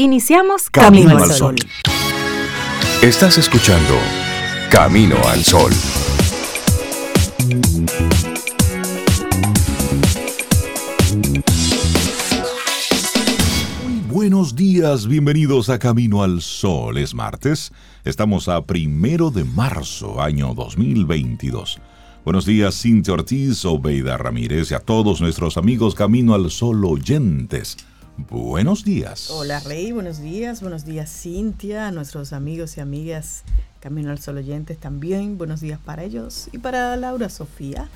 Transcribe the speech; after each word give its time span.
Iniciamos 0.00 0.70
Camino, 0.70 1.18
al 1.18 1.32
Sol. 1.32 1.56
Estás 3.02 3.36
escuchando 3.36 3.94
Camino 4.70 5.16
al 5.26 5.42
Sol. 5.42 5.72
Muy 13.82 14.00
buenos 14.08 14.54
días, 14.54 15.08
bienvenidos 15.08 15.68
a 15.68 15.80
Camino 15.80 16.22
al 16.22 16.42
Sol. 16.42 16.96
Es 16.96 17.12
martes, 17.12 17.72
estamos 18.04 18.46
a 18.46 18.64
primero 18.66 19.32
de 19.32 19.42
marzo, 19.42 20.22
año 20.22 20.54
2022. 20.54 21.80
Buenos 22.24 22.46
días, 22.46 22.80
Cintia 22.80 23.14
Ortiz, 23.14 23.64
Obeida 23.64 24.16
Ramírez 24.16 24.70
y 24.70 24.74
a 24.74 24.78
todos 24.78 25.20
nuestros 25.20 25.56
amigos 25.56 25.96
Camino 25.96 26.34
al 26.34 26.52
Sol 26.52 26.84
oyentes. 26.84 27.76
Buenos 28.18 28.84
días. 28.84 29.30
Hola 29.30 29.60
Rey, 29.60 29.92
buenos 29.92 30.20
días, 30.20 30.60
buenos 30.60 30.84
días 30.84 31.08
Cintia, 31.08 31.86
a 31.86 31.92
nuestros 31.92 32.32
amigos 32.32 32.76
y 32.76 32.80
amigas 32.80 33.44
Camino 33.78 34.10
al 34.10 34.18
Sol 34.18 34.38
oyentes 34.38 34.76
también, 34.76 35.38
buenos 35.38 35.60
días 35.60 35.78
para 35.78 36.02
ellos 36.02 36.48
y 36.50 36.58
para 36.58 36.96
Laura 36.96 37.28
Sofía. 37.28 37.88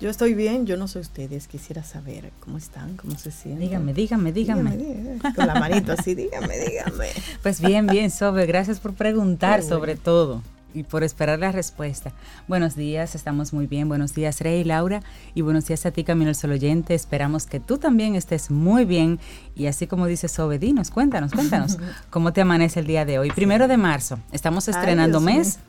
Yo 0.00 0.10
estoy 0.10 0.34
bien, 0.34 0.66
yo 0.66 0.76
no 0.76 0.86
sé 0.86 1.00
ustedes, 1.00 1.48
quisiera 1.48 1.82
saber 1.82 2.30
cómo 2.38 2.56
están, 2.56 2.96
cómo 2.96 3.18
se 3.18 3.32
sienten. 3.32 3.66
Dígame, 3.68 3.92
dígame, 3.92 4.32
dígame. 4.32 5.18
con 5.34 5.46
la 5.46 5.56
manito 5.56 5.92
así, 5.92 6.14
dígame, 6.14 6.56
dígame. 6.56 7.08
Pues 7.42 7.60
bien, 7.60 7.88
bien, 7.88 8.12
Sobe, 8.12 8.46
gracias 8.46 8.78
por 8.78 8.94
preguntar 8.94 9.64
sobre 9.64 9.96
todo 9.96 10.40
y 10.74 10.82
por 10.82 11.04
esperar 11.04 11.38
la 11.38 11.52
respuesta. 11.52 12.12
Buenos 12.48 12.76
días, 12.76 13.14
estamos 13.14 13.52
muy 13.52 13.66
bien. 13.66 13.88
Buenos 13.88 14.14
días, 14.14 14.40
Rey 14.40 14.60
y 14.60 14.64
Laura. 14.64 15.02
Y 15.34 15.40
buenos 15.40 15.66
días 15.66 15.86
a 15.86 15.92
ti, 15.92 16.04
Camino 16.04 16.28
el 16.28 16.36
Sol 16.36 16.50
Oyente. 16.50 16.94
Esperamos 16.94 17.46
que 17.46 17.60
tú 17.60 17.78
también 17.78 18.16
estés 18.16 18.50
muy 18.50 18.84
bien. 18.84 19.20
Y 19.54 19.66
así 19.66 19.86
como 19.86 20.06
dice 20.06 20.28
Sobedinos, 20.28 20.90
cuéntanos, 20.90 21.32
cuéntanos, 21.32 21.78
¿cómo 22.10 22.32
te 22.32 22.40
amanece 22.40 22.80
el 22.80 22.86
día 22.86 23.04
de 23.04 23.18
hoy? 23.18 23.30
Primero 23.30 23.68
de 23.68 23.76
marzo, 23.76 24.18
estamos 24.32 24.68
estrenando 24.68 25.20
mes. 25.20 25.60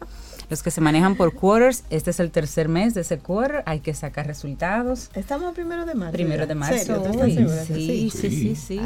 Los 0.50 0.62
que 0.62 0.70
se 0.70 0.80
manejan 0.80 1.16
por 1.16 1.34
quarters, 1.34 1.84
este 1.90 2.12
es 2.12 2.20
el 2.20 2.30
tercer 2.30 2.70
mes 2.70 2.94
de 2.94 3.02
ese 3.02 3.18
quarter, 3.18 3.64
hay 3.66 3.80
que 3.80 3.96
sacar 3.96 4.28
resultados. 4.28 5.10
Estamos 5.16 5.56
primero 5.56 5.86
de 5.86 5.96
marzo. 5.96 6.14
Primero 6.14 6.46
de 6.46 6.54
marzo. 6.54 7.04
Sí, 7.66 8.12
sí, 8.12 8.30
sí, 8.30 8.56
sí, 8.56 8.82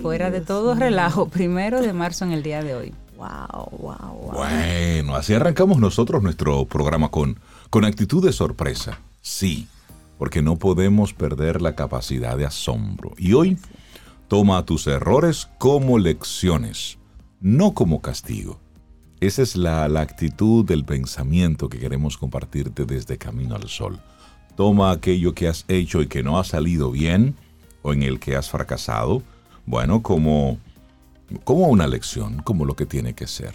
Fuera 0.00 0.30
de 0.30 0.40
todo 0.40 0.74
relajo, 0.74 1.28
primero 1.28 1.82
de 1.82 1.92
marzo 1.92 2.24
en 2.24 2.32
el 2.32 2.42
día 2.42 2.62
de 2.62 2.74
hoy. 2.74 2.94
Wow, 3.22 3.68
wow, 3.78 4.32
Bueno, 4.32 5.14
así 5.14 5.32
arrancamos 5.32 5.78
nosotros 5.78 6.24
nuestro 6.24 6.64
programa 6.64 7.08
con, 7.08 7.38
con 7.70 7.84
actitud 7.84 8.24
de 8.24 8.32
sorpresa. 8.32 8.98
Sí, 9.20 9.68
porque 10.18 10.42
no 10.42 10.56
podemos 10.56 11.12
perder 11.12 11.62
la 11.62 11.76
capacidad 11.76 12.36
de 12.36 12.46
asombro. 12.46 13.12
Y 13.16 13.34
hoy 13.34 13.58
toma 14.26 14.64
tus 14.64 14.88
errores 14.88 15.48
como 15.58 16.00
lecciones, 16.00 16.98
no 17.40 17.74
como 17.74 18.02
castigo. 18.02 18.58
Esa 19.20 19.42
es 19.42 19.54
la, 19.54 19.86
la 19.88 20.00
actitud 20.00 20.64
del 20.64 20.84
pensamiento 20.84 21.68
que 21.68 21.78
queremos 21.78 22.18
compartirte 22.18 22.86
desde 22.86 23.18
Camino 23.18 23.54
al 23.54 23.68
Sol. 23.68 24.00
Toma 24.56 24.90
aquello 24.90 25.32
que 25.32 25.46
has 25.46 25.64
hecho 25.68 26.02
y 26.02 26.08
que 26.08 26.24
no 26.24 26.40
ha 26.40 26.44
salido 26.44 26.90
bien 26.90 27.36
o 27.82 27.92
en 27.92 28.02
el 28.02 28.18
que 28.18 28.34
has 28.34 28.50
fracasado, 28.50 29.22
bueno, 29.64 30.02
como 30.02 30.58
como 31.44 31.68
una 31.68 31.86
lección, 31.86 32.42
como 32.42 32.64
lo 32.64 32.76
que 32.76 32.86
tiene 32.86 33.14
que 33.14 33.26
ser. 33.26 33.54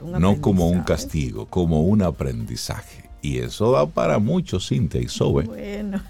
no 0.00 0.40
como 0.40 0.68
un 0.68 0.82
castigo, 0.82 1.46
como 1.46 1.82
un 1.82 2.02
aprendizaje. 2.02 3.10
Y 3.22 3.38
eso 3.38 3.70
da 3.70 3.86
para 3.86 4.18
muchos, 4.18 4.68
Cintia 4.68 5.00
y 5.00 5.08
Sobe. 5.08 5.44
Bueno, 5.44 6.02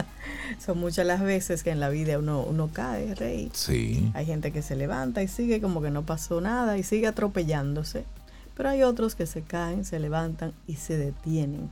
son 0.64 0.78
muchas 0.78 1.04
las 1.04 1.20
veces 1.20 1.64
que 1.64 1.70
en 1.70 1.80
la 1.80 1.88
vida 1.88 2.18
uno, 2.20 2.42
uno 2.42 2.70
cae, 2.72 3.16
rey. 3.16 3.50
Sí. 3.52 4.10
Hay 4.14 4.26
gente 4.26 4.52
que 4.52 4.62
se 4.62 4.76
levanta 4.76 5.24
y 5.24 5.28
sigue 5.28 5.60
como 5.60 5.82
que 5.82 5.90
no 5.90 6.06
pasó 6.06 6.40
nada 6.40 6.78
y 6.78 6.84
sigue 6.84 7.08
atropellándose. 7.08 8.04
Pero 8.56 8.68
hay 8.68 8.84
otros 8.84 9.16
que 9.16 9.26
se 9.26 9.42
caen, 9.42 9.84
se 9.84 9.98
levantan 9.98 10.52
y 10.68 10.76
se 10.76 10.96
detienen 10.96 11.68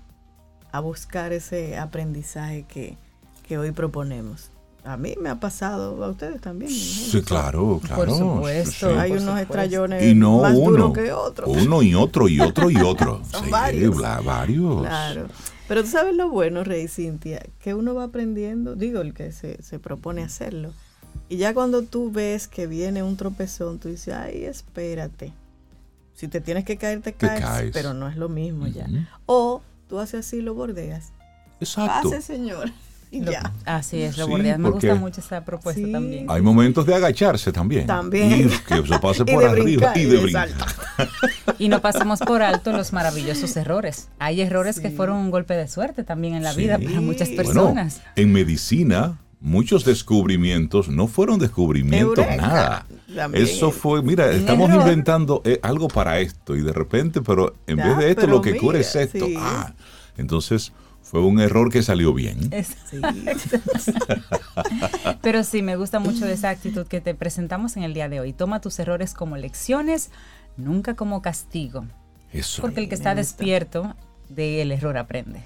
a 0.73 0.81
buscar 0.81 1.33
ese 1.33 1.79
aprendizaje 1.79 2.65
que, 2.65 2.99
que 3.47 3.59
hoy 3.59 3.71
proponemos. 3.71 4.51
A 4.85 4.99
mí 4.99 5.15
me 5.19 5.31
ha 5.31 5.41
pasado, 5.41 6.05
a 6.05 6.11
ustedes 6.11 6.43
también. 6.43 6.71
Sí, 6.71 7.23
claro, 7.23 7.81
claro. 7.83 8.05
Por 8.05 8.11
supuesto, 8.11 8.99
hay 8.99 9.13
unos 9.13 9.41
estrellones 9.41 10.15
más 10.17 10.55
duros 10.55 10.93
que 10.93 11.11
otros. 11.11 11.49
Uno 11.49 11.83
y 11.83 11.95
otro 11.95 12.29
y 12.29 12.39
otro 12.41 12.71
y 12.71 12.77
otro. 12.77 13.23
sí, 13.45 13.51
varios. 13.51 13.97
varios. 13.97 14.83
Claro. 14.83 15.29
Pero 15.67 15.83
tú 15.83 15.89
sabes 15.89 16.15
lo 16.15 16.29
bueno, 16.29 16.65
Rey 16.65 16.87
Cintia, 16.89 17.43
que 17.61 17.73
uno 17.73 17.95
va 17.95 18.05
aprendiendo, 18.05 18.75
digo, 18.75 19.01
el 19.01 19.15
que 19.15 19.33
se, 19.33 19.63
se 19.63 19.79
propone 19.79 20.23
hacerlo. 20.23 20.73
Y 21.31 21.39
ya 21.39 21.55
cuando 21.55 21.83
tú 21.83 22.11
ves 22.11 22.47
que 22.49 22.67
viene 22.67 23.03
un 23.03 23.17
tropezón, 23.17 23.79
tú 23.79 23.89
dices, 23.89 24.15
ay, 24.15 24.45
espérate. 24.45 25.33
Si 26.15 26.29
te 26.29 26.41
tienes 26.41 26.65
que 26.65 26.77
caer, 26.77 27.01
te, 27.01 27.13
caes, 27.13 27.71
pero 27.73 27.95
no 27.95 28.09
es 28.09 28.17
lo 28.17 28.29
mismo 28.29 28.67
ya. 28.67 28.87
O 29.27 29.63
tú 29.89 29.99
haces 29.99 30.27
así, 30.27 30.43
lo 30.43 30.55
bordeas. 30.55 31.13
Exacto. 31.61 32.11
Pase, 32.11 32.23
señor. 32.23 32.71
Así 33.65 34.03
es, 34.03 34.17
lo 34.19 34.29
Me 34.29 34.57
gusta 34.71 34.95
mucho 34.95 35.21
esa 35.21 35.45
propuesta 35.45 35.83
también. 35.91 36.27
Hay 36.29 36.43
momentos 36.43 36.87
de 36.87 36.95
agacharse 36.95 37.53
también. 37.53 37.87
También. 37.87 38.49
Y 38.49 38.59
que 38.67 38.79
eso 38.79 39.01
pase 39.01 39.25
por 39.27 39.45
arriba 39.45 39.93
y 39.97 40.05
de 40.05 40.19
brincar. 40.19 40.49
y 41.59 41.69
no 41.69 41.81
pasemos 41.81 42.21
por 42.21 42.43
alto 42.43 42.73
los 42.73 42.93
maravillosos 42.93 43.57
errores. 43.57 44.09
Hay 44.19 44.41
errores 44.41 44.81
que 44.81 44.91
fueron 44.91 45.17
un 45.17 45.31
golpe 45.31 45.55
de 45.55 45.69
suerte 45.69 46.05
también 46.05 46.35
en 46.35 46.43
la 46.43 46.53
vida 46.53 46.79
para 46.79 47.01
muchas 47.01 47.29
personas. 47.31 48.01
en 48.17 48.33
medicina, 48.33 49.19
muchos 49.41 49.85
descubrimientos 49.85 50.89
no 50.89 51.07
fueron 51.07 51.39
descubrimientos 51.39 52.27
nada. 52.37 52.87
Eso 53.35 53.71
fue, 53.71 54.03
mira, 54.03 54.31
estamos 54.33 54.71
inventando 54.71 55.43
eh, 55.45 55.61
algo 55.63 55.89
para 55.89 56.19
esto 56.19 56.57
y 56.57 56.63
de 56.63 56.73
repente, 56.73 57.21
pero 57.21 57.55
en 57.67 57.77
vez 57.77 57.99
de 57.99 58.11
esto 58.11 58.27
lo 58.27 58.41
que 58.41 58.57
cura 58.57 58.79
es 58.79 58.97
esto. 58.97 59.27
Ah, 59.39 59.73
entonces 60.17 60.73
fue 61.15 61.23
un 61.23 61.39
error 61.39 61.71
que 61.71 61.81
salió 61.81 62.13
bien. 62.13 62.51
Pero 65.23 65.45
sí, 65.45 65.63
me 65.63 65.77
gusta 65.77 66.01
mucho 66.01 66.27
esa 66.27 66.51
actitud 66.51 66.89
que 66.89 67.01
te 67.01 67.15
presentamos 67.15 67.77
en 67.77 67.85
el 67.85 67.95
día 67.95 68.09
de 68.09 68.19
hoy. 68.19 68.33
Toma 68.33 68.61
tus 68.61 68.81
errores 68.81 69.15
como 69.15 69.37
lecciones, 69.37 70.11
nunca 70.57 70.97
como 70.97 71.23
castigo. 71.23 71.87
Eso. 72.33 72.63
Porque 72.63 72.81
el 72.81 72.89
que 72.89 72.97
está 72.97 73.15
despierto 73.15 73.95
del 74.29 74.73
error 74.73 74.99
aprende. 74.99 75.43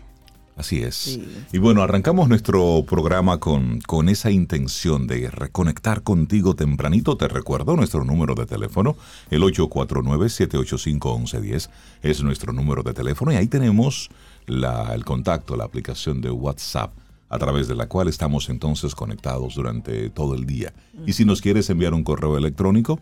Así 0.56 0.82
es. 0.82 1.20
Y 1.52 1.58
bueno, 1.58 1.82
arrancamos 1.82 2.30
nuestro 2.30 2.82
programa 2.88 3.38
con, 3.38 3.82
con 3.82 4.08
esa 4.08 4.30
intención 4.30 5.06
de 5.06 5.30
reconectar 5.30 6.02
contigo 6.02 6.56
tempranito. 6.56 7.18
Te 7.18 7.28
recuerdo 7.28 7.76
nuestro 7.76 8.04
número 8.04 8.34
de 8.34 8.46
teléfono, 8.46 8.96
el 9.28 9.42
849-785-1110 9.42 11.68
es 12.00 12.22
nuestro 12.22 12.54
número 12.54 12.82
de 12.82 12.94
teléfono 12.94 13.32
y 13.32 13.36
ahí 13.36 13.48
tenemos 13.48 14.08
el 14.48 15.04
contacto, 15.04 15.56
la 15.56 15.64
aplicación 15.64 16.20
de 16.20 16.30
WhatsApp, 16.30 16.92
a 17.28 17.38
través 17.38 17.68
de 17.68 17.74
la 17.74 17.88
cual 17.88 18.08
estamos 18.08 18.48
entonces 18.48 18.94
conectados 18.94 19.54
durante 19.54 20.08
todo 20.10 20.34
el 20.34 20.46
día. 20.46 20.72
Y 21.06 21.12
si 21.12 21.24
nos 21.24 21.40
quieres 21.40 21.68
enviar 21.70 21.92
un 21.94 22.02
correo 22.02 22.38
electrónico, 22.38 23.00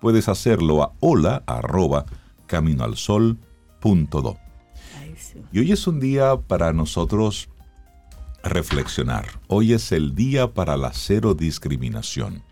puedes 0.00 0.28
hacerlo 0.28 0.82
a 0.82 0.92
hola 1.00 1.44
arroba 1.46 2.06
caminoalsol.do. 2.46 4.36
Y 5.52 5.58
hoy 5.60 5.72
es 5.72 5.86
un 5.86 6.00
día 6.00 6.36
para 6.36 6.72
nosotros 6.72 7.48
reflexionar. 8.42 9.26
Hoy 9.46 9.72
es 9.72 9.92
el 9.92 10.14
día 10.14 10.52
para 10.52 10.76
la 10.76 10.92
cero 10.92 11.34
discriminación. 11.34 12.42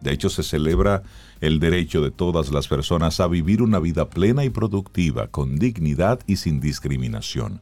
De 0.00 0.12
hecho, 0.12 0.28
se 0.28 0.42
celebra 0.42 1.02
el 1.40 1.58
derecho 1.58 2.02
de 2.02 2.10
todas 2.10 2.52
las 2.52 2.68
personas 2.68 3.18
a 3.20 3.26
vivir 3.26 3.62
una 3.62 3.78
vida 3.78 4.10
plena 4.10 4.44
y 4.44 4.50
productiva, 4.50 5.28
con 5.28 5.56
dignidad 5.56 6.20
y 6.26 6.36
sin 6.36 6.60
discriminación 6.60 7.60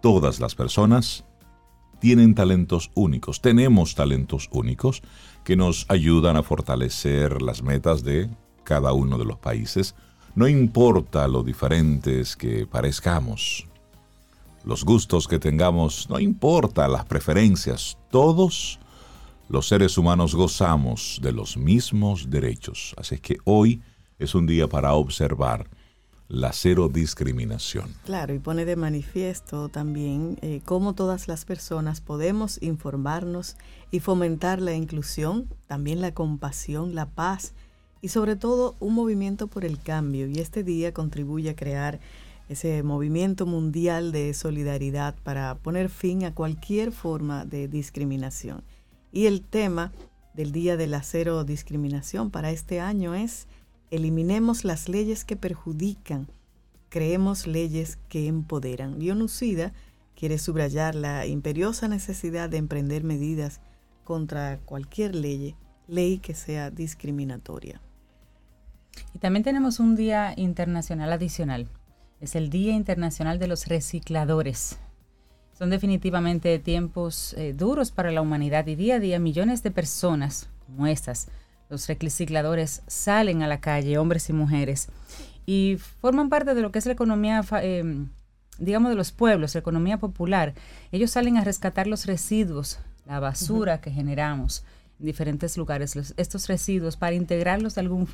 todas 0.00 0.40
las 0.40 0.54
personas 0.54 1.24
tienen 2.00 2.34
talentos 2.34 2.90
únicos, 2.94 3.40
tenemos 3.40 3.94
talentos 3.94 4.48
únicos 4.52 5.02
que 5.44 5.56
nos 5.56 5.86
ayudan 5.88 6.36
a 6.36 6.42
fortalecer 6.42 7.42
las 7.42 7.62
metas 7.62 8.04
de 8.04 8.28
cada 8.64 8.92
uno 8.92 9.18
de 9.18 9.24
los 9.24 9.38
países, 9.38 9.94
no 10.34 10.46
importa 10.46 11.26
lo 11.26 11.42
diferentes 11.42 12.36
que 12.36 12.66
parezcamos, 12.66 13.66
los 14.64 14.84
gustos 14.84 15.26
que 15.26 15.38
tengamos, 15.38 16.08
no 16.10 16.20
importa 16.20 16.86
las 16.86 17.04
preferencias, 17.04 17.98
todos 18.10 18.78
los 19.48 19.66
seres 19.66 19.96
humanos 19.96 20.34
gozamos 20.34 21.18
de 21.22 21.32
los 21.32 21.56
mismos 21.56 22.28
derechos. 22.28 22.94
Así 22.98 23.14
es 23.14 23.20
que 23.22 23.38
hoy 23.44 23.80
es 24.18 24.34
un 24.34 24.46
día 24.46 24.68
para 24.68 24.92
observar 24.92 25.68
la 26.28 26.52
cero 26.52 26.90
discriminación. 26.92 27.94
Claro, 28.04 28.34
y 28.34 28.38
pone 28.38 28.66
de 28.66 28.76
manifiesto 28.76 29.70
también 29.70 30.38
eh, 30.42 30.60
cómo 30.64 30.94
todas 30.94 31.26
las 31.26 31.46
personas 31.46 32.02
podemos 32.02 32.62
informarnos 32.62 33.56
y 33.90 34.00
fomentar 34.00 34.60
la 34.60 34.74
inclusión, 34.74 35.48
también 35.66 36.02
la 36.02 36.12
compasión, 36.12 36.94
la 36.94 37.06
paz 37.06 37.54
y 38.02 38.08
sobre 38.08 38.36
todo 38.36 38.76
un 38.78 38.94
movimiento 38.94 39.46
por 39.46 39.64
el 39.64 39.80
cambio. 39.80 40.28
Y 40.28 40.38
este 40.38 40.62
día 40.62 40.92
contribuye 40.92 41.50
a 41.50 41.56
crear 41.56 41.98
ese 42.50 42.82
movimiento 42.82 43.46
mundial 43.46 44.12
de 44.12 44.32
solidaridad 44.34 45.14
para 45.22 45.54
poner 45.56 45.88
fin 45.88 46.24
a 46.24 46.34
cualquier 46.34 46.92
forma 46.92 47.46
de 47.46 47.68
discriminación. 47.68 48.62
Y 49.12 49.26
el 49.26 49.42
tema 49.42 49.92
del 50.34 50.52
Día 50.52 50.76
de 50.76 50.86
la 50.86 51.02
Cero 51.02 51.44
Discriminación 51.44 52.30
para 52.30 52.50
este 52.50 52.80
año 52.80 53.14
es 53.14 53.46
eliminemos 53.90 54.64
las 54.64 54.88
leyes 54.88 55.24
que 55.24 55.36
perjudican, 55.36 56.28
creemos 56.88 57.46
leyes 57.46 57.98
que 58.08 58.26
empoderan. 58.26 58.98
Dionucida 58.98 59.72
quiere 60.14 60.38
subrayar 60.38 60.94
la 60.94 61.26
imperiosa 61.26 61.88
necesidad 61.88 62.50
de 62.50 62.56
emprender 62.56 63.04
medidas 63.04 63.60
contra 64.04 64.58
cualquier 64.58 65.14
ley, 65.14 65.54
ley 65.86 66.18
que 66.18 66.34
sea 66.34 66.70
discriminatoria. 66.70 67.80
Y 69.14 69.18
también 69.18 69.44
tenemos 69.44 69.80
un 69.80 69.96
día 69.96 70.34
internacional 70.36 71.12
adicional. 71.12 71.68
Es 72.20 72.34
el 72.34 72.50
Día 72.50 72.72
Internacional 72.72 73.38
de 73.38 73.46
los 73.46 73.66
Recicladores. 73.66 74.78
Son 75.56 75.70
definitivamente 75.70 76.58
tiempos 76.58 77.34
eh, 77.34 77.52
duros 77.52 77.92
para 77.92 78.10
la 78.10 78.22
humanidad 78.22 78.66
y 78.66 78.74
día 78.74 78.96
a 78.96 79.00
día 79.00 79.18
millones 79.18 79.62
de 79.62 79.70
personas 79.70 80.48
como 80.66 80.86
estas, 80.86 81.28
los 81.68 81.86
recicladores, 81.88 82.82
salen 82.86 83.42
a 83.42 83.48
la 83.48 83.60
calle, 83.60 83.98
hombres 83.98 84.28
y 84.30 84.32
mujeres, 84.32 84.88
y 85.46 85.78
forman 86.00 86.28
parte 86.28 86.54
de 86.54 86.62
lo 86.62 86.72
que 86.72 86.78
es 86.78 86.86
la 86.86 86.92
economía, 86.92 87.44
eh, 87.62 88.06
digamos, 88.58 88.90
de 88.90 88.96
los 88.96 89.12
pueblos, 89.12 89.54
la 89.54 89.60
economía 89.60 89.98
popular. 89.98 90.54
Ellos 90.92 91.10
salen 91.10 91.36
a 91.36 91.44
rescatar 91.44 91.86
los 91.86 92.06
residuos, 92.06 92.78
la 93.06 93.20
basura 93.20 93.80
que 93.80 93.90
generamos 93.90 94.64
en 95.00 95.06
diferentes 95.06 95.56
lugares, 95.56 95.96
estos 96.16 96.48
residuos, 96.48 96.96
para 96.96 97.14
integrarlos 97.14 97.74
de 97.74 97.80
algún 97.80 98.08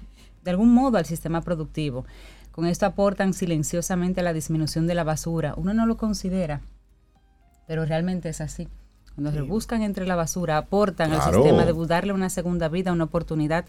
de 0.44 0.50
algún 0.50 0.72
modo 0.72 0.98
al 0.98 1.06
sistema 1.06 1.40
productivo. 1.40 2.04
Con 2.52 2.66
esto 2.66 2.86
aportan 2.86 3.32
silenciosamente 3.32 4.20
a 4.20 4.22
la 4.22 4.32
disminución 4.32 4.86
de 4.86 4.94
la 4.94 5.02
basura. 5.02 5.54
Uno 5.56 5.74
no 5.74 5.86
lo 5.86 5.96
considera, 5.96 6.60
pero 7.66 7.84
realmente 7.84 8.28
es 8.28 8.40
así. 8.40 8.68
Cuando 9.14 9.32
se 9.32 9.42
buscan 9.42 9.82
entre 9.82 10.06
la 10.06 10.16
basura, 10.16 10.58
aportan 10.58 11.12
al 11.12 11.22
sistema 11.22 11.64
de 11.64 11.86
darle 11.86 12.12
una 12.12 12.30
segunda 12.30 12.68
vida, 12.68 12.92
una 12.92 13.04
oportunidad 13.04 13.66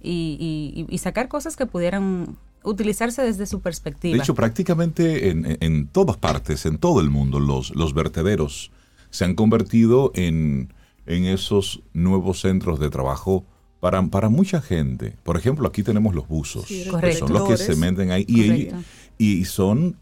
y, 0.00 0.86
sacar 0.98 1.28
cosas 1.28 1.56
que 1.56 1.66
pudieran 1.66 2.36
utilizarse 2.62 3.22
desde 3.22 3.46
su 3.46 3.60
perspectiva. 3.60 4.16
De 4.16 4.22
hecho, 4.22 4.34
prácticamente 4.34 5.30
en, 5.30 5.88
todas 5.88 6.16
partes, 6.16 6.64
en 6.66 6.78
todo 6.78 7.00
el 7.00 7.10
mundo, 7.10 7.40
los, 7.40 7.74
los 7.74 7.92
vertederos 7.92 8.70
se 9.10 9.24
han 9.24 9.34
convertido 9.34 10.12
en, 10.14 10.72
en 11.06 11.24
esos 11.24 11.82
nuevos 11.92 12.40
centros 12.40 12.78
de 12.80 12.90
trabajo 12.90 13.44
para, 13.80 14.30
mucha 14.30 14.62
gente, 14.62 15.14
por 15.24 15.36
ejemplo, 15.36 15.68
aquí 15.68 15.82
tenemos 15.82 16.14
los 16.14 16.26
buzos, 16.26 16.64
que 16.64 17.12
son 17.12 17.32
los 17.32 17.46
que 17.46 17.58
se 17.58 17.76
meten 17.76 18.12
ahí 18.12 18.24
y, 18.26 18.70
y, 19.18 19.44
son 19.44 19.98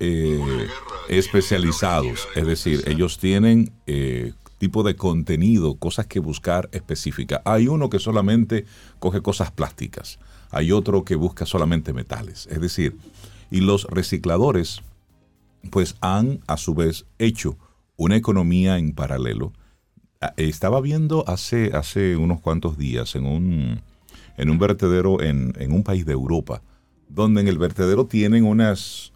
eh, 0.00 0.66
especializados, 1.08 2.26
es 2.34 2.46
decir, 2.46 2.82
ellos 2.86 3.18
tienen 3.18 3.72
eh, 3.86 4.32
tipo 4.58 4.82
de 4.82 4.96
contenido, 4.96 5.76
cosas 5.76 6.06
que 6.06 6.20
buscar 6.20 6.68
específicas. 6.72 7.40
Hay 7.44 7.68
uno 7.68 7.88
que 7.90 7.98
solamente 7.98 8.64
coge 8.98 9.22
cosas 9.22 9.50
plásticas, 9.50 10.18
hay 10.50 10.72
otro 10.72 11.04
que 11.04 11.14
busca 11.14 11.46
solamente 11.46 11.92
metales, 11.92 12.48
es 12.50 12.60
decir, 12.60 12.96
y 13.50 13.60
los 13.60 13.84
recicladores 13.84 14.82
pues 15.70 15.96
han 16.00 16.40
a 16.46 16.56
su 16.56 16.74
vez 16.74 17.06
hecho 17.18 17.56
una 17.96 18.16
economía 18.16 18.78
en 18.78 18.92
paralelo. 18.92 19.52
Ah, 20.22 20.32
estaba 20.36 20.80
viendo 20.80 21.28
hace, 21.28 21.72
hace 21.74 22.16
unos 22.16 22.40
cuantos 22.40 22.78
días 22.78 23.14
en 23.14 23.26
un, 23.26 23.82
en 24.36 24.50
un 24.50 24.58
vertedero 24.58 25.20
en, 25.20 25.52
un 25.70 25.82
país 25.82 26.06
de 26.06 26.12
Europa, 26.12 26.62
donde 27.08 27.42
en 27.42 27.48
el 27.48 27.58
vertedero 27.58 28.06
tienen 28.06 28.44
unas, 28.44 29.09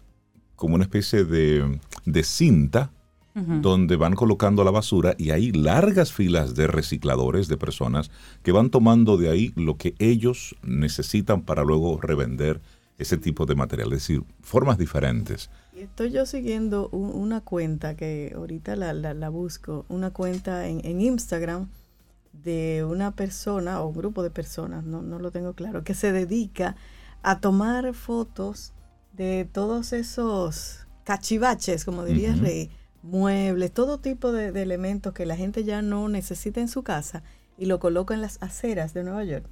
como 0.55 0.75
una 0.75 0.83
especie 0.83 1.25
de, 1.25 1.79
cinta, 2.23 2.91
donde 3.33 3.97
van 3.97 4.15
colocando 4.15 4.63
la 4.63 4.71
basura 4.71 5.13
y 5.17 5.31
hay 5.31 5.51
largas 5.51 6.13
filas 6.13 6.55
de 6.55 6.67
recicladores, 6.67 7.49
de 7.49 7.57
personas 7.57 8.09
que 8.43 8.53
van 8.53 8.69
tomando 8.69 9.17
de 9.17 9.29
ahí 9.29 9.51
lo 9.57 9.75
que 9.75 9.93
ellos 9.99 10.55
necesitan 10.63 11.41
para 11.41 11.65
luego 11.65 11.99
revender 11.99 12.61
ese 12.97 13.17
tipo 13.17 13.45
de 13.45 13.55
material, 13.55 13.91
es 13.91 14.07
decir, 14.07 14.23
formas 14.41 14.77
diferentes. 14.77 15.49
Estoy 15.75 16.11
yo 16.11 16.25
siguiendo 16.25 16.87
una 16.89 17.41
cuenta 17.41 17.97
que 17.97 18.31
ahorita 18.33 18.77
la, 18.77 18.93
la, 18.93 19.29
busco, 19.29 19.85
una 19.89 20.11
cuenta 20.11 20.69
en, 20.69 20.79
en, 20.85 21.01
Instagram 21.01 21.67
de 22.31 22.85
una 22.89 23.11
persona 23.11 23.81
o 23.81 23.89
un 23.89 23.97
grupo 23.97 24.23
de 24.23 24.29
personas, 24.29 24.85
no, 24.85 25.01
no 25.01 25.19
lo 25.19 25.31
tengo 25.31 25.53
claro, 25.53 25.83
que 25.83 25.93
se 25.93 26.13
dedica 26.13 26.77
a 27.21 27.41
tomar 27.41 27.93
fotos 27.93 28.71
de 29.15 29.47
todos 29.51 29.93
esos 29.93 30.87
cachivaches, 31.03 31.85
como 31.85 32.03
diría 32.03 32.35
Rey, 32.35 32.69
muebles, 33.03 33.71
todo 33.71 33.99
tipo 33.99 34.31
de, 34.31 34.51
de, 34.51 34.61
elementos 34.61 35.13
que 35.13 35.25
la 35.25 35.35
gente 35.35 35.63
ya 35.63 35.81
no 35.81 36.09
necesita 36.09 36.61
en 36.61 36.67
su 36.67 36.83
casa 36.83 37.23
y 37.57 37.65
lo 37.65 37.79
coloca 37.79 38.13
en 38.13 38.21
las 38.21 38.41
aceras 38.41 38.93
de 38.93 39.03
Nueva 39.03 39.23
York. 39.23 39.45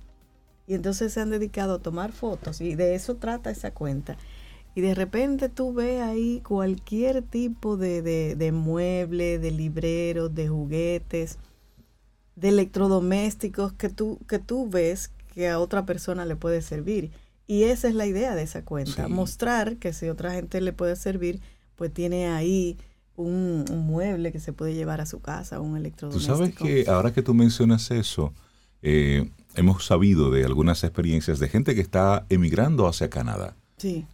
Y 0.68 0.74
entonces 0.74 1.13
se 1.13 1.21
han 1.21 1.30
dedicado 1.30 1.75
a 1.75 1.81
tomar 1.81 2.12
fotos 2.12 2.62
y 2.62 2.75
de 2.75 2.95
eso 2.95 3.15
trata 3.18 3.51
esa 3.51 3.71
cuenta 3.71 4.18
y 4.75 4.81
de 4.81 4.95
repente 4.95 5.50
tú 5.50 5.74
ves 5.74 6.01
ahí 6.01 6.42
cualquier 6.42 7.21
tipo 7.21 7.77
de, 7.77 8.01
de, 8.01 8.36
de 8.36 8.51
mueble, 8.51 9.38
de 9.38 9.51
libreros, 9.51 10.33
de 10.33 10.48
juguetes, 10.48 11.38
de 12.36 12.50
electrodomésticos 12.50 13.74
que 13.74 13.89
tú, 13.89 14.19
que 14.27 14.39
tú 14.39 14.68
ves 14.68 15.12
que 15.33 15.50
a 15.50 15.59
otra 15.59 15.86
persona 15.86 16.25
le 16.25 16.36
puede 16.36 16.62
servir. 16.62 17.12
Y 17.48 17.63
esa 17.63 17.88
es 17.88 17.95
la 17.95 18.06
idea 18.06 18.36
de 18.36 18.44
esa 18.44 18.63
cuenta, 18.63 19.07
mostrar 19.07 19.78
que 19.78 19.94
si 19.94 20.07
otra 20.10 20.31
gente 20.31 20.62
le 20.62 20.72
puede 20.74 20.95
servir, 20.95 21.42
pues 21.75 21.94
tiene 21.94 22.28
ahí 22.28 22.78
un, 23.16 23.66
mueble 23.69 24.31
que 24.31 24.40
se 24.40 24.54
puede 24.54 24.74
llevar 24.74 25.01
a 25.01 25.06
su 25.06 25.19
casa, 25.19 25.60
un 25.60 25.78
electrodoméstico. 25.78 26.34
Tú 26.34 26.40
sabes 26.40 26.56
que 26.56 26.90
ahora 26.90 27.13
que 27.13 27.22
tú 27.22 27.34
mencionas 27.34 27.92
eso, 27.92 28.34
eh, 28.81 29.30
hemos 29.56 29.86
sabido 29.86 30.31
de 30.31 30.45
algunas 30.45 30.84
experiencias 30.84 31.40
de 31.40 31.50
gente 31.50 31.75
que 31.75 31.81
está 31.81 32.25
emigrando 32.30 32.88
hacia 32.88 33.10
Canadá 33.10 33.56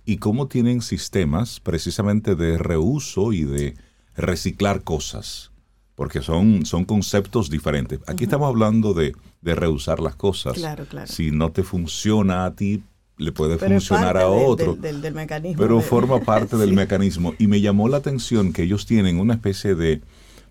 y 0.03 0.17
cómo 0.17 0.47
tienen 0.47 0.81
sistemas 0.81 1.59
precisamente 1.59 2.35
de 2.35 2.57
reuso 2.57 3.33
y 3.33 3.43
de 3.43 3.75
reciclar 4.15 4.83
cosas, 4.83 5.51
porque 5.93 6.21
son, 6.21 6.65
son 6.65 6.85
conceptos 6.85 7.51
diferentes. 7.51 7.99
Aquí 8.07 8.23
estamos 8.23 8.47
hablando 8.47 8.95
de, 8.95 9.15
de, 9.41 9.55
reusar 9.55 9.99
las 9.99 10.15
cosas. 10.15 10.53
Claro, 10.53 10.85
claro. 10.85 11.05
Si 11.05 11.29
no 11.29 11.51
te 11.51 11.61
funciona 11.61 12.45
a 12.45 12.55
ti, 12.55 12.83
le 13.19 13.33
puede 13.33 13.57
funcionar 13.57 14.17
a 14.17 14.27
otro. 14.27 14.75
del, 14.75 15.13
mecanismo 15.13 15.61
pero 15.61 15.81
forma 15.81 16.21
parte 16.21 16.57
del 16.57 16.73
mecanismo. 16.73 17.35
Y 17.37 17.47
me 17.47 17.59
llamó 17.61 17.89
la 17.89 17.97
atención 17.97 18.53
que 18.53 18.63
ellos 18.63 18.85
tienen 18.85 19.19
una 19.19 19.35
especie 19.35 19.75
de, 19.75 20.01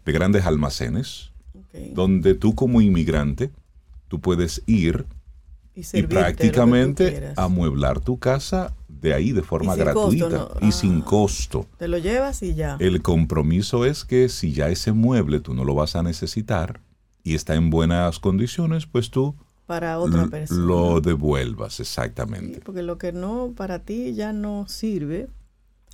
de 0.04 0.12
grandes 0.12 0.44
almacenes, 0.44 1.30
donde 1.94 2.34
tú 2.34 2.54
como 2.54 2.80
inmigrante, 2.80 3.50
tú 4.08 4.20
puedes 4.20 4.62
ir 4.66 5.06
y, 5.74 6.02
prácticamente 6.02 7.32
amueblar 7.36 8.00
tu 8.00 8.18
casa 8.18 8.74
de 8.88 9.14
ahí 9.14 9.32
de 9.32 9.42
forma 9.42 9.74
gratuita 9.74 10.48
y 10.60 10.72
sin 10.72 11.00
ah. 11.00 11.04
costo. 11.04 11.66
Te 11.78 11.88
lo 11.88 11.98
llevas 11.98 12.42
y 12.42 12.54
ya. 12.54 12.76
El 12.80 13.00
compromiso 13.00 13.86
es 13.86 14.04
que 14.04 14.28
si 14.28 14.52
ya 14.52 14.68
ese 14.68 14.92
mueble 14.92 15.40
tú 15.40 15.54
no 15.54 15.64
lo 15.64 15.74
vas 15.74 15.96
a 15.96 16.02
necesitar 16.02 16.80
y 17.22 17.34
está 17.34 17.54
en 17.54 17.70
buenas 17.70 18.18
condiciones, 18.18 18.86
pues 18.86 19.10
tú 19.10 19.36
para 19.68 19.98
otra 19.98 20.28
persona. 20.28 20.64
Lo 20.64 21.02
devuelvas, 21.02 21.78
exactamente. 21.78 22.62
porque 22.64 22.80
lo 22.80 22.96
que 22.96 23.12
no 23.12 23.52
para 23.54 23.80
ti 23.80 24.14
ya 24.14 24.32
no 24.32 24.66
sirve, 24.66 25.28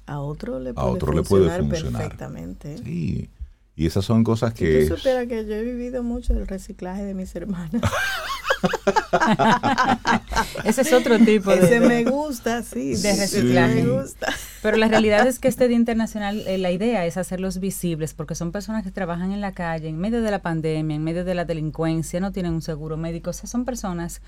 a 0.06 0.20
otro 0.20 0.60
le 0.60 0.72
puede, 0.72 0.86
a 0.86 0.90
otro 0.90 1.12
funcionar, 1.12 1.24
le 1.24 1.28
puede 1.28 1.80
funcionar 1.80 2.00
perfectamente. 2.02 2.78
Sí. 2.78 3.28
Y 3.76 3.86
esas 3.86 4.04
son 4.04 4.22
cosas 4.22 4.54
que... 4.54 4.86
Tú 4.86 4.96
supieras 4.96 5.26
que 5.26 5.44
yo 5.46 5.54
he 5.54 5.62
vivido 5.62 6.04
mucho 6.04 6.32
del 6.32 6.46
reciclaje 6.46 7.02
de 7.02 7.14
mis 7.14 7.34
hermanas. 7.34 7.82
Ese 10.64 10.82
es 10.82 10.92
otro 10.92 11.18
tipo 11.18 11.50
de... 11.50 11.58
Ese 11.58 11.80
me 11.80 12.04
gusta, 12.10 12.62
sí. 12.62 12.94
De 12.94 13.16
reciclaje. 13.16 13.84
Pero 14.62 14.76
la 14.76 14.86
realidad 14.86 15.26
es 15.26 15.40
que 15.40 15.48
este 15.48 15.66
Día 15.66 15.76
Internacional, 15.76 16.44
eh, 16.46 16.58
la 16.58 16.70
idea 16.70 17.04
es 17.04 17.16
hacerlos 17.16 17.58
visibles, 17.58 18.14
porque 18.14 18.36
son 18.36 18.52
personas 18.52 18.84
que 18.84 18.92
trabajan 18.92 19.32
en 19.32 19.40
la 19.40 19.52
calle, 19.52 19.88
en 19.88 19.98
medio 19.98 20.22
de 20.22 20.30
la 20.30 20.40
pandemia, 20.40 20.94
en 20.94 21.02
medio 21.02 21.24
de 21.24 21.34
la 21.34 21.44
delincuencia, 21.44 22.20
no 22.20 22.30
tienen 22.30 22.52
un 22.52 22.62
seguro 22.62 22.96
médico. 22.96 23.30
O 23.30 23.32
sea, 23.32 23.48
son 23.48 23.64
personas 23.64 24.22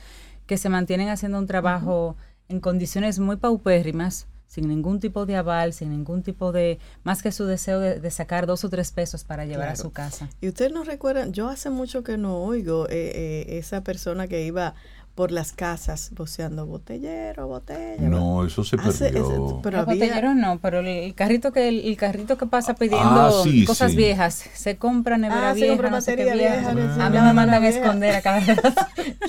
que 0.47 0.59
se 0.59 0.69
mantienen 0.69 1.09
haciendo 1.09 1.39
un 1.39 1.47
trabajo 1.47 2.17
en 2.49 2.61
condiciones 2.61 3.21
muy 3.21 3.37
paupérrimas, 3.37 4.27
sin 4.47 4.69
ningún 4.69 5.01
tipo 5.01 5.27
de 5.27 5.37
aval, 5.37 5.73
sin 5.73 5.91
ningún 5.91 6.23
tipo 6.23 6.53
de, 6.53 6.79
más 7.05 7.23
que 7.23 7.33
su 7.33 7.45
deseo 7.47 7.81
de, 7.81 8.11
sacar 8.11 8.47
dos 8.47 8.65
o 8.65 8.71
tres 8.71 8.93
pesos 8.93 9.25
para 9.25 9.45
llevar 9.45 9.69
a 9.69 9.77
su 9.77 9.91
casa. 9.91 10.29
Y 10.41 10.49
ustedes 10.49 10.73
no 10.73 10.85
recuerdan, 10.85 11.33
yo 11.33 11.49
hace 11.49 11.71
mucho 11.71 12.05
que 12.05 12.17
no 12.17 12.39
oigo 12.39 12.89
eh, 12.89 13.13
eh, 13.15 13.59
esa 13.59 13.83
persona 13.83 14.29
que 14.29 14.43
iba 14.45 14.75
por 15.17 15.33
las 15.33 15.53
casas 15.53 16.11
voceando 16.15 16.67
botellero, 16.67 17.49
botella. 17.49 18.07
No, 18.07 18.45
eso 18.45 18.63
se 18.65 18.77
perdió. 18.77 19.61
pero 19.63 19.87
botellero 19.87 20.35
no, 20.35 20.59
pero 20.61 20.81
el 20.81 21.15
carrito 21.15 21.53
que 21.53 21.69
el, 21.69 21.97
carrito 21.97 22.37
que 22.37 22.45
pasa 22.45 22.75
pidiendo 22.75 23.09
ah, 23.09 23.45
cosas 23.67 23.95
viejas, 23.95 24.45
se 24.53 24.77
compra 24.77 25.17
nevera 25.17 25.51
ah, 25.51 25.55
vieja, 25.55 25.91
no 25.91 26.01
sé 26.03 26.17
qué 26.17 26.35
vieja. 26.35 26.71
a 26.71 26.75
mí 27.11 27.19
me 27.19 27.33
mandan 27.33 27.65
a 27.65 27.67
esconder 27.69 28.15
a 28.15 28.21
cada 28.21 28.41
vez. 28.41 28.61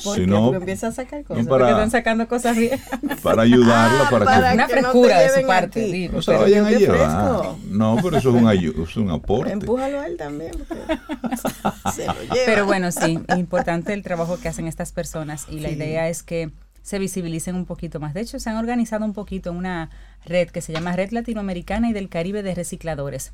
¿Por 0.03 0.17
qué? 0.17 0.27
Porque 0.27 0.58
empieza 0.58 0.88
a 0.88 0.91
sacar 0.91 1.24
cosas. 1.24 1.46
No 1.46 1.50
para, 1.50 1.65
porque 1.65 1.72
están 1.72 1.91
sacando 1.91 2.27
cosas 2.27 2.58
viejas. 2.58 3.00
Para 3.24 3.44
ayudarla, 3.44 4.03
ah, 4.03 4.10
para, 4.10 4.50
que, 4.50 4.53
una 4.56 4.67
frescura 4.67 5.20
de 5.20 5.41
su 5.41 5.48
parte. 5.48 5.79
Digo, 5.82 6.13
no 6.13 6.22
se 6.22 6.36
vayan 6.36 6.65
a 6.65 6.72
llevar. 6.72 7.56
No, 7.70 7.98
pero 8.01 8.17
eso 8.17 8.29
es 8.29 8.36
un, 8.36 8.50
es 8.50 8.98
un 8.98 9.10
aporte. 9.10 9.53
Empújalo 9.53 10.01
a 10.01 10.08
él 10.08 10.17
también. 10.17 10.51
se 11.94 12.06
lo 12.06 12.13
lleva. 12.13 12.36
Pero 12.46 12.65
bueno, 12.65 12.91
sí, 12.91 13.20
importante 13.38 13.94
el 13.94 14.03
trabajo 14.03 14.38
que 14.38 14.50
hacen 14.50 14.67
estas 14.67 14.91
personas 14.91 15.48
y 15.50 15.60
la 15.60 15.76
idea 15.86 16.10
es 16.10 16.24
que 16.24 16.51
se 16.88 17.00
visibilicen 17.00 17.55
un 17.55 17.65
poquito 17.65 18.00
más. 18.00 18.13
De 18.13 18.22
hecho, 18.22 18.39
se 18.39 18.50
han 18.50 18.55
organizado 18.55 19.03
un 19.03 19.12
poquito 19.12 19.51
una 19.51 19.89
red 20.25 20.50
que 20.50 20.62
se 20.62 20.72
llama 20.72 20.96
Red 20.96 21.12
Latinoamericana 21.12 21.89
y 21.89 21.93
del 21.93 22.07
Caribe 22.07 22.43
de 22.43 22.55
Recicladores, 22.55 23.34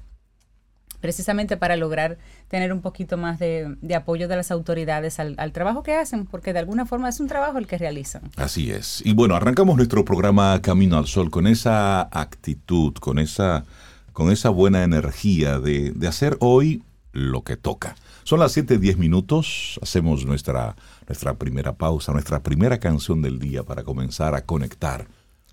precisamente 1.00 1.56
para 1.56 1.76
lograr 1.76 2.18
tener 2.48 2.74
un 2.74 2.82
poquito 2.82 3.16
más 3.16 3.38
de, 3.38 3.78
apoyo 3.96 4.28
de 4.28 4.38
las 4.38 4.50
autoridades 4.50 5.20
al, 5.20 5.52
trabajo 5.52 5.84
que 5.84 5.94
hacen, 5.94 6.26
porque 6.26 6.52
de 6.52 6.60
alguna 6.60 6.88
forma 6.88 7.10
es 7.10 7.20
un 7.20 7.28
trabajo 7.28 7.60
el 7.60 7.68
que 7.68 7.78
realizan. 7.78 8.24
Así 8.38 8.72
es. 8.72 9.04
Y 9.06 9.14
bueno, 9.14 9.36
arrancamos 9.36 9.78
nuestro 9.78 10.04
programa 10.04 10.60
Camino 10.64 10.98
al 10.98 11.06
Sol 11.06 11.30
con 11.30 11.46
esa 11.46 12.02
actitud, 12.02 12.96
con 12.96 13.20
esa, 13.20 13.66
con 14.14 14.32
esa 14.32 14.50
buena 14.50 14.84
energía 14.84 15.60
de, 15.60 15.92
de 15.92 16.08
hacer 16.08 16.38
hoy 16.40 16.82
lo 17.12 17.44
que 17.44 17.56
toca. 17.56 17.96
Son 18.24 18.40
las 18.40 18.56
7:10 18.56 18.98
minutos, 18.98 19.80
hacemos 19.82 20.26
nuestra, 20.26 20.76
nuestra 21.08 21.34
primera 21.36 21.74
pausa, 21.74 22.14
nuestra 22.14 22.42
primera 22.42 22.80
canción 22.80 23.22
del 23.22 23.40
día 23.40 23.64
para 23.64 23.84
comenzar 23.84 24.34
a 24.36 24.46
conectar 24.46 25.08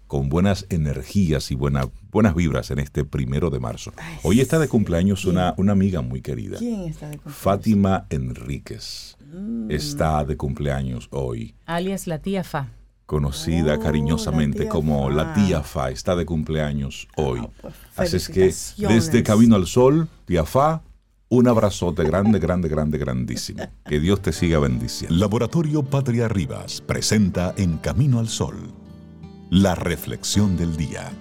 con 0.07 0.29
buenas 0.29 0.67
energías 0.71 1.53
y 1.53 1.55
buenas 1.55 1.89
vibras 2.35 2.73
en 2.73 2.81
este 2.81 3.05
primero 3.05 3.49
de 3.49 3.61
marzo. 3.61 3.93
Hoy 4.25 4.41
está 4.41 4.59
de 4.59 4.67
cumpleaños 4.67 5.25
una, 5.25 5.55
una 5.57 5.71
amiga 5.73 6.01
muy 6.01 6.21
querida. 6.21 6.59
¿Quién 6.59 6.81
está 6.83 7.09
de 7.09 7.17
cumpleaños? 7.17 7.41
Fátima 7.41 8.07
Enríquez. 8.11 9.17
Mm. 9.33 9.71
Está 9.71 10.25
de 10.25 10.37
cumpleaños 10.37 11.07
hoy. 11.13 11.55
Alias 11.67 12.09
la 12.09 12.19
tía 12.19 12.43
Fa. 12.43 12.71
Conocida 13.07 13.77
oh, 13.77 13.81
cariñosamente 13.81 14.67
como 14.67 15.11
la 15.11 15.33
tía 15.33 15.63
Fa. 15.63 15.91
Está 15.91 16.17
de 16.17 16.27
cumpleaños 16.27 17.07
hoy. 17.17 17.47
Pues, 17.61 17.75
Así 17.97 18.17
es 18.17 18.29
que 18.29 18.53
desde 18.89 19.23
Camino 19.23 19.55
al 19.55 19.69
Sol, 19.69 20.09
tía 20.25 20.45
Fa, 20.45 20.83
un 21.33 21.47
abrazote 21.47 22.03
grande, 22.03 22.41
grande, 22.41 22.69
grande, 22.69 22.99
grandísimo. 22.99 23.63
Que 23.85 24.01
Dios 24.01 24.21
te 24.21 24.33
siga 24.33 24.59
bendiciendo. 24.59 25.17
Laboratorio 25.17 25.85
Patria 25.85 26.27
Rivas 26.27 26.81
presenta 26.81 27.55
En 27.57 27.79
Camino 27.79 28.19
al 28.19 28.29
Sol, 28.29 28.57
la 29.49 29.77
reflexión 29.77 30.57
del 30.57 30.77
día. 30.77 31.13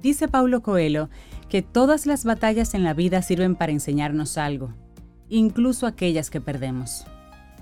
Dice 0.00 0.28
Paulo 0.28 0.62
Coelho 0.62 1.10
que 1.50 1.60
todas 1.60 2.06
las 2.06 2.24
batallas 2.24 2.72
en 2.72 2.84
la 2.84 2.94
vida 2.94 3.20
sirven 3.20 3.54
para 3.54 3.72
enseñarnos 3.72 4.38
algo, 4.38 4.72
incluso 5.28 5.86
aquellas 5.86 6.30
que 6.30 6.40
perdemos. 6.40 7.06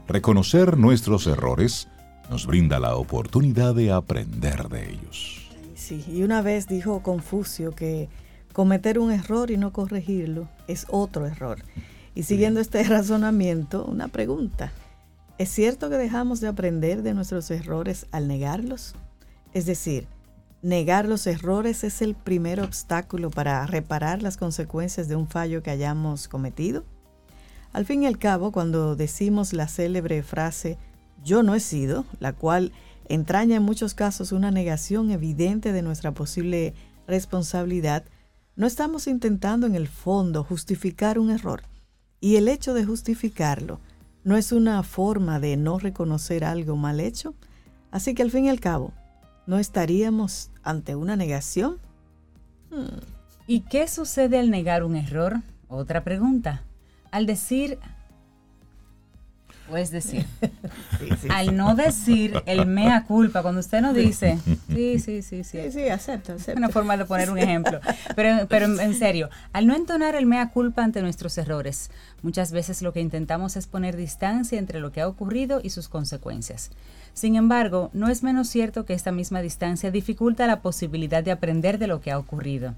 Reconocer 0.07 0.77
nuestros 0.77 1.27
errores 1.27 1.89
nos 2.29 2.47
brinda 2.47 2.79
la 2.79 2.97
oportunidad 2.97 3.75
de 3.75 3.91
aprender 3.91 4.69
de 4.69 4.91
ellos. 4.91 5.49
Sí, 5.75 6.05
y 6.07 6.23
una 6.23 6.43
vez 6.43 6.67
dijo 6.67 7.03
Confucio 7.03 7.75
que 7.75 8.11
cometer 8.53 8.99
un 8.99 9.11
error 9.11 9.51
y 9.51 9.57
no 9.57 9.73
corregirlo 9.73 10.49
es 10.69 10.87
otro 10.91 11.27
error. 11.27 11.63
Y 12.15 12.25
siguiendo 12.25 12.61
este 12.61 12.83
razonamiento, 12.85 13.85
una 13.87 14.09
pregunta. 14.09 14.73
¿Es 15.39 15.49
cierto 15.49 15.89
que 15.89 15.97
dejamos 15.97 16.41
de 16.41 16.49
aprender 16.49 17.03
de 17.03 17.15
nuestros 17.15 17.51
errores 17.51 18.07
al 18.13 18.29
negarlos? 18.29 18.95
Es 19.55 19.65
decir, 19.65 20.07
negar 20.61 21.09
los 21.09 21.27
errores 21.27 21.83
es 21.83 22.03
el 22.03 22.15
primer 22.15 22.61
obstáculo 22.61 23.31
para 23.31 23.67
reparar 23.67 24.23
las 24.23 24.37
consecuencias 24.37 25.09
de 25.09 25.17
un 25.17 25.29
fallo 25.29 25.63
que 25.63 25.71
hayamos 25.71 26.29
cometido. 26.29 26.85
Al 27.75 27.85
fin 27.87 28.05
y 28.05 28.07
al 28.07 28.19
cabo, 28.19 28.53
cuando 28.53 28.95
decimos 28.95 29.53
la 29.53 29.67
célebre 29.67 30.23
frase 30.23 30.79
yo 31.25 31.43
no 31.43 31.57
he 31.57 31.61
sido, 31.61 32.05
la 32.21 32.33
cual 32.33 32.71
entraña 33.09 33.57
en 33.57 33.65
muchos 33.65 33.95
casos 33.95 34.31
una 34.31 34.53
negación 34.53 35.11
evidente 35.11 35.73
de 35.73 35.83
nuestra 35.83 36.13
posible 36.13 36.73
responsabilidad, 37.09 38.05
no 38.55 38.69
estamos 38.69 39.09
intentando 39.09 39.67
en 39.67 39.75
el 39.75 39.89
fondo 39.89 40.45
justificar 40.45 41.19
un 41.19 41.31
error. 41.31 41.63
Y 42.21 42.37
el 42.37 42.47
hecho 42.47 42.75
de 42.75 42.85
justificarlo 42.85 43.81
no 44.23 44.37
es 44.37 44.53
una 44.53 44.81
forma 44.85 45.41
de 45.41 45.57
no 45.57 45.81
reconocer 45.81 46.45
algo 46.45 46.77
mal 46.77 47.01
hecho. 47.01 47.35
Así 47.91 48.15
que 48.15 48.23
al 48.23 48.31
fin 48.31 48.45
y 48.45 48.51
al 48.51 48.61
cabo, 48.61 48.93
¿no 49.49 49.59
estaríamos 49.59 50.51
ante 50.63 50.95
una 50.95 51.17
negación? 51.17 51.79
Hmm. 52.71 53.01
¿Y 53.49 53.63
qué 53.63 53.89
sucede 53.89 54.39
al 54.39 54.51
negar 54.51 54.85
un 54.85 54.95
error? 54.95 55.41
Otra 55.67 56.05
pregunta 56.05 56.63
al 57.15 57.27
decir, 57.27 57.79
o 59.71 59.77
es 59.77 59.93
decir, 59.93 60.27
al 61.31 61.57
no 61.57 61.77
decir 61.77 62.43
el 62.45 62.67
mea 62.67 63.05
culpa, 63.05 63.41
cuando 63.41 63.61
usted 63.61 63.81
no 63.83 63.95
dice, 63.95 64.37
sí, 64.67 64.99
sí, 64.99 65.23
sí, 65.23 65.45
sí. 65.45 65.59
Sí, 65.63 65.71
sí, 65.71 65.89
acepto, 65.91 66.33
acepto. 66.33 66.59
Una 66.59 66.71
forma 66.71 66.97
de 66.97 67.05
poner 67.05 67.31
un 67.31 67.39
ejemplo. 67.39 67.79
Pero, 68.17 68.49
pero 68.49 68.67
en 68.81 68.95
serio, 68.95 69.31
al 69.53 69.69
no 69.69 69.77
entonar 69.77 70.17
el 70.17 70.27
mea 70.27 70.51
culpa 70.51 70.83
ante 70.83 71.03
nuestros 71.03 71.39
errores, 71.39 71.93
muchas 72.23 72.51
veces 72.51 72.83
lo 72.83 72.93
que 72.93 73.01
intentamos 73.01 73.57
es 73.57 73.69
poner 73.69 73.95
distancia 73.95 74.59
entre 74.59 74.81
lo 74.81 74.91
que 74.91 75.01
ha 75.01 75.07
ocurrido 75.07 75.61
y 75.63 75.71
sus 75.71 75.89
consecuencias. 75.89 76.73
Sin 77.13 77.37
embargo, 77.37 77.91
no 77.93 78.09
es 78.09 78.25
menos 78.25 78.49
cierto 78.49 78.85
que 78.85 78.95
esta 78.95 79.13
misma 79.13 79.41
distancia 79.41 79.93
dificulta 79.93 80.49
la 80.49 80.63
posibilidad 80.63 81.23
de 81.23 81.31
aprender 81.31 81.79
de 81.79 81.87
lo 81.87 82.01
que 82.01 82.11
ha 82.11 82.19
ocurrido. 82.19 82.75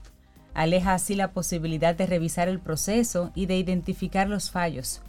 Aleja 0.56 0.94
así 0.94 1.14
la 1.14 1.32
posibilidad 1.32 1.94
de 1.94 2.06
revisar 2.06 2.48
el 2.48 2.60
proceso 2.60 3.30
y 3.34 3.44
de 3.44 3.58
identificar 3.58 4.26
los 4.26 4.50
fallos. 4.50 5.02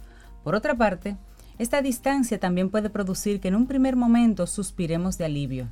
Por 0.44 0.54
otra 0.54 0.74
parte, 0.74 1.16
esta 1.58 1.80
distancia 1.80 2.38
también 2.38 2.68
puede 2.68 2.90
producir 2.90 3.40
que 3.40 3.48
en 3.48 3.54
un 3.54 3.66
primer 3.66 3.96
momento 3.96 4.46
suspiremos 4.46 5.16
de 5.16 5.24
alivio, 5.24 5.66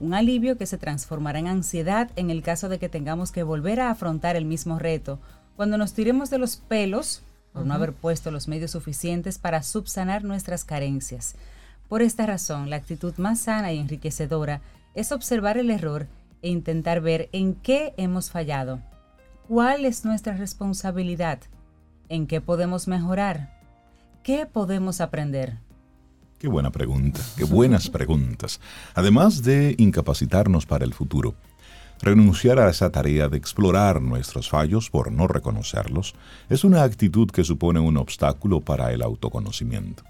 un 0.00 0.12
alivio 0.12 0.58
que 0.58 0.66
se 0.66 0.76
transformará 0.76 1.38
en 1.38 1.46
ansiedad 1.46 2.10
en 2.16 2.28
el 2.28 2.42
caso 2.42 2.68
de 2.68 2.78
que 2.78 2.90
tengamos 2.90 3.32
que 3.32 3.42
volver 3.42 3.80
a 3.80 3.88
afrontar 3.88 4.36
el 4.36 4.44
mismo 4.44 4.78
reto, 4.78 5.18
cuando 5.56 5.78
nos 5.78 5.94
tiremos 5.94 6.28
de 6.28 6.36
los 6.36 6.58
pelos 6.58 7.22
por 7.54 7.64
no 7.64 7.72
haber 7.72 7.94
puesto 7.94 8.30
los 8.30 8.48
medios 8.48 8.72
suficientes 8.72 9.38
para 9.38 9.62
subsanar 9.62 10.24
nuestras 10.24 10.62
carencias. 10.62 11.36
Por 11.88 12.02
esta 12.02 12.26
razón, 12.26 12.68
la 12.68 12.76
actitud 12.76 13.14
más 13.16 13.40
sana 13.40 13.72
y 13.72 13.78
enriquecedora 13.78 14.60
es 14.94 15.10
observar 15.10 15.56
el 15.56 15.70
error 15.70 16.06
e 16.42 16.50
intentar 16.50 17.00
ver 17.00 17.30
en 17.32 17.54
qué 17.54 17.94
hemos 17.96 18.30
fallado 18.30 18.82
¿Cuál 19.48 19.84
es 19.84 20.04
nuestra 20.04 20.34
responsabilidad? 20.34 21.40
¿En 22.08 22.26
qué 22.26 22.40
podemos 22.40 22.86
mejorar? 22.86 23.52
¿Qué 24.22 24.46
podemos 24.46 25.00
aprender? 25.00 25.58
Qué 26.38 26.46
buena 26.46 26.70
pregunta, 26.70 27.20
qué 27.36 27.44
buenas 27.44 27.90
preguntas. 27.90 28.60
Además 28.94 29.42
de 29.42 29.74
incapacitarnos 29.78 30.64
para 30.64 30.84
el 30.84 30.94
futuro, 30.94 31.34
renunciar 32.00 32.60
a 32.60 32.70
esa 32.70 32.90
tarea 32.90 33.28
de 33.28 33.36
explorar 33.36 34.00
nuestros 34.00 34.48
fallos 34.48 34.90
por 34.90 35.10
no 35.10 35.26
reconocerlos 35.26 36.14
es 36.48 36.62
una 36.62 36.84
actitud 36.84 37.28
que 37.28 37.44
supone 37.44 37.80
un 37.80 37.96
obstáculo 37.96 38.60
para 38.60 38.92
el 38.92 39.02
autoconocimiento. 39.02 40.04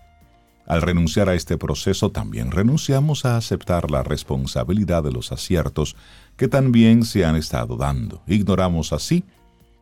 Al 0.67 0.81
renunciar 0.81 1.29
a 1.29 1.35
este 1.35 1.59
proceso 1.59 2.11
también 2.11 2.51
renunciamos 2.51 3.25
a 3.25 3.37
aceptar 3.37 3.91
la 3.91 4.03
responsabilidad 4.03 5.03
de 5.03 5.11
los 5.11 5.33
aciertos 5.33 5.97
que 6.37 6.49
también 6.49 7.05
se 7.05 7.25
han 7.25 7.37
estado 7.37 7.77
dando. 7.77 8.23
Ignoramos 8.27 8.93
así 8.93 9.25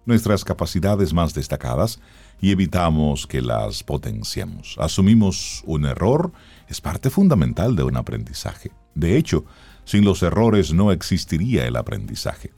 nuestras 0.07 0.45
capacidades 0.45 1.12
más 1.12 1.35
destacadas 1.35 2.00
y 2.40 2.50
evitamos 2.50 3.26
que 3.26 3.42
las 3.42 3.83
potenciemos. 3.83 4.76
Asumimos 4.78 5.62
un 5.66 5.85
error, 5.85 6.33
es 6.69 6.80
parte 6.80 7.11
fundamental 7.11 7.76
de 7.76 7.85
un 7.85 7.97
aprendizaje. 7.97 8.73
De 8.95 9.16
hecho, 9.16 9.45
sin 9.85 10.04
los 10.04 10.23
errores 10.23 10.73
no 10.73 10.92
existiría 10.92 11.66
el 11.66 11.76
aprendizaje. 11.76 12.52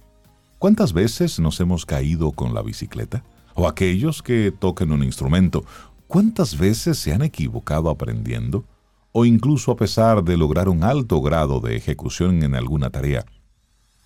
¿Cuántas 0.59 0.93
veces 0.93 1.41
nos 1.41 1.59
hemos 1.61 1.85
caído 1.85 2.33
con 2.33 2.55
la 2.55 2.63
bicicleta? 2.63 3.25
O 3.55 3.67
aquellos 3.67 4.23
que 4.23 4.53
toquen 4.57 4.93
un 4.93 5.03
instrumento, 5.03 5.65
¿cuántas 6.07 6.57
veces 6.57 6.99
se 6.99 7.13
han 7.13 7.23
equivocado 7.23 7.91
aprendiendo? 7.91 8.65
O 9.11 9.25
incluso 9.25 9.73
a 9.73 9.77
pesar 9.77 10.23
de 10.23 10.37
lograr 10.37 10.69
un 10.69 10.85
alto 10.85 11.21
grado 11.21 11.61
de 11.61 11.77
ejecución 11.77 12.43
en 12.45 12.55
alguna 12.55 12.91
tarea, 12.91 13.27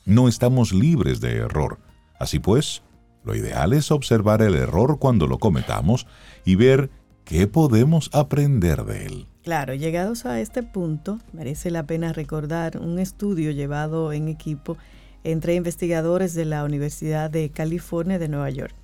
no 0.06 0.28
estamos 0.28 0.72
libres 0.72 1.20
de 1.20 1.36
error. 1.36 1.78
Así 2.18 2.38
pues, 2.38 2.82
lo 3.24 3.34
ideal 3.34 3.72
es 3.72 3.90
observar 3.90 4.40
el 4.40 4.54
error 4.54 4.98
cuando 4.98 5.26
lo 5.26 5.38
cometamos 5.38 6.06
y 6.44 6.54
ver 6.54 6.90
qué 7.24 7.46
podemos 7.48 8.08
aprender 8.14 8.84
de 8.84 9.06
él. 9.06 9.26
Claro, 9.42 9.74
llegados 9.74 10.24
a 10.24 10.40
este 10.40 10.62
punto, 10.62 11.18
merece 11.32 11.70
la 11.70 11.86
pena 11.86 12.12
recordar 12.12 12.78
un 12.78 12.98
estudio 12.98 13.50
llevado 13.50 14.12
en 14.12 14.28
equipo 14.28 14.78
entre 15.24 15.54
investigadores 15.54 16.34
de 16.34 16.44
la 16.44 16.64
Universidad 16.64 17.30
de 17.30 17.50
California 17.50 18.18
de 18.18 18.28
Nueva 18.28 18.50
York. 18.50 18.74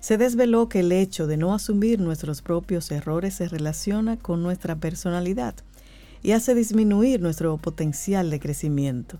Se 0.00 0.16
desveló 0.16 0.68
que 0.68 0.80
el 0.80 0.90
hecho 0.90 1.26
de 1.26 1.36
no 1.36 1.54
asumir 1.54 2.00
nuestros 2.00 2.42
propios 2.42 2.90
errores 2.90 3.34
se 3.34 3.48
relaciona 3.48 4.18
con 4.18 4.42
nuestra 4.42 4.76
personalidad 4.76 5.54
y 6.22 6.32
hace 6.32 6.54
disminuir 6.54 7.20
nuestro 7.20 7.56
potencial 7.58 8.30
de 8.30 8.40
crecimiento. 8.40 9.18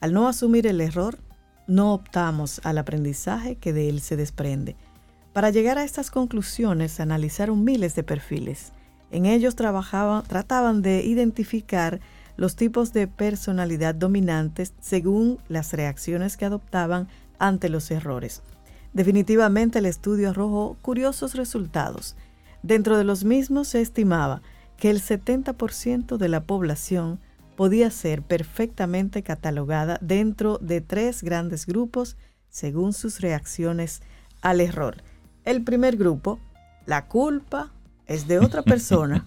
Al 0.00 0.12
no 0.12 0.28
asumir 0.28 0.66
el 0.66 0.80
error, 0.80 1.18
no 1.66 1.92
optamos 1.92 2.60
al 2.64 2.78
aprendizaje 2.78 3.56
que 3.56 3.72
de 3.72 3.88
él 3.88 4.00
se 4.00 4.16
desprende. 4.16 4.76
Para 5.32 5.50
llegar 5.50 5.78
a 5.78 5.84
estas 5.84 6.10
conclusiones, 6.10 7.00
analizaron 7.00 7.64
miles 7.64 7.94
de 7.94 8.02
perfiles. 8.02 8.72
En 9.10 9.26
ellos 9.26 9.56
trabajaban, 9.56 10.22
trataban 10.24 10.82
de 10.82 11.04
identificar 11.04 12.00
los 12.36 12.56
tipos 12.56 12.92
de 12.92 13.08
personalidad 13.08 13.94
dominantes 13.94 14.72
según 14.80 15.38
las 15.48 15.72
reacciones 15.72 16.36
que 16.36 16.44
adoptaban 16.44 17.08
ante 17.38 17.68
los 17.68 17.90
errores. 17.90 18.42
Definitivamente 18.92 19.80
el 19.80 19.86
estudio 19.86 20.30
arrojó 20.30 20.76
curiosos 20.80 21.34
resultados. 21.34 22.16
Dentro 22.62 22.96
de 22.96 23.04
los 23.04 23.24
mismos 23.24 23.68
se 23.68 23.80
estimaba 23.80 24.42
que 24.76 24.90
el 24.90 25.02
70% 25.02 26.16
de 26.16 26.28
la 26.28 26.44
población 26.44 27.18
podía 27.58 27.90
ser 27.90 28.22
perfectamente 28.22 29.24
catalogada 29.24 29.98
dentro 30.00 30.58
de 30.58 30.80
tres 30.80 31.24
grandes 31.24 31.66
grupos 31.66 32.16
según 32.48 32.92
sus 32.92 33.20
reacciones 33.20 34.00
al 34.42 34.60
error. 34.60 35.02
El 35.44 35.64
primer 35.64 35.96
grupo, 35.96 36.38
la 36.86 37.08
culpa 37.08 37.72
es 38.06 38.28
de 38.28 38.38
otra 38.38 38.62
persona. 38.62 39.26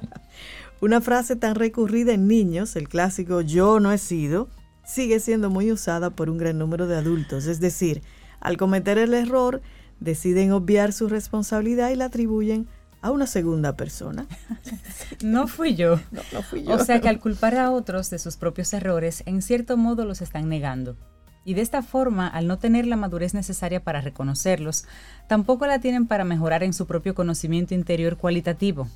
Una 0.80 1.02
frase 1.02 1.36
tan 1.36 1.54
recurrida 1.54 2.14
en 2.14 2.26
niños, 2.26 2.74
el 2.74 2.88
clásico 2.88 3.42
yo 3.42 3.80
no 3.80 3.92
he 3.92 3.98
sido, 3.98 4.48
sigue 4.86 5.20
siendo 5.20 5.50
muy 5.50 5.70
usada 5.70 6.08
por 6.08 6.30
un 6.30 6.38
gran 6.38 6.56
número 6.56 6.86
de 6.86 6.96
adultos. 6.96 7.44
Es 7.44 7.60
decir, 7.60 8.00
al 8.40 8.56
cometer 8.56 8.96
el 8.96 9.12
error, 9.12 9.60
deciden 10.00 10.52
obviar 10.52 10.94
su 10.94 11.06
responsabilidad 11.06 11.90
y 11.90 11.96
la 11.96 12.06
atribuyen 12.06 12.66
a 13.02 13.10
una 13.10 13.26
segunda 13.26 13.76
persona. 13.76 14.26
no 15.22 15.46
fui 15.48 15.74
yo. 15.74 16.00
No, 16.32 16.42
fui 16.42 16.64
yo. 16.64 16.74
O 16.74 16.78
sea 16.78 17.00
que 17.00 17.08
al 17.08 17.20
culpar 17.20 17.56
a 17.56 17.70
otros 17.70 18.08
de 18.08 18.18
sus 18.18 18.36
propios 18.36 18.72
errores, 18.72 19.22
en 19.26 19.42
cierto 19.42 19.76
modo 19.76 20.06
los 20.06 20.22
están 20.22 20.48
negando. 20.48 20.96
Y 21.44 21.54
de 21.54 21.60
esta 21.60 21.82
forma, 21.82 22.28
al 22.28 22.46
no 22.46 22.58
tener 22.58 22.86
la 22.86 22.96
madurez 22.96 23.34
necesaria 23.34 23.82
para 23.82 24.00
reconocerlos, 24.00 24.86
tampoco 25.28 25.66
la 25.66 25.80
tienen 25.80 26.06
para 26.06 26.24
mejorar 26.24 26.62
en 26.62 26.72
su 26.72 26.86
propio 26.86 27.14
conocimiento 27.14 27.74
interior 27.74 28.16
cualitativo, 28.16 28.88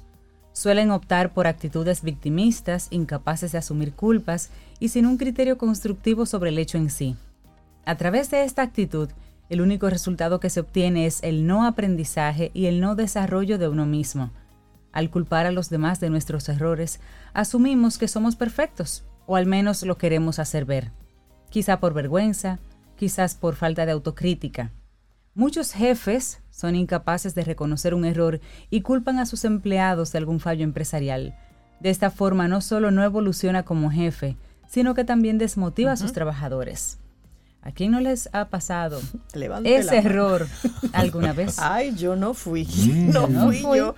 Suelen 0.57 0.91
optar 0.91 1.35
por 1.35 1.47
actitudes 1.47 2.01
victimistas, 2.01 2.89
incapaces 2.91 3.53
de 3.53 3.59
asumir 3.59 3.93
culpas 3.93 4.49
y 4.81 4.89
sin 4.89 5.05
un 5.05 5.19
criterio 5.19 5.59
constructivo 5.59 6.25
sobre 6.25 6.49
el 6.49 6.59
hecho 6.59 6.79
en 6.79 6.89
sí. 6.89 7.15
A 7.85 7.97
través 7.97 8.31
de 8.31 8.43
esta 8.43 8.63
actitud, 8.63 9.11
el 9.49 9.61
único 9.61 9.89
resultado 9.89 10.41
que 10.41 10.51
se 10.51 10.61
obtiene 10.61 11.07
es 11.07 11.23
el 11.23 11.47
no 11.47 11.67
aprendizaje 11.67 12.51
y 12.55 12.67
el 12.67 12.81
no 12.81 12.95
desarrollo 12.95 13.59
de 13.59 13.69
uno 13.69 13.87
mismo. 13.87 14.31
Al 14.93 15.11
culpar 15.11 15.47
a 15.47 15.53
los 15.53 15.71
demás 15.71 16.01
de 16.01 16.11
nuestros 16.11 16.49
errores, 16.49 17.01
asumimos 17.35 17.99
que 17.99 18.09
somos 18.09 18.35
perfectos, 18.35 19.05
o 19.27 19.37
al 19.37 19.47
menos 19.47 19.83
lo 19.83 19.99
queremos 19.99 20.39
hacer 20.39 20.65
ver. 20.65 20.91
Quizá 21.51 21.81
por 21.81 21.95
vergüenza, 21.95 22.59
quizás 22.97 23.35
por 23.35 23.55
falta 23.55 23.87
de 23.87 23.93
autocrítica. 23.93 24.73
Muchos 25.35 25.73
jefes 25.73 26.41
son 26.51 26.75
incapaces 26.75 27.35
de 27.35 27.45
reconocer 27.45 27.93
un 27.93 28.07
error 28.07 28.41
y 28.71 28.81
culpan 28.81 29.19
a 29.19 29.27
sus 29.27 29.45
empleados 29.45 30.13
de 30.13 30.19
algún 30.19 30.41
fallo 30.41 30.65
empresarial. 30.65 31.37
De 31.79 31.91
esta 31.91 32.11
forma 32.11 32.49
no 32.49 32.63
solo 32.63 32.91
no 32.91 33.05
evoluciona 33.05 33.65
como 33.65 33.91
jefe, 33.91 34.37
sino 34.67 34.95
que 34.95 35.05
también 35.05 35.37
desmotiva 35.37 35.93
a 35.93 35.97
sus 35.97 36.15
trabajadores. 36.15 36.99
¿A 37.67 37.73
quién 37.73 37.91
no 37.91 37.99
les 37.99 38.29
ha 38.33 38.45
pasado 38.49 39.01
ese 39.65 39.99
error 39.99 40.47
alguna 40.93 41.33
vez? 41.33 41.59
Ay, 41.59 41.97
yo 41.97 42.15
no 42.15 42.33
fui. 42.33 42.65
Mm. 42.65 43.11
No, 43.13 43.27
fui, 43.51 43.61
yo. 43.77 43.97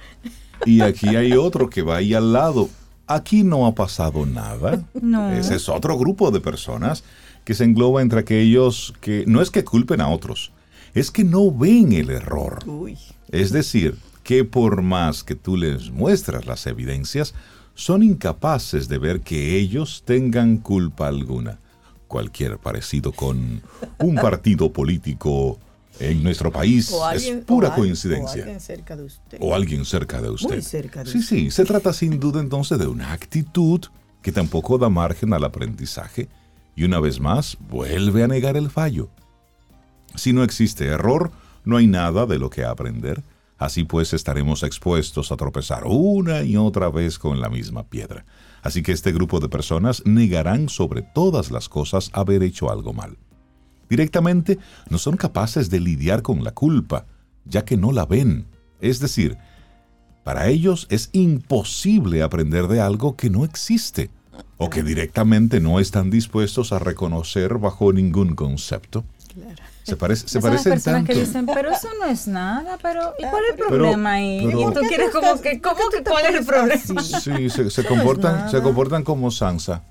Y 0.64 0.80
aquí 0.80 1.08
hay 1.16 1.32
otro 1.34 1.68
que 1.68 1.82
va 1.82 1.98
ahí 1.98 2.14
al 2.14 2.32
lado. 2.32 2.70
Aquí 3.06 3.42
no 3.44 3.66
ha 3.66 3.74
pasado 3.74 4.24
nada. 4.24 4.82
No. 4.94 5.30
Ese 5.32 5.56
es 5.56 5.68
otro 5.68 5.98
grupo 5.98 6.30
de 6.30 6.40
personas 6.40 7.04
que 7.44 7.52
se 7.52 7.64
engloba 7.64 8.00
entre 8.00 8.20
aquellos 8.20 8.94
que 9.02 9.24
no 9.26 9.42
es 9.42 9.50
que 9.50 9.64
culpen 9.64 10.00
a 10.00 10.08
otros, 10.08 10.50
es 10.94 11.10
que 11.10 11.24
no 11.24 11.52
ven 11.52 11.92
el 11.92 12.08
error. 12.08 12.64
Es 13.30 13.52
decir, 13.52 13.98
que 14.22 14.44
por 14.44 14.80
más 14.80 15.24
que 15.24 15.34
tú 15.34 15.58
les 15.58 15.90
muestras 15.90 16.46
las 16.46 16.66
evidencias, 16.66 17.34
son 17.74 18.02
incapaces 18.02 18.88
de 18.88 18.96
ver 18.96 19.20
que 19.20 19.56
ellos 19.56 20.02
tengan 20.06 20.56
culpa 20.56 21.08
alguna. 21.08 21.58
Cualquier 22.08 22.58
parecido 22.58 23.12
con 23.12 23.62
un 23.98 24.14
partido 24.16 24.72
político 24.72 25.58
en 26.00 26.22
nuestro 26.22 26.50
país 26.50 26.92
es 27.14 27.44
pura 27.44 27.74
coincidencia. 27.74 28.42
O 28.42 28.46
alguien 28.46 28.60
cerca 28.60 28.96
de 28.96 29.02
usted. 29.02 29.38
O 29.40 29.54
alguien 29.54 29.84
cerca 29.84 30.20
de 30.22 30.30
usted. 30.30 30.62
sí, 31.04 31.22
sí, 31.22 31.50
se 31.50 31.64
trata 31.64 31.92
sin 31.92 32.18
duda 32.18 32.40
entonces 32.40 32.78
de 32.78 32.86
una 32.86 33.12
actitud 33.12 33.80
que 34.22 34.32
tampoco 34.32 34.78
da 34.78 34.88
margen 34.88 35.32
al 35.32 35.44
aprendizaje 35.44 36.28
y 36.74 36.84
una 36.84 37.00
vez 37.00 37.20
más 37.20 37.58
vuelve 37.68 38.24
a 38.24 38.28
negar 38.28 38.56
el 38.56 38.70
fallo. 38.70 39.10
Si 40.14 40.32
no 40.32 40.42
existe 40.42 40.86
error, 40.86 41.30
no 41.64 41.76
hay 41.76 41.86
nada 41.86 42.26
de 42.26 42.38
lo 42.38 42.50
que 42.50 42.64
aprender. 42.64 43.22
Así 43.58 43.84
pues 43.84 44.12
estaremos 44.12 44.62
expuestos 44.62 45.32
a 45.32 45.36
tropezar 45.36 45.82
una 45.84 46.42
y 46.42 46.56
otra 46.56 46.88
vez 46.88 47.18
con 47.18 47.40
la 47.40 47.48
misma 47.48 47.82
piedra. 47.84 48.24
Así 48.62 48.82
que 48.82 48.92
este 48.92 49.12
grupo 49.12 49.40
de 49.40 49.48
personas 49.48 50.02
negarán 50.04 50.68
sobre 50.68 51.02
todas 51.02 51.50
las 51.50 51.68
cosas 51.68 52.10
haber 52.12 52.42
hecho 52.42 52.70
algo 52.70 52.92
mal. 52.92 53.16
Directamente 53.88 54.58
no 54.90 54.98
son 54.98 55.16
capaces 55.16 55.70
de 55.70 55.80
lidiar 55.80 56.22
con 56.22 56.44
la 56.44 56.52
culpa, 56.52 57.06
ya 57.44 57.64
que 57.64 57.76
no 57.76 57.92
la 57.92 58.04
ven. 58.04 58.46
Es 58.80 59.00
decir, 59.00 59.38
para 60.24 60.48
ellos 60.48 60.86
es 60.90 61.08
imposible 61.12 62.22
aprender 62.22 62.68
de 62.68 62.80
algo 62.80 63.16
que 63.16 63.30
no 63.30 63.44
existe 63.44 64.10
o 64.58 64.68
que 64.68 64.82
directamente 64.82 65.60
no 65.60 65.80
están 65.80 66.10
dispuestos 66.10 66.72
a 66.72 66.78
reconocer 66.78 67.58
bajo 67.58 67.92
ningún 67.92 68.34
concepto. 68.34 69.04
Claro. 69.32 69.62
Se, 69.88 69.96
parece, 69.96 70.28
se 70.28 70.40
parecen 70.40 70.72
personas 70.74 71.04
que 71.04 71.14
dicen, 71.14 71.46
pero 71.46 71.70
eso 71.70 71.88
no 71.98 72.06
es 72.06 72.28
nada, 72.28 72.76
pero 72.82 73.14
¿y 73.18 73.22
cuál 73.22 73.42
es 73.44 73.58
el 73.58 73.66
problema 73.66 74.12
ahí? 74.12 74.46
y 74.46 74.50
tú 74.50 74.80
quieres 74.86 75.10
como 75.10 75.40
que, 75.40 75.60
¿cómo 75.60 75.88
que 75.90 76.02
cuál 76.04 76.26
es 76.26 76.34
el 76.34 76.44
problema? 76.44 77.02
Sí, 77.02 77.48
se, 77.48 77.70
se 77.70 77.84
comportan, 77.84 78.50
se 78.50 78.60
comportan 78.60 79.02
como 79.02 79.30
Sansa. 79.30 79.82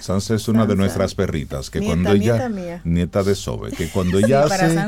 Sansa 0.00 0.34
es 0.34 0.48
una 0.48 0.66
de 0.66 0.76
nuestras 0.76 1.14
perritas 1.14 1.70
que 1.70 1.80
cuando 1.80 2.12
ella 2.12 2.48
nieta, 2.84 3.22
de 3.22 3.34
Sobe 3.34 3.70
que 3.70 3.88
cuando 3.88 4.18
ella 4.18 4.44
hace 4.44 4.78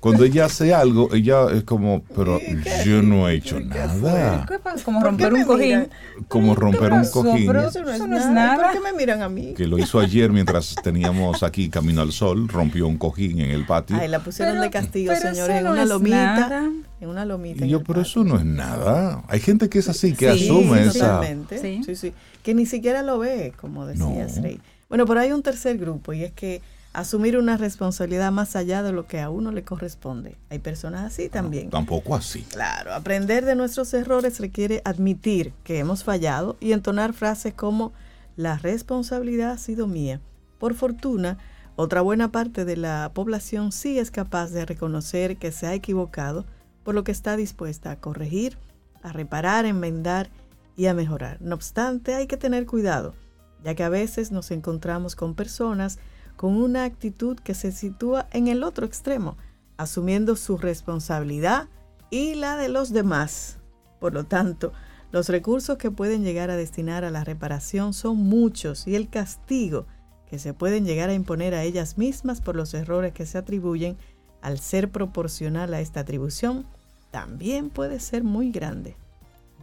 cuando 0.00 0.24
ella 0.24 0.46
hace 0.46 0.74
algo 0.74 1.12
ella 1.14 1.46
es 1.52 1.64
como 1.64 2.02
pero 2.14 2.38
yo 2.84 3.02
no 3.02 3.28
he 3.28 3.34
hecho 3.34 3.58
nada 3.60 4.46
como 4.84 5.02
romper 5.02 5.32
un 5.32 5.44
cojín. 5.44 5.88
como 6.28 6.54
romper 6.54 6.92
un 6.92 7.06
cojín. 7.06 7.46
Pero 7.46 7.68
eso 7.68 7.82
no 7.82 8.16
es, 8.16 8.26
nada. 8.30 8.56
¿por 8.56 8.72
qué 8.72 8.80
me 8.80 8.92
miran 8.92 9.22
a 9.22 9.28
mí? 9.28 9.54
que 9.54 9.66
lo 9.66 9.78
hizo 9.78 9.98
ayer 9.98 10.30
mientras 10.30 10.74
teníamos 10.82 11.42
aquí 11.42 11.68
Camino 11.68 12.02
al 12.02 12.12
Sol 12.12 12.48
rompió 12.48 12.86
un 12.86 12.98
cojín 12.98 13.40
en 13.40 13.50
el 13.50 13.66
patio. 13.66 13.96
Ay 13.98 14.08
la 14.08 14.20
pusieron 14.20 14.60
de 14.60 14.70
castigo 14.70 15.14
señores 15.16 15.60
en 15.60 15.66
una 15.66 15.84
lomita 15.84 16.70
en 17.00 17.08
una 17.08 17.24
lomita 17.24 17.64
y 17.64 17.68
yo 17.70 17.82
pero 17.82 18.02
eso 18.02 18.24
no 18.24 18.36
es 18.36 18.44
nada 18.44 19.24
hay 19.28 19.40
gente 19.40 19.68
que 19.68 19.78
es 19.78 19.88
así 19.88 20.12
que 20.12 20.28
asume 20.28 20.84
esa 20.84 21.22
sí. 21.48 21.80
Sí 21.84 21.96
sí 21.96 22.12
que 22.42 22.54
ni 22.54 22.66
siquiera 22.66 23.02
lo 23.02 23.18
ve, 23.18 23.52
como 23.60 23.86
decías, 23.86 24.40
Rey. 24.42 24.60
Bueno, 24.88 25.06
pero 25.06 25.20
hay 25.20 25.32
un 25.32 25.42
tercer 25.42 25.78
grupo 25.78 26.12
y 26.12 26.24
es 26.24 26.32
que 26.32 26.62
asumir 26.92 27.38
una 27.38 27.56
responsabilidad 27.56 28.32
más 28.32 28.56
allá 28.56 28.82
de 28.82 28.92
lo 28.92 29.06
que 29.06 29.20
a 29.20 29.30
uno 29.30 29.52
le 29.52 29.62
corresponde. 29.62 30.36
Hay 30.50 30.58
personas 30.58 31.04
así 31.04 31.28
también. 31.28 31.70
tampoco 31.70 32.16
así. 32.16 32.42
Claro, 32.42 32.92
aprender 32.94 33.44
de 33.44 33.54
nuestros 33.54 33.94
errores 33.94 34.40
requiere 34.40 34.82
admitir 34.84 35.52
que 35.62 35.78
hemos 35.78 36.02
fallado 36.02 36.56
y 36.60 36.72
entonar 36.72 37.12
frases 37.12 37.54
como 37.54 37.92
la 38.36 38.58
responsabilidad 38.58 39.52
ha 39.52 39.58
sido 39.58 39.86
mía. 39.86 40.20
Por 40.58 40.74
fortuna, 40.74 41.38
otra 41.76 42.00
buena 42.00 42.32
parte 42.32 42.64
de 42.64 42.76
la 42.76 43.10
población 43.14 43.72
sí 43.72 43.98
es 43.98 44.10
capaz 44.10 44.50
de 44.50 44.66
reconocer 44.66 45.36
que 45.36 45.52
se 45.52 45.66
ha 45.66 45.74
equivocado, 45.74 46.44
por 46.82 46.94
lo 46.94 47.04
que 47.04 47.12
está 47.12 47.36
dispuesta 47.36 47.92
a 47.92 47.96
corregir, 47.96 48.56
a 49.02 49.12
reparar, 49.12 49.64
enmendar 49.64 50.28
y 50.76 50.86
a 50.86 50.94
mejorar. 50.94 51.38
No 51.40 51.54
obstante, 51.54 52.14
hay 52.14 52.26
que 52.26 52.36
tener 52.36 52.66
cuidado, 52.66 53.14
ya 53.62 53.74
que 53.74 53.84
a 53.84 53.88
veces 53.88 54.32
nos 54.32 54.50
encontramos 54.50 55.16
con 55.16 55.34
personas 55.34 55.98
con 56.36 56.56
una 56.56 56.84
actitud 56.84 57.38
que 57.38 57.54
se 57.54 57.70
sitúa 57.70 58.26
en 58.32 58.48
el 58.48 58.62
otro 58.62 58.86
extremo, 58.86 59.36
asumiendo 59.76 60.36
su 60.36 60.56
responsabilidad 60.56 61.68
y 62.10 62.34
la 62.34 62.56
de 62.56 62.68
los 62.68 62.92
demás. 62.92 63.58
Por 63.98 64.14
lo 64.14 64.24
tanto, 64.24 64.72
los 65.12 65.28
recursos 65.28 65.76
que 65.76 65.90
pueden 65.90 66.22
llegar 66.22 66.50
a 66.50 66.56
destinar 66.56 67.04
a 67.04 67.10
la 67.10 67.24
reparación 67.24 67.92
son 67.92 68.16
muchos 68.16 68.86
y 68.86 68.94
el 68.94 69.10
castigo 69.10 69.86
que 70.30 70.38
se 70.38 70.54
pueden 70.54 70.84
llegar 70.84 71.10
a 71.10 71.14
imponer 71.14 71.54
a 71.54 71.64
ellas 71.64 71.98
mismas 71.98 72.40
por 72.40 72.56
los 72.56 72.72
errores 72.72 73.12
que 73.12 73.26
se 73.26 73.36
atribuyen 73.36 73.98
al 74.40 74.60
ser 74.60 74.90
proporcional 74.90 75.74
a 75.74 75.80
esta 75.80 76.00
atribución 76.00 76.64
también 77.10 77.70
puede 77.70 78.00
ser 78.00 78.22
muy 78.24 78.50
grande. 78.52 78.96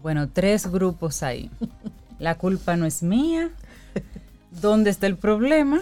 Bueno, 0.02 0.30
tres 0.30 0.68
grupos 0.68 1.24
ahí. 1.24 1.50
La 2.20 2.36
culpa 2.36 2.76
no 2.76 2.86
es 2.86 3.04
mía. 3.04 3.50
¿Dónde 4.52 4.90
está 4.90 5.08
el 5.08 5.18
problema? 5.18 5.82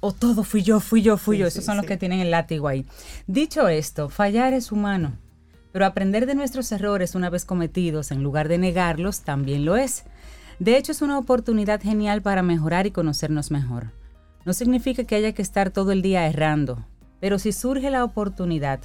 o 0.00 0.12
todo 0.12 0.44
fui 0.44 0.62
yo, 0.62 0.80
fui 0.80 1.02
yo, 1.02 1.16
fui 1.16 1.38
yo. 1.38 1.46
Esos 1.46 1.64
son 1.64 1.76
los 1.76 1.86
que 1.86 1.96
tienen 1.96 2.20
el 2.20 2.30
látigo 2.30 2.68
ahí. 2.68 2.86
Dicho 3.26 3.68
esto, 3.68 4.08
fallar 4.08 4.52
es 4.52 4.72
humano, 4.72 5.12
pero 5.72 5.86
aprender 5.86 6.26
de 6.26 6.34
nuestros 6.34 6.70
errores 6.72 7.14
una 7.14 7.30
vez 7.30 7.44
cometidos 7.44 8.10
en 8.10 8.22
lugar 8.22 8.48
de 8.48 8.58
negarlos 8.58 9.22
también 9.22 9.64
lo 9.64 9.76
es. 9.76 10.04
De 10.58 10.76
hecho, 10.76 10.92
es 10.92 11.02
una 11.02 11.18
oportunidad 11.18 11.80
genial 11.80 12.22
para 12.22 12.42
mejorar 12.42 12.86
y 12.86 12.90
conocernos 12.90 13.50
mejor. 13.50 13.92
No 14.44 14.52
significa 14.52 15.04
que 15.04 15.16
haya 15.16 15.32
que 15.32 15.42
estar 15.42 15.70
todo 15.70 15.90
el 15.90 16.02
día 16.02 16.26
errando, 16.26 16.86
pero 17.20 17.38
si 17.38 17.52
surge 17.52 17.90
la 17.90 18.04
oportunidad, 18.04 18.80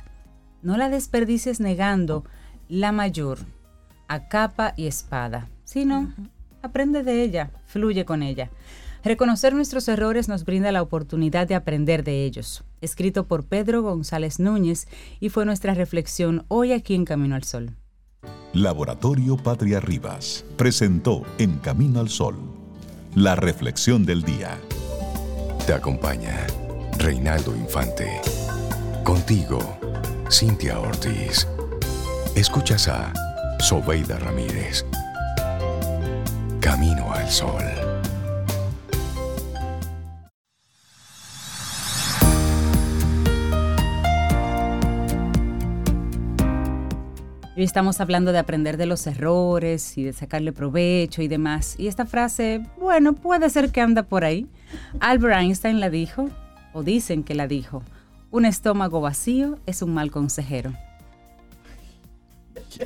no 0.61 0.77
la 0.77 0.89
desperdicies 0.89 1.59
negando 1.59 2.23
la 2.69 2.91
mayor 2.91 3.39
a 4.09 4.27
capa 4.27 4.73
y 4.75 4.87
espada, 4.87 5.47
sino 5.63 6.13
aprende 6.61 7.03
de 7.03 7.23
ella, 7.23 7.51
fluye 7.65 8.03
con 8.03 8.21
ella. 8.21 8.49
Reconocer 9.03 9.53
nuestros 9.53 9.87
errores 9.87 10.27
nos 10.27 10.43
brinda 10.43 10.73
la 10.73 10.81
oportunidad 10.81 11.47
de 11.47 11.55
aprender 11.55 12.03
de 12.03 12.25
ellos. 12.25 12.65
Escrito 12.81 13.27
por 13.27 13.45
Pedro 13.45 13.81
González 13.81 14.39
Núñez 14.39 14.89
y 15.21 15.29
fue 15.29 15.45
nuestra 15.45 15.73
reflexión 15.73 16.43
hoy 16.49 16.73
aquí 16.73 16.95
en 16.95 17.05
Camino 17.05 17.35
al 17.35 17.43
Sol. 17.43 17.77
Laboratorio 18.51 19.37
Patria 19.37 19.79
Rivas 19.79 20.43
presentó 20.57 21.23
En 21.37 21.59
Camino 21.59 22.01
al 22.01 22.09
Sol 22.09 22.35
la 23.15 23.35
reflexión 23.35 24.05
del 24.05 24.23
día. 24.23 24.57
Te 25.65 25.73
acompaña 25.73 26.45
Reinaldo 26.97 27.55
Infante. 27.55 28.21
Contigo, 29.03 29.59
Cintia 30.29 30.79
Ortiz. 30.79 31.47
Escuchas 32.35 32.87
a 32.87 33.11
Sobeida 33.59 34.17
Ramírez. 34.17 34.85
Camino 36.61 37.11
al 37.11 37.29
Sol. 37.29 37.61
Hoy 47.55 47.63
estamos 47.63 47.99
hablando 47.99 48.31
de 48.31 48.39
aprender 48.39 48.77
de 48.77 48.85
los 48.85 49.05
errores 49.05 49.97
y 49.97 50.05
de 50.05 50.13
sacarle 50.13 50.53
provecho 50.53 51.21
y 51.21 51.27
demás. 51.27 51.75
Y 51.77 51.87
esta 51.87 52.05
frase, 52.05 52.65
bueno, 52.79 53.11
puede 53.13 53.49
ser 53.49 53.73
que 53.73 53.81
anda 53.81 54.03
por 54.03 54.23
ahí. 54.23 54.47
Albert 55.01 55.37
Einstein 55.37 55.81
la 55.81 55.89
dijo, 55.89 56.29
o 56.71 56.81
dicen 56.81 57.23
que 57.23 57.35
la 57.35 57.45
dijo. 57.45 57.83
Un 58.31 58.45
estómago 58.45 59.01
vacío 59.01 59.59
es 59.65 59.81
un 59.81 59.93
mal 59.93 60.11
consejero. 60.11 60.71
Sí, 62.69 62.79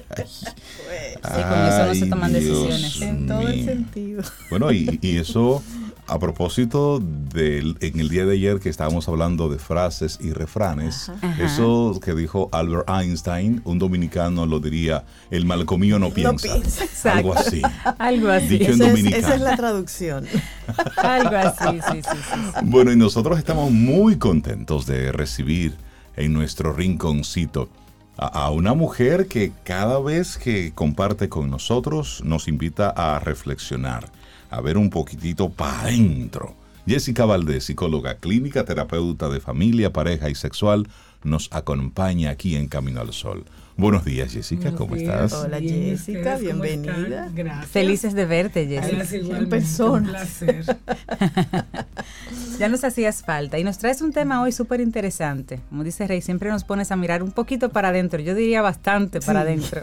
con 1.22 1.66
eso 1.66 1.86
no 1.86 1.96
se 1.96 2.06
toman 2.08 2.34
decisiones. 2.34 3.02
En 3.02 3.28
todo 3.28 3.48
el 3.48 3.66
sentido. 3.66 4.24
Bueno, 4.50 4.72
y, 4.72 5.00
y 5.02 5.18
eso 5.18 5.62
a 6.08 6.20
propósito 6.20 7.00
del 7.00 7.78
en 7.80 8.00
el 8.00 8.10
día 8.10 8.26
de 8.26 8.34
ayer 8.34 8.60
que 8.60 8.70
estábamos 8.70 9.08
hablando 9.08 9.48
de 9.50 9.58
frases 9.58 10.20
y 10.22 10.34
refranes, 10.34 11.12
eso 11.40 12.00
que 12.04 12.14
dijo 12.14 12.50
Albert 12.52 12.90
Einstein, 12.90 13.62
un 13.64 13.80
dominicano 13.80 14.46
lo 14.46 14.60
diría, 14.60 15.06
el 15.32 15.46
malcomío 15.46 16.00
no 16.00 16.12
piensa. 16.12 16.60
Algo 17.06 17.34
así. 17.34 17.62
Algo 17.98 18.30
así. 18.30 18.58
esa 18.58 19.36
es 19.36 19.42
la 19.42 19.56
traducción. 19.56 20.26
Algo 20.98 21.36
así, 21.36 21.80
sí, 21.92 22.02
sí, 22.02 22.18
sí, 22.18 22.60
Bueno, 22.64 22.92
y 22.92 22.98
nosotros 22.98 23.38
estamos 23.38 23.72
muy 23.72 24.18
contentos 24.18 24.86
de 24.86 25.12
recibir 25.12 25.76
en 26.16 26.34
nuestro 26.34 26.74
rinconcito 26.74 27.70
a 28.18 28.50
una 28.52 28.74
mujer 28.74 29.28
que 29.28 29.52
cada 29.64 30.00
vez 30.00 30.38
que 30.38 30.72
comparte 30.74 31.30
con 31.30 31.50
nosotros 31.50 32.22
nos 32.24 32.48
invita 32.48 32.90
a 32.90 33.20
reflexionar 33.20 34.12
a 34.54 34.62
ver 34.62 34.78
un 34.78 34.90
poquitito 34.90 35.50
para 35.50 35.82
adentro. 35.82 36.54
Jessica 36.86 37.26
Valdés, 37.26 37.66
psicóloga 37.66 38.18
clínica, 38.18 38.66
terapeuta 38.66 39.30
de 39.30 39.40
familia, 39.40 39.92
pareja 39.92 40.30
y 40.30 40.36
sexual, 40.36 40.88
nos 41.24 41.50
acompaña 41.52 42.30
aquí 42.30 42.56
en 42.56 42.68
Camino 42.68 43.02
al 43.02 43.14
Sol. 43.14 43.46
Buenos 43.76 44.06
días, 44.06 44.32
Jessica, 44.32 44.72
¿cómo 44.76 44.96
estás? 44.96 45.34
Hola, 45.34 45.60
Jessica, 45.60 46.38
bienvenida. 46.38 47.30
Gracias. 47.34 47.68
Felices 47.72 48.14
de 48.14 48.26
verte, 48.26 48.68
Jessica. 48.68 49.38
En 49.38 49.50
persona. 49.50 50.06
Un 50.06 50.10
placer. 50.10 50.64
ya 52.60 52.70
nos 52.70 52.84
hacías 52.84 53.24
falta 53.24 53.58
y 53.58 53.64
nos 53.64 53.80
traes 53.80 54.02
un 54.02 54.14
tema 54.14 54.44
hoy 54.44 54.52
súper 54.52 54.80
interesante. 54.80 55.60
Como 55.70 55.84
dice 55.84 56.06
Rey, 56.06 56.22
siempre 56.22 56.50
nos 56.50 56.64
pones 56.64 56.92
a 56.92 56.96
mirar 56.96 57.24
un 57.24 57.32
poquito 57.32 57.70
para 57.70 57.90
adentro, 57.90 58.20
yo 58.20 58.36
diría 58.36 58.62
bastante 58.62 59.22
para 59.22 59.42
adentro. 59.42 59.82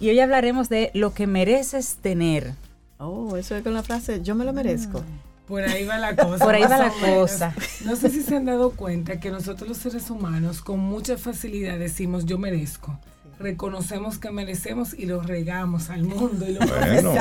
y 0.00 0.08
hoy 0.08 0.18
hablaremos 0.20 0.70
de 0.70 0.90
lo 0.94 1.12
que 1.12 1.26
mereces 1.26 1.96
tener. 2.00 2.54
Oh, 2.98 3.36
eso 3.36 3.54
es 3.56 3.62
con 3.62 3.74
la 3.74 3.82
frase, 3.82 4.22
yo 4.22 4.34
me 4.34 4.46
lo 4.46 4.54
merezco. 4.54 5.02
Por 5.46 5.62
ahí 5.62 5.84
va 5.84 5.98
la 5.98 6.16
cosa. 6.16 6.44
Por 6.44 6.54
ahí 6.54 6.62
va 6.62 6.78
la 6.78 6.90
cosa. 6.90 7.54
No 7.84 7.96
sé 7.96 8.10
si 8.10 8.22
se 8.22 8.36
han 8.36 8.46
dado 8.46 8.70
cuenta 8.70 9.20
que 9.20 9.30
nosotros 9.30 9.68
los 9.68 9.78
seres 9.78 10.10
humanos 10.10 10.60
con 10.60 10.80
mucha 10.80 11.16
facilidad 11.16 11.78
decimos 11.78 12.26
yo 12.26 12.38
merezco. 12.38 12.98
Reconocemos 13.38 14.18
que 14.18 14.30
merecemos 14.30 14.94
y 14.94 15.04
lo 15.04 15.20
regamos 15.20 15.90
al 15.90 16.04
mundo 16.04 16.46
y 16.48 16.54
lo 16.54 16.60
bueno, 16.60 17.12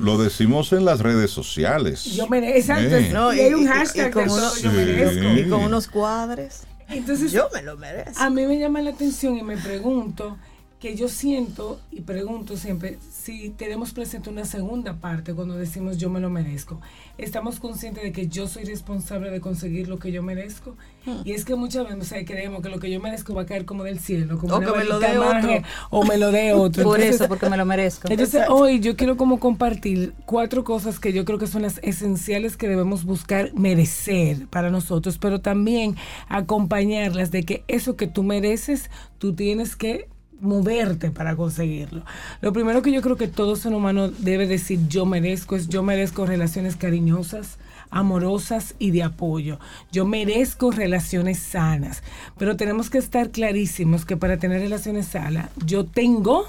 lo, 0.00 0.18
decimos 0.18 0.72
en 0.72 0.84
las 0.84 0.98
redes 0.98 1.30
sociales. 1.30 2.04
Yo 2.04 2.26
merezco. 2.26 2.74
No, 3.12 3.32
y, 3.32 3.38
hay 3.38 3.54
un 3.54 3.68
hashtag 3.68 4.12
con 4.12 4.28
yo 4.28 4.72
merezco. 4.72 5.38
Y 5.38 5.48
con 5.48 5.62
unos 5.62 5.86
cuadres. 5.86 6.64
Entonces, 6.88 7.30
yo 7.30 7.48
me 7.54 7.62
lo 7.62 7.76
merezco. 7.76 8.20
A 8.20 8.30
mí 8.30 8.44
me 8.46 8.58
llama 8.58 8.82
la 8.82 8.90
atención 8.90 9.36
y 9.36 9.42
me 9.42 9.56
pregunto 9.56 10.36
que 10.82 10.96
yo 10.96 11.08
siento 11.08 11.78
y 11.92 12.00
pregunto 12.00 12.56
siempre 12.56 12.98
si 13.08 13.50
tenemos 13.50 13.92
presente 13.92 14.30
una 14.30 14.44
segunda 14.44 14.94
parte 14.94 15.32
cuando 15.32 15.54
decimos 15.54 15.96
yo 15.96 16.10
me 16.10 16.18
lo 16.18 16.28
merezco. 16.28 16.80
Estamos 17.18 17.60
conscientes 17.60 18.02
de 18.02 18.10
que 18.10 18.26
yo 18.26 18.48
soy 18.48 18.64
responsable 18.64 19.30
de 19.30 19.40
conseguir 19.40 19.86
lo 19.86 20.00
que 20.00 20.10
yo 20.10 20.24
merezco. 20.24 20.74
Hmm. 21.06 21.20
Y 21.24 21.34
es 21.34 21.44
que 21.44 21.54
muchas 21.54 21.86
veces 21.86 22.24
creemos 22.26 22.62
que 22.62 22.68
lo 22.68 22.80
que 22.80 22.90
yo 22.90 22.98
merezco 22.98 23.32
va 23.32 23.42
a 23.42 23.46
caer 23.46 23.64
como 23.64 23.84
del 23.84 24.00
cielo, 24.00 24.40
como 24.40 24.56
o 24.56 24.58
que 24.58 24.66
me 24.72 24.84
lo 24.84 24.98
dé 24.98 25.18
otro. 25.18 25.50
O 25.90 26.04
me 26.04 26.18
lo 26.18 26.32
dé 26.32 26.52
otro. 26.52 26.82
Por 26.82 27.00
eso, 27.00 27.28
porque 27.28 27.48
me 27.48 27.56
lo 27.56 27.64
merezco. 27.64 28.08
Entonces 28.10 28.42
hoy 28.48 28.80
yo 28.80 28.96
quiero 28.96 29.16
como 29.16 29.38
compartir 29.38 30.14
cuatro 30.26 30.64
cosas 30.64 30.98
que 30.98 31.12
yo 31.12 31.24
creo 31.24 31.38
que 31.38 31.46
son 31.46 31.62
las 31.62 31.78
esenciales 31.84 32.56
que 32.56 32.66
debemos 32.66 33.04
buscar 33.04 33.54
merecer 33.54 34.48
para 34.48 34.68
nosotros, 34.68 35.18
pero 35.18 35.40
también 35.40 35.94
acompañarlas 36.28 37.30
de 37.30 37.44
que 37.44 37.62
eso 37.68 37.94
que 37.94 38.08
tú 38.08 38.24
mereces, 38.24 38.90
tú 39.18 39.36
tienes 39.36 39.76
que 39.76 40.08
moverte 40.42 41.10
para 41.10 41.36
conseguirlo. 41.36 42.04
Lo 42.40 42.52
primero 42.52 42.82
que 42.82 42.92
yo 42.92 43.00
creo 43.00 43.16
que 43.16 43.28
todo 43.28 43.56
ser 43.56 43.72
humano 43.72 44.08
debe 44.08 44.46
decir 44.46 44.80
yo 44.88 45.06
merezco 45.06 45.56
es 45.56 45.68
yo 45.68 45.82
merezco 45.82 46.26
relaciones 46.26 46.76
cariñosas, 46.76 47.58
amorosas 47.90 48.74
y 48.78 48.90
de 48.90 49.04
apoyo. 49.04 49.58
Yo 49.92 50.04
merezco 50.04 50.70
relaciones 50.70 51.38
sanas, 51.38 52.02
pero 52.36 52.56
tenemos 52.56 52.90
que 52.90 52.98
estar 52.98 53.30
clarísimos 53.30 54.04
que 54.04 54.16
para 54.16 54.36
tener 54.36 54.60
relaciones 54.60 55.06
sanas 55.06 55.48
yo 55.64 55.86
tengo 55.86 56.44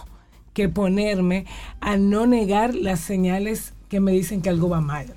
que 0.53 0.69
ponerme 0.69 1.45
a 1.79 1.97
no 1.97 2.25
negar 2.27 2.75
las 2.75 2.99
señales 2.99 3.73
que 3.89 3.99
me 3.99 4.12
dicen 4.12 4.41
que 4.41 4.49
algo 4.49 4.69
va 4.69 4.82
mal. 4.82 5.13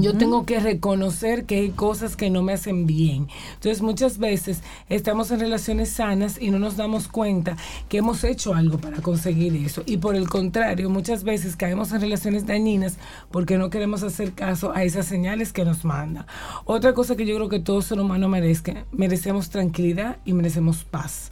Yo 0.00 0.16
tengo 0.16 0.46
que 0.46 0.60
reconocer 0.60 1.44
que 1.44 1.56
hay 1.56 1.70
cosas 1.70 2.16
que 2.16 2.30
no 2.30 2.42
me 2.42 2.52
hacen 2.52 2.86
bien. 2.86 3.28
Entonces 3.54 3.82
muchas 3.82 4.18
veces 4.18 4.62
estamos 4.88 5.30
en 5.30 5.40
relaciones 5.40 5.90
sanas 5.90 6.40
y 6.40 6.50
no 6.50 6.58
nos 6.58 6.76
damos 6.76 7.08
cuenta 7.08 7.56
que 7.88 7.98
hemos 7.98 8.24
hecho 8.24 8.54
algo 8.54 8.78
para 8.78 9.00
conseguir 9.00 9.54
eso. 9.56 9.82
Y 9.86 9.98
por 9.98 10.16
el 10.16 10.28
contrario, 10.28 10.90
muchas 10.90 11.24
veces 11.24 11.56
caemos 11.56 11.92
en 11.92 12.00
relaciones 12.00 12.46
dañinas 12.46 12.98
porque 13.30 13.58
no 13.58 13.70
queremos 13.70 14.02
hacer 14.02 14.32
caso 14.32 14.72
a 14.74 14.84
esas 14.84 15.06
señales 15.06 15.52
que 15.52 15.64
nos 15.64 15.84
manda. 15.84 16.26
Otra 16.64 16.94
cosa 16.94 17.16
que 17.16 17.26
yo 17.26 17.36
creo 17.36 17.48
que 17.48 17.60
todo 17.60 17.82
ser 17.82 18.00
humano 18.00 18.28
merezca, 18.28 18.86
merecemos 18.92 19.50
tranquilidad 19.50 20.18
y 20.24 20.32
merecemos 20.32 20.84
paz. 20.84 21.30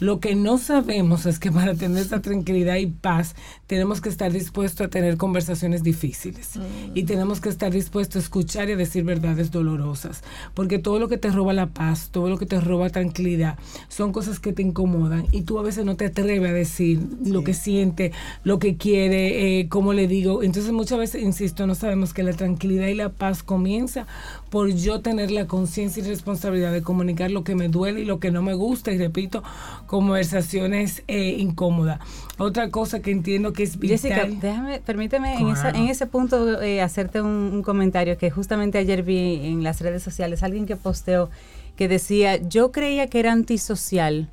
Lo 0.00 0.18
que 0.18 0.34
no 0.34 0.58
sabemos 0.58 1.26
es 1.26 1.38
que 1.38 1.52
para 1.52 1.74
tener 1.74 2.02
esta 2.02 2.20
tranquilidad 2.20 2.76
y 2.76 2.86
paz 2.86 3.36
tenemos 3.66 4.00
que 4.00 4.08
estar 4.08 4.32
dispuestos 4.32 4.86
a 4.86 4.90
tener 4.90 5.16
conversaciones 5.16 5.82
difíciles 5.82 6.56
mm. 6.56 6.92
y 6.94 7.04
tenemos 7.04 7.40
que 7.40 7.50
estar 7.50 7.70
dispuestos 7.70 8.16
a 8.16 8.24
escuchar 8.24 8.68
y 8.68 8.72
a 8.72 8.76
decir 8.76 9.04
verdades 9.04 9.50
dolorosas, 9.50 10.22
porque 10.54 10.78
todo 10.78 10.98
lo 10.98 11.08
que 11.08 11.18
te 11.18 11.30
roba 11.30 11.52
la 11.52 11.68
paz, 11.68 12.08
todo 12.10 12.28
lo 12.28 12.38
que 12.38 12.46
te 12.46 12.60
roba 12.60 12.90
tranquilidad, 12.90 13.58
son 13.88 14.12
cosas 14.12 14.40
que 14.40 14.52
te 14.52 14.62
incomodan 14.62 15.26
y 15.32 15.42
tú 15.42 15.58
a 15.58 15.62
veces 15.62 15.84
no 15.84 15.96
te 15.96 16.06
atreves 16.06 16.50
a 16.50 16.54
decir 16.54 17.00
lo 17.24 17.44
que 17.44 17.54
siente, 17.54 18.12
lo 18.42 18.58
que 18.58 18.76
quiere, 18.76 19.60
eh, 19.60 19.68
cómo 19.68 19.92
le 19.92 20.08
digo. 20.08 20.42
Entonces 20.42 20.72
muchas 20.72 20.98
veces, 20.98 21.22
insisto, 21.22 21.66
no 21.66 21.74
sabemos 21.74 22.14
que 22.14 22.22
la 22.22 22.32
tranquilidad 22.32 22.88
y 22.88 22.94
la 22.94 23.10
paz 23.10 23.42
comienza 23.42 24.06
por 24.50 24.68
yo 24.70 25.00
tener 25.00 25.30
la 25.30 25.46
conciencia 25.46 26.02
y 26.02 26.06
responsabilidad 26.06 26.72
de 26.72 26.82
comunicar 26.82 27.30
lo 27.30 27.44
que 27.44 27.54
me 27.54 27.68
duele 27.68 28.00
y 28.00 28.04
lo 28.04 28.18
que 28.18 28.32
no 28.32 28.42
me 28.42 28.54
gusta 28.54 28.90
y 28.90 28.98
repito, 28.98 29.42
conversaciones 29.86 31.04
eh, 31.06 31.36
incómodas. 31.38 32.00
Otra 32.36 32.70
cosa 32.70 33.00
que 33.00 33.12
entiendo 33.12 33.52
que 33.52 33.62
es 33.62 33.78
vital. 33.78 33.98
Jessica, 33.98 34.26
déjame, 34.26 34.80
permíteme 34.80 35.36
en, 35.38 35.88
ese 35.88 36.06
punto 36.06 36.60
eh, 36.60 36.82
hacerte 36.82 37.20
un, 37.20 37.62
comentario 37.62 38.18
que 38.18 38.30
justamente 38.30 38.78
ayer 38.78 39.02
vi 39.02 39.46
en 39.46 39.62
las 39.62 39.80
redes 39.80 40.02
sociales, 40.02 40.42
alguien 40.42 40.66
que 40.66 40.76
posteó 40.76 41.30
que 41.76 41.86
decía, 41.88 42.36
yo 42.36 42.72
creía 42.72 43.06
que 43.06 43.20
era 43.20 43.32
antisocial 43.32 44.28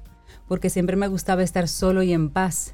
porque 0.48 0.70
siempre 0.70 0.96
me 0.96 1.08
gustaba 1.08 1.44
estar 1.44 1.68
solo 1.68 2.02
y 2.04 2.14
en 2.14 2.30
paz. 2.30 2.74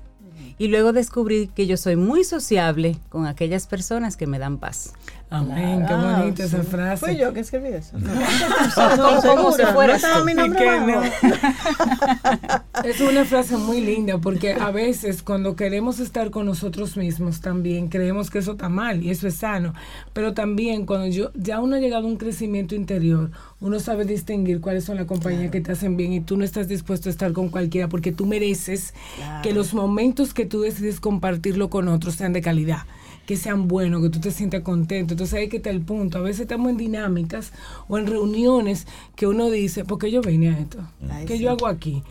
Y 0.58 0.68
luego 0.68 0.94
descubrí 0.94 1.48
que 1.48 1.66
yo 1.68 1.78
soy 1.78 1.96
muy 1.96 2.24
sociable 2.24 2.98
con 3.10 3.26
aquellas 3.26 3.68
personas 3.68 4.16
que 4.18 4.28
me 4.28 4.40
dan 4.40 4.60
paz. 4.60 4.94
Amén, 5.34 5.84
qué 5.88 5.94
ah, 5.94 6.20
bonita 6.20 6.44
esa 6.44 6.62
frase. 6.62 7.04
Fui 7.04 7.18
yo 7.18 7.34
que 7.34 7.40
escribí 7.40 7.70
eso. 7.70 7.98
No, 7.98 9.20
como 9.24 9.52
si 9.52 9.64
fuera 9.64 9.98
mi 10.24 10.36
nombre 10.36 10.64
Es 12.84 13.02
una 13.02 13.26
frase 13.26 13.58
muy 13.58 13.82
linda 13.82 14.20
porque 14.20 14.54
a 14.54 14.70
veces 14.70 15.24
cuando 15.24 15.56
queremos 15.56 16.00
estar 16.00 16.30
con 16.30 16.46
nosotros 16.46 16.98
mismos 16.98 17.42
también 17.42 17.88
creemos 17.88 18.30
que 18.30 18.38
eso 18.38 18.52
está 18.52 18.70
mal 18.70 19.02
y 19.02 19.10
eso 19.10 19.28
es 19.28 19.38
sano. 19.38 19.74
Pero 20.14 20.36
también 20.36 20.86
cuando 20.86 21.08
yo 21.08 21.32
ya 21.34 21.60
uno 21.62 21.78
ha 21.78 21.80
llegado 21.80 22.06
a 22.06 22.10
un 22.12 22.18
crecimiento 22.18 22.76
interior, 22.76 23.32
uno 23.60 23.80
sabe 23.80 24.06
distinguir 24.06 24.62
cuáles 24.62 24.86
son 24.86 24.98
las 24.98 25.08
compañías 25.08 25.50
que 25.50 25.62
te 25.62 25.72
hacen 25.72 25.98
bien 25.98 26.14
y 26.14 26.20
tú 26.20 26.38
no 26.38 26.44
estás 26.44 26.68
dispuesto 26.68 27.10
a 27.10 27.12
estar 27.12 27.34
con 27.34 27.50
cualquiera 27.50 27.90
porque 27.90 28.12
tú 28.12 28.28
mereces 28.28 28.94
que 29.42 29.52
los 29.52 29.74
momentos 29.74 30.36
que 30.36 30.46
tú 30.46 30.62
decides 30.62 31.00
compartirlo 31.00 31.72
con 31.72 31.88
otros 31.88 32.14
sean 32.14 32.34
de 32.34 32.42
calidad 32.42 32.84
que 33.26 33.38
sean 33.38 33.68
buenos, 33.68 34.02
que 34.02 34.10
tú 34.10 34.20
te 34.20 34.32
sientas 34.32 34.62
contento. 34.62 35.14
Entonces 35.14 35.34
ahí 35.40 35.50
que 35.50 35.58
está 35.58 35.70
el 35.70 35.82
punto. 35.82 36.18
A 36.18 36.22
veces 36.22 36.42
estamos 36.42 36.70
en 36.70 36.78
dinámicas 36.78 37.52
o 37.88 37.98
en 37.98 38.08
reuniones 38.08 38.88
que 39.16 39.28
uno 39.28 39.50
dice, 39.50 39.86
¿por 39.86 40.00
qué 40.00 40.12
yo 40.12 40.22
vine 40.22 40.50
a 40.50 40.60
esto? 40.60 40.80
¿Qué 41.26 41.40
yo 41.40 41.52
hago 41.52 41.68
aquí? 41.68 42.04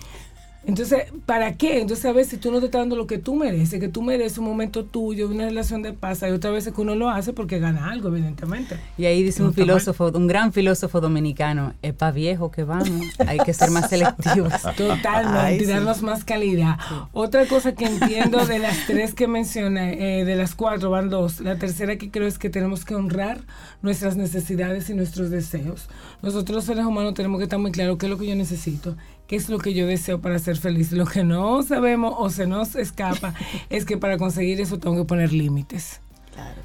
Entonces, 0.65 1.05
¿para 1.27 1.55
qué? 1.55 1.81
Entonces, 1.81 2.05
a 2.05 2.13
veces 2.13 2.39
tú 2.39 2.53
no 2.53 2.61
te 2.61 2.67
estás 2.67 2.83
dando 2.83 2.95
lo 2.95 3.07
que 3.07 3.19
tú 3.19 3.35
mereces, 3.35 3.81
que 3.81 3.89
tú 3.89 4.01
mereces 4.01 4.39
un 4.39 4.45
momento 4.45 4.85
tuyo, 4.85 5.29
una 5.29 5.47
relación 5.47 5.83
de 5.83 5.93
paz. 5.93 6.23
Hay 6.23 6.31
otras 6.31 6.53
veces 6.53 6.73
que 6.73 6.81
uno 6.81 6.95
lo 6.95 7.11
hace 7.11 7.33
porque 7.33 7.59
gana 7.59 7.91
algo, 7.91 8.09
evidentemente. 8.09 8.77
Y 8.97 9.07
ahí 9.07 9.23
dice 9.25 9.43
un 9.43 9.53
filósofo, 9.55 10.13
un 10.15 10.29
gran 10.29 10.53
filósofo 10.53 11.01
dominicano, 11.01 11.75
es 11.83 11.95
para 11.95 12.13
viejo 12.13 12.51
que 12.51 12.63
vamos, 12.63 13.07
hay 13.27 13.39
que 13.39 13.53
ser 13.53 13.71
más 13.71 13.89
selectivos. 13.89 14.53
Totalmente, 14.77 15.65
y 15.65 15.67
darnos 15.67 16.03
más 16.03 16.25
calidad. 16.25 16.79
Otra 17.13 17.47
cosa 17.47 17.75
que 17.75 17.87
entiendo 17.87 18.47
de 18.47 18.61
las 18.61 18.87
tres 18.87 19.15
que 19.15 19.27
mencioné, 19.27 20.21
eh, 20.21 20.25
de 20.25 20.37
las 20.37 20.55
cuatro 20.55 20.91
van 20.91 21.11
dos. 21.11 21.41
La 21.41 21.57
tercera 21.57 21.97
que 21.97 22.11
creo 22.11 22.29
es 22.29 22.39
que 22.39 22.51
tenemos 22.51 22.85
que 22.85 22.95
honrar 22.95 23.41
nuestras 23.83 24.17
necesidades 24.17 24.89
y 24.91 24.95
nuestros 24.95 25.31
deseos. 25.31 25.89
Nosotros 26.23 26.65
seres 26.65 26.85
humanos 26.85 27.15
tenemos 27.15 27.39
que 27.39 27.45
estar 27.45 27.59
muy 27.59 27.73
claro 27.73 27.99
qué 27.99 28.07
es 28.07 28.11
lo 28.11 28.19
que 28.19 28.29
yo 28.29 28.37
necesito 28.37 28.97
qué 29.33 29.37
es 29.37 29.49
lo 29.49 29.57
que 29.57 29.73
yo 29.73 29.87
deseo 29.87 30.21
para 30.21 30.39
ser 30.39 30.59
feliz. 30.59 30.93
Lo 30.93 31.07
que 31.07 31.25
no 31.25 31.63
sabemos 31.63 32.15
o 32.19 32.29
se 32.29 32.47
nos 32.47 32.77
escapa 32.77 33.33
es 33.71 33.87
que 33.87 33.97
para 33.97 34.19
conseguir 34.19 34.61
eso 34.61 34.79
tengo 34.79 34.95
que 34.95 35.05
poner 35.07 35.33
límites. 35.33 36.03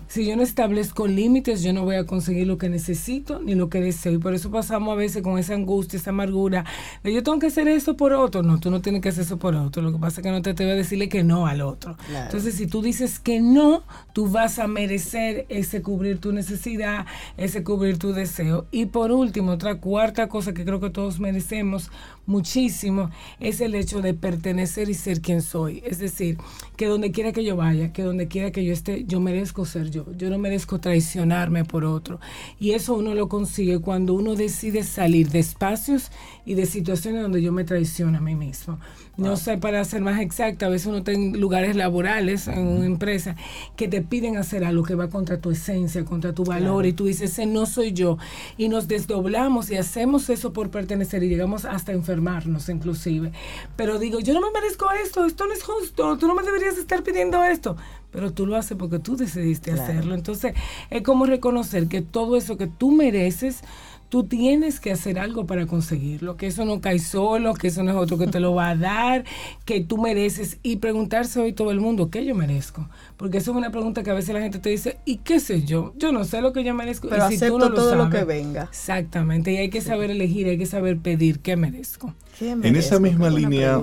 Si 0.10 0.26
yo 0.26 0.36
no 0.36 0.44
establezco 0.44 1.08
límites, 1.08 1.64
yo 1.64 1.72
no 1.74 1.84
voy 1.84 1.96
a 1.96 2.06
conseguir 2.06 2.48
lo 2.48 2.58
que 2.58 2.70
necesito 2.70 3.42
ni 3.42 3.56
lo 3.56 3.70
que 3.70 3.82
deseo. 3.82 4.14
Y 4.14 4.18
por 4.18 4.34
eso 4.34 4.52
pasamos 4.52 4.94
a 4.94 4.96
veces 4.96 5.22
con 5.22 5.38
esa 5.38 5.54
angustia, 5.54 5.98
esa 5.98 6.10
amargura, 6.10 6.66
de 7.04 7.14
yo 7.14 7.24
tengo 7.24 7.40
que 7.40 7.48
hacer 7.48 7.68
eso 7.70 7.96
por 7.96 8.14
otro. 8.14 8.44
No, 8.44 8.60
tú 8.60 8.70
no 8.72 8.82
tienes 8.82 9.02
que 9.02 9.10
hacer 9.10 9.24
eso 9.24 9.38
por 9.38 9.56
otro. 9.56 9.82
Lo 9.82 9.92
que 9.92 10.00
pasa 10.00 10.20
es 10.20 10.26
que 10.26 10.32
no 10.32 10.42
te 10.42 10.52
atreves 10.52 10.74
a 10.74 10.78
decirle 10.78 11.08
que 11.08 11.24
no 11.24 11.48
al 11.48 11.62
otro. 11.62 11.98
Entonces, 12.10 12.56
si 12.56 12.68
tú 12.68 12.82
dices 12.82 13.20
que 13.20 13.42
no, 13.42 13.84
tú 14.14 14.30
vas 14.30 14.60
a 14.60 14.68
merecer 14.68 15.46
ese 15.50 15.82
cubrir 15.82 16.20
tu 16.20 16.32
necesidad, 16.32 17.06
ese 17.36 17.64
cubrir 17.64 17.98
tu 17.98 18.14
deseo. 18.14 18.66
Y 18.72 18.88
por 18.88 19.12
último, 19.12 19.52
otra 19.52 19.76
cuarta 19.76 20.30
cosa 20.30 20.54
que 20.54 20.64
creo 20.66 20.80
que 20.80 20.90
todos 20.90 21.20
merecemos 21.20 21.92
muchísimo 22.28 23.10
es 23.40 23.60
el 23.62 23.74
hecho 23.74 24.02
de 24.02 24.14
pertenecer 24.14 24.90
y 24.90 24.94
ser 24.94 25.22
quien 25.22 25.42
soy. 25.42 25.82
Es 25.84 25.98
decir, 25.98 26.38
que 26.76 26.86
donde 26.86 27.12
quiera 27.12 27.32
que 27.32 27.44
yo 27.44 27.56
vaya, 27.56 27.92
que 27.92 28.04
donde 28.04 28.28
quiera 28.28 28.52
que 28.52 28.64
yo 28.64 28.74
esté, 28.74 29.06
yo 29.06 29.20
merezco 29.20 29.66
ser 29.66 29.90
yo. 29.90 30.06
Yo 30.16 30.30
no 30.30 30.38
merezco 30.38 30.80
traicionarme 30.80 31.66
por 31.66 31.86
otro. 31.86 32.20
Y 32.60 32.72
eso 32.72 32.94
uno 32.94 33.16
lo 33.16 33.28
consigue 33.28 33.80
cuando 33.80 34.14
uno 34.14 34.36
decide 34.36 34.84
salir 34.84 35.30
de 35.30 35.40
espacios 35.40 36.12
y 36.46 36.54
de 36.54 36.68
situaciones 36.68 37.24
donde 37.24 37.42
yo 37.42 37.52
me 37.52 37.64
traiciono 37.64 38.18
a 38.18 38.22
mí 38.22 38.36
mismo. 38.36 38.80
No 39.18 39.36
sé, 39.36 39.58
para 39.58 39.84
ser 39.84 40.02
más 40.02 40.22
exacta, 40.22 40.68
a 40.68 40.70
veces 40.70 40.86
uno 40.88 41.02
en 41.08 41.40
lugares 41.40 41.76
laborales, 41.76 42.48
en 42.48 42.68
una 42.68 42.86
empresa, 42.86 43.36
que 43.76 43.88
te 43.88 44.04
piden 44.04 44.38
hacer 44.38 44.64
algo 44.64 44.84
que 44.84 44.94
va 44.94 45.10
contra 45.10 45.40
tu 45.40 45.50
esencia, 45.50 46.06
contra 46.06 46.34
tu 46.34 46.44
valor, 46.44 46.86
y 46.86 46.94
tú 46.94 47.06
dices, 47.06 47.32
ese 47.32 47.48
no 47.48 47.66
soy 47.66 47.94
yo. 47.94 48.20
Y 48.58 48.70
nos 48.70 48.88
desdoblamos 48.88 49.72
y 49.72 49.76
hacemos 49.78 50.30
eso 50.30 50.54
por 50.54 50.70
pertenecer 50.70 51.24
y 51.24 51.30
llegamos 51.30 51.66
hasta 51.66 51.94
enfermarnos 51.94 52.70
inclusive. 52.70 53.32
Pero 53.76 53.98
digo, 53.98 54.20
yo 54.20 54.36
no 54.36 54.42
me 54.42 54.52
merezco 54.52 54.88
esto, 55.04 55.26
esto 55.26 55.48
no 55.48 55.54
es 55.54 55.64
justo, 55.64 56.18
tú 56.18 56.28
no 56.28 56.36
me 56.36 56.44
deberías 56.44 56.78
estar 56.78 57.02
pidiendo 57.02 57.44
esto. 57.44 57.76
Pero 58.12 58.32
tú 58.32 58.46
lo 58.46 58.56
haces 58.56 58.78
porque 58.78 59.00
tú 59.00 59.18
decidiste 59.18 59.72
hacerlo. 59.72 60.16
Entonces, 60.16 60.54
es 60.90 61.02
como 61.02 61.26
reconocer 61.26 61.88
que 61.88 62.02
todo 62.02 62.38
eso 62.38 62.58
que 62.58 62.68
tú 62.68 62.92
mereces, 62.92 63.62
tú 64.10 64.24
tienes 64.24 64.80
que 64.80 64.92
hacer 64.92 65.20
algo 65.20 65.46
para 65.46 65.66
conseguirlo, 65.66 66.38
que 66.38 66.48
eso 66.48 66.66
no 66.66 66.80
cae 66.80 67.00
solo, 67.00 67.54
que 67.54 67.68
eso 67.68 67.84
no 67.84 67.92
es 67.92 67.98
otro 67.98 68.18
que 68.18 68.28
te 68.28 68.40
lo 68.40 68.54
va 68.54 68.70
a 68.70 68.76
dar, 68.76 69.26
que 69.66 69.82
tú 69.82 69.98
mereces 69.98 70.60
y 70.64 70.78
preguntarse 70.78 71.40
hoy 71.40 71.54
todo 71.54 71.72
el 71.72 71.80
mundo, 71.80 72.10
¿qué 72.10 72.26
yo 72.26 72.34
merezco? 72.36 72.88
Porque 73.18 73.40
eso 73.40 73.52
es 73.52 73.58
una 73.58 73.72
pregunta 73.72 74.04
que 74.04 74.12
a 74.12 74.14
veces 74.14 74.34
la 74.34 74.42
gente 74.42 74.60
te 74.60 74.70
dice, 74.70 74.98
¿y 75.06 75.18
qué 75.18 75.40
sé 75.40 75.64
yo? 75.64 75.94
Yo 75.98 76.12
no 76.12 76.24
sé 76.24 76.42
lo 76.42 76.54
que 76.54 76.64
yo 76.64 76.74
merezco. 76.74 77.10
Pero 77.10 77.26
acepto 77.26 77.74
todo 77.74 77.96
lo, 77.96 78.10
que 78.10 78.24
venga. 78.24 78.64
Exactamente, 78.64 79.52
y 79.52 79.58
hay 79.58 79.70
que 79.70 79.82
saber 79.82 80.12
elegir, 80.12 80.48
hay 80.48 80.58
que 80.58 80.66
saber 80.66 80.98
pedir 81.00 81.40
qué 81.40 81.58
merezco. 81.58 82.14
En 82.40 82.76
esa 82.76 83.00
misma 83.00 83.30
línea, 83.30 83.82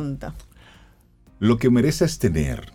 lo 1.39 1.59
que 1.59 1.71
mereces 1.71 2.19
tener 2.19 2.73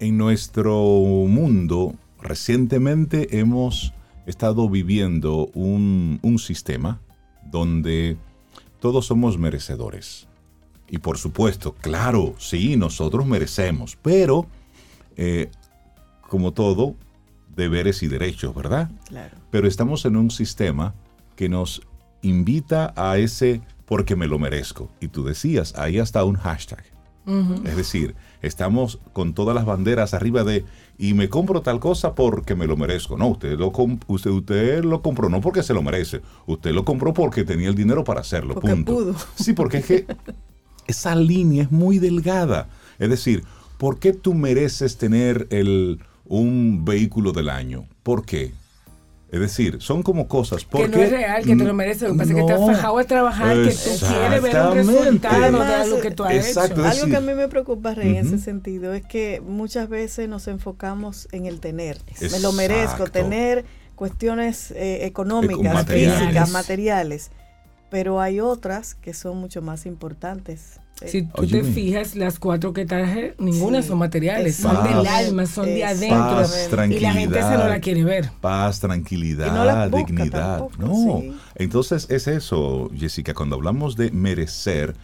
en 0.00 0.18
nuestro 0.18 0.74
mundo, 0.74 1.94
recientemente 2.20 3.38
hemos 3.38 3.94
estado 4.28 4.68
viviendo 4.68 5.46
un, 5.54 6.20
sistema 6.38 7.00
donde 7.50 8.16
todos 8.80 9.06
somos 9.06 9.38
merecedores. 9.38 10.28
Y 10.88 10.98
por 10.98 11.18
supuesto, 11.18 11.74
claro, 11.74 12.34
sí, 12.38 12.76
nosotros 12.76 13.26
merecemos, 13.26 13.98
pero 14.00 14.46
eh, 15.16 15.50
como 16.28 16.52
todo, 16.52 16.94
deberes 17.56 18.02
y 18.02 18.08
derechos, 18.08 18.54
¿verdad? 18.54 18.90
Claro. 19.08 19.36
Pero 19.50 19.66
estamos 19.66 20.04
en 20.04 20.16
un 20.16 20.30
sistema 20.30 20.94
que 21.34 21.48
nos 21.48 21.82
invita 22.22 22.92
a 22.96 23.18
ese 23.18 23.60
porque 23.84 24.14
me 24.14 24.28
lo 24.28 24.38
merezco. 24.38 24.90
Y 25.00 25.08
tú 25.08 25.24
decías, 25.24 25.74
ahí 25.76 25.98
está 25.98 26.24
un 26.24 26.36
hashtag. 26.36 26.84
Es 27.64 27.76
decir, 27.76 28.14
estamos 28.40 29.00
con 29.12 29.34
todas 29.34 29.54
las 29.54 29.66
banderas 29.66 30.14
arriba 30.14 30.44
de 30.44 30.64
y 30.96 31.12
me 31.12 31.28
compro 31.28 31.60
tal 31.60 31.78
cosa 31.78 32.14
porque 32.14 32.54
me 32.54 32.66
lo 32.66 32.76
merezco. 32.76 33.18
No, 33.18 33.28
usted 33.28 33.58
lo, 33.58 33.72
usted, 34.06 34.30
usted 34.30 34.84
lo 34.84 35.02
compró 35.02 35.28
no 35.28 35.40
porque 35.40 35.62
se 35.62 35.74
lo 35.74 35.82
merece, 35.82 36.22
usted 36.46 36.72
lo 36.72 36.84
compró 36.84 37.12
porque 37.12 37.44
tenía 37.44 37.68
el 37.68 37.74
dinero 37.74 38.02
para 38.02 38.20
hacerlo. 38.20 38.54
Porque 38.54 38.70
punto. 38.70 38.94
Pudo. 38.94 39.14
Sí, 39.34 39.52
porque 39.52 39.78
es 39.78 39.86
que 39.86 40.06
esa 40.86 41.14
línea 41.14 41.64
es 41.64 41.70
muy 41.70 41.98
delgada. 41.98 42.68
Es 42.98 43.10
decir, 43.10 43.44
¿por 43.76 43.98
qué 43.98 44.12
tú 44.12 44.34
mereces 44.34 44.96
tener 44.96 45.46
el, 45.50 46.00
un 46.24 46.84
vehículo 46.84 47.32
del 47.32 47.50
año? 47.50 47.86
¿Por 48.02 48.24
qué? 48.24 48.52
Es 49.30 49.40
decir, 49.40 49.76
son 49.80 50.02
como 50.02 50.26
cosas 50.26 50.64
porque... 50.64 50.90
Que 50.90 50.96
no 50.96 51.02
es 51.02 51.10
real, 51.10 51.44
que 51.44 51.54
te 51.54 51.64
lo 51.64 51.74
mereces. 51.74 52.08
Lo 52.08 52.14
que 52.14 52.18
pasa 52.18 52.30
es 52.30 52.36
que 52.36 52.44
te 52.44 52.52
has 52.52 52.66
fajado 52.66 52.98
a 52.98 53.04
trabajar, 53.04 53.56
que 53.62 53.70
tú 53.70 54.06
quieres 54.06 54.42
ver 54.42 54.56
un 54.56 54.74
resultado 54.74 55.64
de 55.64 55.74
algo 55.74 56.00
que 56.00 56.10
tú 56.10 56.24
has 56.24 56.34
hecho. 56.34 56.60
Algo 56.60 57.06
que 57.06 57.16
a 57.16 57.20
mí 57.20 57.34
me 57.34 57.48
preocupa, 57.48 57.94
Rey, 57.94 58.16
en 58.16 58.26
ese 58.26 58.38
sentido, 58.38 58.94
es 58.94 59.04
que 59.04 59.42
muchas 59.44 59.88
veces 59.88 60.28
nos 60.28 60.48
enfocamos 60.48 61.28
en 61.32 61.46
el 61.46 61.60
tener. 61.60 61.98
Me 62.20 62.40
lo 62.40 62.52
merezco, 62.52 63.04
tener 63.06 63.64
cuestiones 63.94 64.70
eh, 64.70 65.04
económicas, 65.04 65.86
físicas, 65.86 66.50
materiales. 66.50 67.30
Pero 67.90 68.20
hay 68.20 68.40
otras 68.40 68.94
que 68.94 69.14
son 69.14 69.38
mucho 69.38 69.62
más 69.62 69.86
importantes 69.86 70.78
si 71.06 71.22
tú 71.22 71.46
te 71.46 71.62
fijas, 71.62 72.16
las 72.16 72.38
cuatro 72.38 72.72
que 72.72 72.84
traje, 72.84 73.34
ninguna 73.38 73.82
son 73.82 73.98
materiales, 73.98 74.56
son 74.56 74.82
del 74.84 75.06
alma, 75.06 75.46
son 75.46 75.66
de 75.66 75.84
adentro. 75.84 76.44
y 76.86 77.00
la 77.00 77.12
gente 77.12 77.42
se 77.42 77.50
no 77.56 77.68
la 77.68 77.80
quiere 77.80 78.04
ver. 78.04 78.30
Paz, 78.40 78.80
tranquilidad, 78.80 79.90
dignidad. 79.90 80.68
no, 80.78 81.22
entonces 81.54 82.06
es 82.10 82.26
eso, 82.26 82.90
Jessica, 82.96 83.34
cuando 83.34 83.56
hablamos 83.56 83.96
de 83.96 84.10
merecer, 84.10 84.94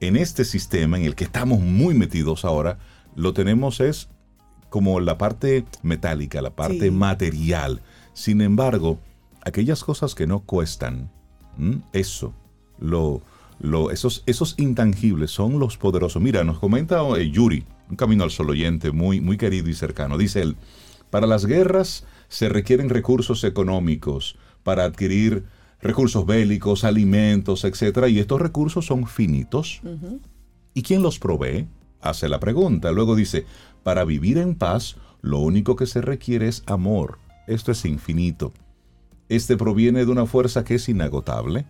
en 0.00 0.16
este 0.16 0.44
sistema 0.44 0.98
en 0.98 1.04
el 1.04 1.14
que 1.14 1.24
estamos 1.24 1.60
muy 1.60 1.94
metidos 1.94 2.44
ahora, 2.44 2.78
lo 3.14 3.32
tenemos 3.32 3.80
es 3.80 4.08
como 4.68 5.00
la 5.00 5.18
parte 5.18 5.64
metálica, 5.82 6.42
la 6.42 6.50
parte 6.50 6.90
material. 6.90 7.82
Sin 8.14 8.40
embargo, 8.40 8.98
aquellas 9.42 9.84
cosas 9.84 10.14
que 10.14 10.26
no 10.26 10.40
cuestan, 10.40 11.10
eso, 11.92 12.32
lo 12.78 13.22
esos, 13.90 14.22
esos 14.26 14.54
intangibles 14.58 15.30
son 15.30 15.58
los 15.58 15.76
poderosos. 15.76 16.20
Mira, 16.20 16.42
nos 16.44 16.58
comenta 16.58 17.00
eh, 17.16 17.30
Yuri, 17.30 17.64
un 17.88 17.96
camino 17.96 18.24
al 18.24 18.30
sol 18.30 18.50
oyente 18.50 18.90
muy, 18.90 19.20
muy 19.20 19.36
querido 19.36 19.68
y 19.68 19.74
cercano. 19.74 20.18
Dice 20.18 20.42
él, 20.42 20.56
para 21.10 21.26
las 21.26 21.46
guerras 21.46 22.04
se 22.28 22.48
requieren 22.48 22.88
recursos 22.88 23.44
económicos 23.44 24.36
para 24.62 24.84
adquirir 24.84 25.44
recursos 25.80 26.26
bélicos, 26.26 26.84
alimentos, 26.84 27.64
etc. 27.64 28.06
Y 28.08 28.18
estos 28.18 28.40
recursos 28.40 28.86
son 28.86 29.06
finitos. 29.06 29.80
¿Y 30.74 30.82
quién 30.82 31.02
los 31.02 31.18
provee? 31.18 31.68
Hace 32.00 32.28
la 32.28 32.40
pregunta. 32.40 32.90
Luego 32.90 33.14
dice, 33.14 33.44
para 33.82 34.04
vivir 34.04 34.38
en 34.38 34.54
paz, 34.54 34.96
lo 35.20 35.38
único 35.38 35.76
que 35.76 35.86
se 35.86 36.00
requiere 36.00 36.48
es 36.48 36.62
amor. 36.66 37.18
Esto 37.46 37.70
es 37.72 37.84
infinito. 37.84 38.52
Este 39.28 39.56
proviene 39.56 40.04
de 40.04 40.10
una 40.10 40.26
fuerza 40.26 40.64
que 40.64 40.76
es 40.76 40.88
inagotable 40.88 41.66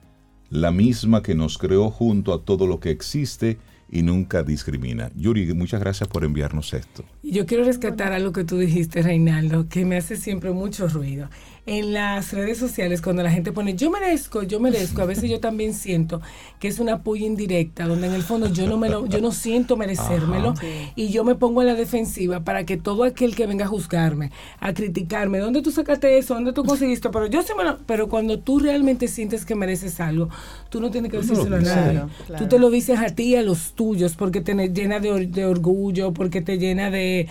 la 0.53 0.71
misma 0.71 1.23
que 1.23 1.35
nos 1.35 1.57
creó 1.57 1.91
junto 1.91 2.35
a 2.35 2.43
todo 2.45 2.67
lo 2.67 2.79
que 2.79 2.91
existe 2.91 3.57
y 3.91 4.03
nunca 4.03 4.43
discrimina. 4.43 5.11
Yuri, 5.17 5.53
muchas 5.55 5.81
gracias 5.81 6.09
por 6.11 6.25
enviarnos 6.25 6.75
esto. 6.75 7.05
Yo 7.23 7.47
quiero 7.47 7.65
rescatar 7.65 8.12
algo 8.12 8.33
que 8.33 8.45
tú 8.45 8.59
dijiste, 8.59 9.01
Reinaldo, 9.01 9.69
que 9.71 9.87
me 9.87 9.97
hace 9.97 10.17
siempre 10.17 10.51
mucho 10.51 10.88
ruido. 10.88 11.31
En 11.64 11.92
las 11.92 12.33
redes 12.33 12.59
sociales 12.59 13.01
cuando 13.01 13.22
la 13.22 13.31
gente 13.31 13.53
pone 13.53 13.77
yo 13.77 13.90
merezco, 13.90 14.42
yo 14.42 14.59
merezco, 14.59 15.01
a 15.01 15.05
veces 15.05 15.31
yo 15.31 15.38
también 15.38 15.75
siento 15.75 16.20
que 16.59 16.66
es 16.66 16.81
una 16.81 17.03
puya 17.03 17.25
indirecta, 17.25 17.87
donde 17.87 18.09
en 18.09 18.14
el 18.14 18.22
fondo 18.22 18.48
yo 18.48 18.66
no 18.66 18.79
me 18.79 18.88
lo, 18.88 19.07
yo 19.07 19.20
no 19.20 19.31
siento 19.31 19.77
merecérmelo 19.77 20.55
y 20.96 21.11
yo 21.11 21.22
me 21.22 21.37
pongo 21.37 21.61
a 21.61 21.64
la 21.64 21.75
defensiva 21.75 22.40
para 22.40 22.64
que 22.64 22.77
todo 22.77 23.05
aquel 23.05 23.37
que 23.37 23.46
venga 23.46 23.66
a 23.66 23.68
juzgarme, 23.68 24.33
a 24.59 24.75
criticarme, 24.75 25.38
¿dónde 25.38 25.62
tú 25.62 25.70
sacaste 25.70 26.18
eso? 26.18 26.35
¿Dónde 26.35 26.53
tú 26.53 26.64
conseguiste? 26.64 27.11
Pero 27.11 27.27
yo 27.27 27.42
sí 27.42 27.53
me 27.57 27.62
lo, 27.62 27.79
pero 27.87 28.09
cuando 28.09 28.40
tú 28.40 28.59
realmente 28.59 29.07
sientes 29.07 29.44
que 29.44 29.55
mereces 29.55 30.01
algo, 30.01 30.31
tú 30.68 30.81
no 30.81 30.90
tienes 30.90 31.12
que 31.12 31.18
decírselo 31.18 31.57
a 31.57 31.61
nadie. 31.61 32.03
Tú 32.38 32.48
te 32.48 32.59
lo 32.59 32.70
dices 32.70 32.98
a 32.98 33.14
ti 33.14 33.22
y 33.22 33.37
a 33.37 33.42
los 33.42 33.75
tuyos 33.75 34.16
porque 34.16 34.40
te 34.40 34.55
llena 34.70 34.98
de 34.98 35.44
orgullo, 35.44 36.12
porque 36.12 36.42
te 36.42 36.59
llena 36.59 36.90
de 36.90 37.29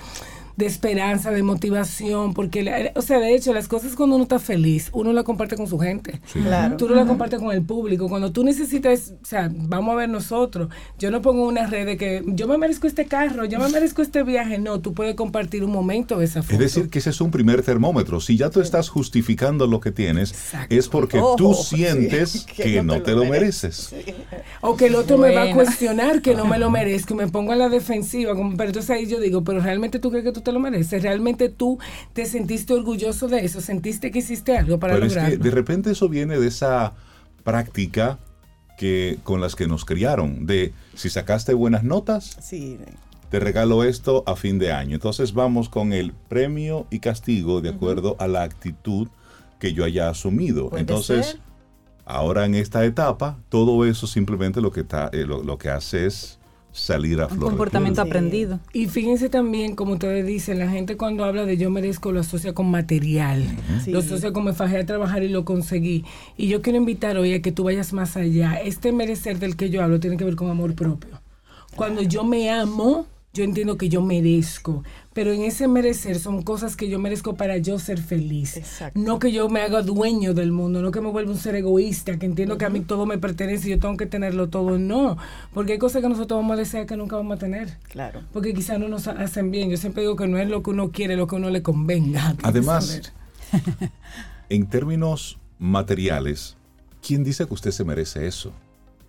de 0.56 0.66
esperanza, 0.66 1.32
de 1.32 1.44
motivación, 1.44 2.34
porque, 2.34 2.92
o 2.96 3.02
sea, 3.02 3.20
de 3.20 3.36
hecho, 3.36 3.54
las 3.54 3.68
cosas 3.68 3.96
cuando 3.96 4.16
uno 4.16 4.24
está 4.24 4.40
feliz, 4.40 4.90
uno 4.94 5.14
la 5.14 5.24
comparte 5.24 5.56
con 5.56 5.68
su 5.68 5.80
gente. 5.80 6.22
Claro. 6.34 6.78
Tú 6.78 6.88
no 6.88 6.96
la 6.96 7.06
compartes 7.06 7.40
con 7.40 7.52
el 7.52 7.62
público. 7.62 8.10
Cuando 8.10 8.32
tú 8.32 8.44
necesitas, 8.44 9.14
o 9.22 9.26
sea, 9.26 9.52
vamos 9.54 9.94
a 9.94 9.96
ver 9.96 10.10
nosotros, 10.10 10.70
yo 11.00 11.12
no 11.12 11.22
pongo 11.22 11.48
una 11.48 11.68
red 11.68 11.86
de 11.86 11.98
que 11.98 12.24
yo 12.28 12.48
me 12.48 12.58
merezco 12.58 12.88
este 12.88 13.06
carro, 13.06 13.46
yo 13.46 13.60
me 13.60 13.70
merezco 13.70 14.02
este 14.02 14.24
viaje. 14.24 14.58
No, 14.58 14.80
tú 14.80 14.94
puedes 14.94 15.16
compartir 15.16 15.64
un 15.64 15.72
momento 15.72 16.18
de 16.20 16.26
esa 16.26 16.42
foto. 16.42 16.54
Es 16.54 16.60
decir, 16.60 16.90
que 16.90 17.00
ese 17.00 17.10
es 17.10 17.22
un 17.22 17.32
primer 17.32 17.62
termómetro. 17.64 18.20
Si 18.20 18.38
ya 18.38 18.50
tú 18.50 18.62
estás 18.62 18.90
justificando 18.90 19.68
lo 19.68 19.80
que 19.80 19.92
tienes, 19.92 20.36
es 20.70 20.88
porque 20.88 21.22
tú 21.38 21.54
sientes 21.54 22.46
que, 22.56 22.84
no 22.84 23.02
te, 23.02 23.14
lo, 23.14 23.26
mereces. 23.26 23.94
O 24.62 24.76
que 24.76 24.88
el 24.88 24.96
otro 24.96 25.18
me 25.18 25.34
va 25.34 25.44
a 25.44 25.54
cuestionar 25.54 26.22
que 26.22 26.36
no 26.36 26.46
me 26.46 26.60
lo 26.60 26.70
merezco 26.70 27.14
y 27.14 27.18
me 27.18 27.28
pongo 27.28 27.52
a 27.52 27.56
la 27.56 27.70
defensiva. 27.70 28.34
pero 28.58 28.70
entonces 28.70 28.90
ahí 28.90 29.08
yo 29.08 29.20
digo, 29.20 29.44
pero 29.44 29.60
realmente 29.60 30.00
tú 30.00 30.10
crees 30.10 30.26
que 30.26 30.32
tú 30.32 30.41
te 30.42 30.52
lo 30.52 30.60
mereces. 30.60 31.02
Realmente 31.02 31.50
tú 31.50 31.80
te 32.14 32.26
sentiste 32.26 32.74
orgulloso 32.74 33.28
de 33.28 33.46
eso, 33.46 33.62
sentiste 33.62 34.12
que 34.12 34.20
hiciste 34.20 34.58
algo 34.58 34.80
para 34.80 34.94
Pero 34.94 35.06
lograrlo. 35.06 35.34
Es 35.34 35.38
que 35.38 35.44
de 35.44 35.52
repente 35.52 35.92
eso 35.92 36.10
viene 36.10 36.40
de 36.40 36.48
esa 36.48 36.94
práctica 37.44 38.20
que 38.78 39.20
con 39.24 39.42
las 39.42 39.56
que 39.56 39.68
nos 39.68 39.86
criaron, 39.86 40.46
de 40.46 40.74
si 40.96 41.10
sacaste 41.10 41.54
buenas 41.54 41.84
notas, 41.84 42.38
te 43.30 43.40
regalo 43.40 43.84
esto 43.84 44.24
a 44.26 44.36
fin 44.36 44.60
de 44.60 44.72
año. 44.72 44.96
Entonces 44.96 45.34
vamos 45.34 45.70
con 45.70 45.94
el 45.94 46.12
premio 46.12 46.88
y 46.90 47.00
castigo 47.00 47.62
de 47.62 47.70
acuerdo 47.70 48.16
a 48.20 48.28
la 48.28 48.44
actitud 48.44 49.08
que 49.60 49.74
yo 49.74 49.86
haya 49.86 50.10
asumido. 50.10 50.72
Entonces, 50.76 51.38
ahora 52.06 52.46
en 52.46 52.56
esta 52.56 52.84
etapa, 52.84 53.38
todo 53.50 53.86
eso 53.86 54.08
simplemente 54.08 54.60
lo 54.62 54.72
que, 54.72 54.82
está, 54.82 55.10
eh, 55.14 55.26
lo 55.26 55.58
que 55.58 55.70
hace 55.70 56.08
es 56.08 56.41
salir 56.72 57.22
a 57.22 57.28
flor. 57.28 57.44
Un 57.44 57.50
comportamiento 57.50 58.02
aprendido. 58.02 58.60
Y 58.74 58.88
fíjense 58.88 59.30
también, 59.30 59.76
como 59.76 59.94
ustedes 59.94 60.26
dicen, 60.26 60.60
la 60.60 60.70
gente 60.70 60.98
cuando 60.98 61.26
habla 61.26 61.46
de 61.46 61.58
yo 61.58 61.70
merezco 61.70 62.12
lo 62.12 62.20
asocia 62.22 62.54
con 62.54 62.70
material, 62.70 63.44
lo 63.88 64.00
asocia 64.00 64.32
con 64.32 64.46
me 64.46 64.54
fajé 64.54 64.80
a 64.80 64.86
trabajar 64.86 65.24
y 65.24 65.30
lo 65.30 65.46
conseguí. 65.46 66.06
Y 66.38 66.48
yo 66.48 66.62
quiero 66.62 66.78
invitar 66.78 67.18
hoy 67.18 67.34
a 67.34 67.42
que 67.42 67.52
tú 67.52 67.64
vayas 67.64 67.94
más 67.94 68.18
allá. 68.18 68.56
Este 68.56 68.92
merecer 68.92 69.40
del 69.40 69.56
que 69.56 69.70
yo 69.70 69.84
hablo 69.84 70.00
tiene 70.00 70.18
que 70.18 70.26
ver 70.26 70.36
con 70.36 70.50
amor 70.50 70.76
propio. 70.76 71.22
Cuando 71.76 72.02
yo 72.02 72.24
me 72.24 72.50
amo, 72.50 73.08
yo 73.34 73.44
entiendo 73.44 73.78
que 73.78 73.88
yo 73.88 74.02
merezco, 74.02 74.84
pero 75.14 75.34
en 75.34 75.42
ese 75.42 75.68
merecer 75.68 76.20
son 76.20 76.42
cosas 76.42 76.76
que 76.76 76.88
yo 76.88 76.98
merezco 76.98 77.36
para 77.36 77.58
yo 77.58 77.80
ser 77.80 78.02
feliz. 78.02 78.62
No 78.94 79.20
que 79.20 79.32
yo 79.32 79.50
me 79.50 79.62
haga 79.62 79.82
dueño 79.82 80.34
del 80.34 80.52
mundo, 80.52 80.82
no 80.82 80.92
que 80.92 81.02
me 81.02 81.10
vuelva 81.10 81.32
un 81.32 81.38
ser 81.38 81.56
egoísta, 81.56 82.18
que 82.18 82.26
entiendo 82.26 82.58
que 82.58 82.66
a 82.66 82.70
mí 82.70 82.80
todo 82.80 83.06
me 83.06 83.18
pertenece 83.18 83.68
y 83.68 83.72
yo 83.72 83.80
tengo 83.80 83.98
que 83.98 84.06
tenerlo 84.06 84.50
todo. 84.50 84.80
No, 84.80 85.18
porque 85.54 85.74
hay 85.74 85.80
cosas 85.80 86.02
que 86.02 86.10
nosotros 86.10 86.40
vamos 86.40 86.54
a 86.54 86.58
desear 86.58 86.86
que 86.86 86.96
nunca 86.96 87.18
vamos 87.18 87.36
a 87.36 87.40
tener. 87.40 87.78
Claro. 87.90 88.22
Porque 88.32 88.54
quizás 88.54 88.80
no 88.80 88.88
nos 88.88 89.08
hacen 89.08 89.52
bien. 89.52 89.70
Yo 89.70 89.78
siempre 89.78 90.04
digo 90.04 90.16
que 90.16 90.28
no 90.28 90.38
es 90.38 90.48
lo 90.48 90.64
que 90.64 90.70
uno 90.70 90.92
quiere, 90.92 91.18
lo 91.18 91.28
que 91.28 91.36
uno 91.36 91.50
le 91.50 91.62
convenga. 91.62 92.36
Además, 92.44 93.12
en 94.50 94.68
términos 94.68 95.38
materiales, 95.60 96.56
¿quién 97.06 97.24
dice 97.26 97.46
que 97.46 97.54
usted 97.54 97.72
se 97.72 97.84
merece 97.84 98.28
eso? 98.28 98.54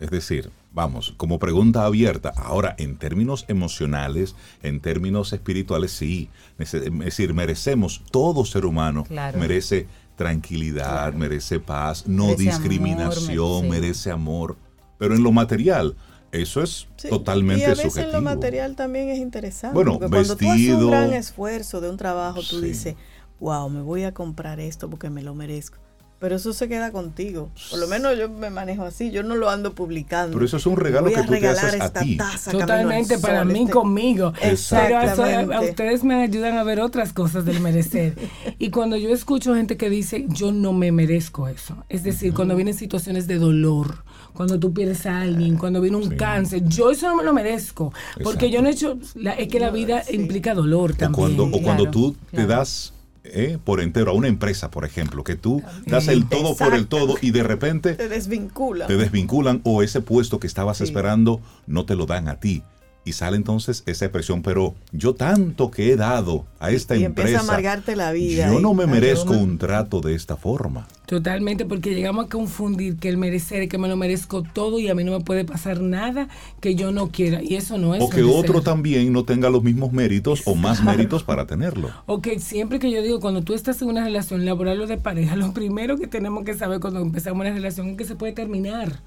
Es 0.00 0.10
decir, 0.10 0.50
vamos, 0.72 1.14
como 1.16 1.38
pregunta 1.38 1.84
abierta, 1.84 2.32
ahora 2.36 2.74
en 2.78 2.96
términos 2.96 3.44
emocionales, 3.48 4.34
en 4.62 4.80
términos 4.80 5.32
espirituales, 5.32 5.92
sí. 5.92 6.30
Es 6.58 6.72
decir, 6.72 7.34
merecemos, 7.34 8.02
todo 8.10 8.44
ser 8.44 8.64
humano 8.64 9.04
merece 9.38 9.86
tranquilidad, 10.16 11.12
merece 11.14 11.60
paz, 11.60 12.06
no 12.06 12.34
discriminación, 12.34 13.68
merece 13.68 14.10
amor. 14.10 14.56
Pero 14.98 15.14
en 15.14 15.22
lo 15.22 15.32
material, 15.32 15.96
eso 16.30 16.62
es 16.62 16.88
totalmente 17.08 17.62
y 17.62 17.64
a 17.66 17.68
veces 17.70 17.96
en 17.96 18.12
lo 18.12 18.22
material 18.22 18.76
también 18.76 19.08
es 19.08 19.18
interesante. 19.18 19.74
Bueno, 19.74 19.98
porque 19.98 20.08
cuando 20.08 20.36
tú 20.36 20.50
haces 20.50 20.74
un 20.74 20.90
gran 20.90 21.12
esfuerzo 21.12 21.80
de 21.80 21.90
un 21.90 21.96
trabajo, 21.96 22.40
tú 22.48 22.60
dices, 22.60 22.94
wow, 23.40 23.68
me 23.68 23.82
voy 23.82 24.04
a 24.04 24.14
comprar 24.14 24.60
esto 24.60 24.88
porque 24.88 25.10
me 25.10 25.22
lo 25.22 25.34
merezco. 25.34 25.78
Pero 26.22 26.36
eso 26.36 26.52
se 26.52 26.68
queda 26.68 26.92
contigo. 26.92 27.50
Por 27.68 27.80
lo 27.80 27.88
menos 27.88 28.16
yo 28.16 28.28
me 28.28 28.48
manejo 28.48 28.84
así. 28.84 29.10
Yo 29.10 29.24
no 29.24 29.34
lo 29.34 29.50
ando 29.50 29.74
publicando. 29.74 30.34
Pero 30.34 30.46
eso 30.46 30.56
es 30.56 30.66
un 30.66 30.76
regalo 30.76 31.08
que 31.10 31.20
tú 31.24 31.32
te 31.32 31.48
haces 31.48 31.80
a 31.80 31.92
ti. 31.92 32.16
Totalmente 32.48 33.18
para 33.18 33.44
mí, 33.44 33.62
este 33.62 33.72
conmigo. 33.72 34.32
Pero 34.70 34.98
a, 34.98 35.60
ustedes 35.62 36.04
me 36.04 36.22
ayudan 36.22 36.58
a 36.58 36.62
ver 36.62 36.78
otras 36.78 37.12
cosas 37.12 37.44
del 37.44 37.58
merecer. 37.58 38.14
y 38.60 38.70
cuando 38.70 38.96
yo 38.96 39.08
escucho 39.08 39.56
gente 39.56 39.76
que 39.76 39.90
dice, 39.90 40.26
yo 40.28 40.52
no 40.52 40.72
me 40.72 40.92
merezco 40.92 41.48
eso. 41.48 41.76
Es 41.88 42.04
decir, 42.04 42.32
cuando 42.32 42.54
vienen 42.54 42.74
situaciones 42.74 43.26
de 43.26 43.40
dolor, 43.40 44.04
cuando 44.32 44.60
tú 44.60 44.72
pierdes 44.72 45.04
a 45.06 45.22
alguien, 45.22 45.56
cuando 45.56 45.80
viene 45.80 45.96
un 45.96 46.10
cáncer, 46.10 46.62
yo 46.68 46.92
eso 46.92 47.08
no 47.08 47.16
me 47.16 47.24
lo 47.24 47.32
merezco. 47.32 47.92
Porque 48.22 48.48
yo 48.48 48.62
no 48.62 48.68
he 48.68 48.72
hecho... 48.72 48.96
es 49.38 49.48
que 49.48 49.58
la 49.58 49.70
vida 49.70 50.04
implica 50.12 50.54
dolor 50.54 50.94
también. 50.94 51.40
O 51.52 51.60
cuando, 51.60 51.90
tú 51.90 52.14
te 52.30 52.46
das 52.46 52.92
¿eh? 53.24 53.58
por 53.62 53.80
entero 53.80 54.10
a 54.10 54.14
una 54.14 54.28
empresa, 54.28 54.70
por 54.70 54.84
ejemplo, 54.84 55.24
que 55.24 55.36
tú 55.36 55.62
das 55.86 56.08
el 56.08 56.28
todo 56.28 56.56
por 56.56 56.74
el 56.74 56.86
todo 56.86 57.16
y 57.20 57.30
de 57.30 57.42
repente 57.42 57.94
te 57.94 58.08
desvinculan. 58.08 58.88
Te 58.88 58.96
desvinculan 58.96 59.60
o 59.64 59.82
ese 59.82 60.00
puesto 60.00 60.40
que 60.40 60.46
estabas 60.46 60.80
esperando 60.80 61.40
no 61.66 61.84
te 61.84 61.94
lo 61.94 62.06
dan 62.06 62.28
a 62.28 62.40
ti. 62.40 62.62
Y 63.04 63.12
sale 63.12 63.36
entonces 63.36 63.82
esa 63.86 64.04
expresión, 64.04 64.42
pero 64.42 64.74
yo 64.92 65.14
tanto 65.14 65.72
que 65.72 65.92
he 65.92 65.96
dado 65.96 66.46
a 66.60 66.70
esta 66.70 66.94
y 66.96 67.04
empresa. 67.04 67.30
Empieza 67.30 67.40
a 67.40 67.52
amargarte 67.52 67.96
la 67.96 68.12
vida. 68.12 68.46
Yo 68.46 68.60
no 68.60 68.74
me 68.74 68.86
merezco 68.86 69.32
un 69.32 69.58
trato 69.58 70.00
de 70.00 70.14
esta 70.14 70.36
forma. 70.36 70.86
Totalmente, 71.06 71.64
porque 71.64 71.94
llegamos 71.94 72.26
a 72.26 72.28
confundir 72.28 72.96
que 72.96 73.08
el 73.08 73.16
merecer, 73.16 73.68
que 73.68 73.76
me 73.76 73.88
lo 73.88 73.96
merezco 73.96 74.44
todo 74.44 74.78
y 74.78 74.88
a 74.88 74.94
mí 74.94 75.02
no 75.02 75.18
me 75.18 75.24
puede 75.24 75.44
pasar 75.44 75.80
nada 75.80 76.28
que 76.60 76.76
yo 76.76 76.92
no 76.92 77.10
quiera. 77.10 77.42
Y 77.42 77.56
eso 77.56 77.76
no 77.76 77.96
es. 77.96 78.02
O 78.02 78.08
que 78.08 78.22
otro 78.22 78.62
también 78.62 79.12
no 79.12 79.24
tenga 79.24 79.50
los 79.50 79.64
mismos 79.64 79.92
méritos 79.92 80.42
o 80.46 80.54
más 80.54 80.82
méritos 80.84 81.24
para 81.24 81.46
tenerlo. 81.46 81.90
O 82.06 82.22
que 82.22 82.38
siempre 82.38 82.78
que 82.78 82.90
yo 82.90 83.02
digo, 83.02 83.18
cuando 83.18 83.42
tú 83.42 83.52
estás 83.52 83.82
en 83.82 83.88
una 83.88 84.04
relación 84.04 84.44
laboral 84.44 84.80
o 84.80 84.86
de 84.86 84.96
pareja, 84.96 85.34
lo 85.34 85.52
primero 85.52 85.98
que 85.98 86.06
tenemos 86.06 86.44
que 86.44 86.54
saber 86.54 86.78
cuando 86.78 87.00
empezamos 87.00 87.40
una 87.40 87.52
relación 87.52 87.88
es 87.88 87.96
que 87.96 88.04
se 88.04 88.14
puede 88.14 88.32
terminar. 88.32 89.00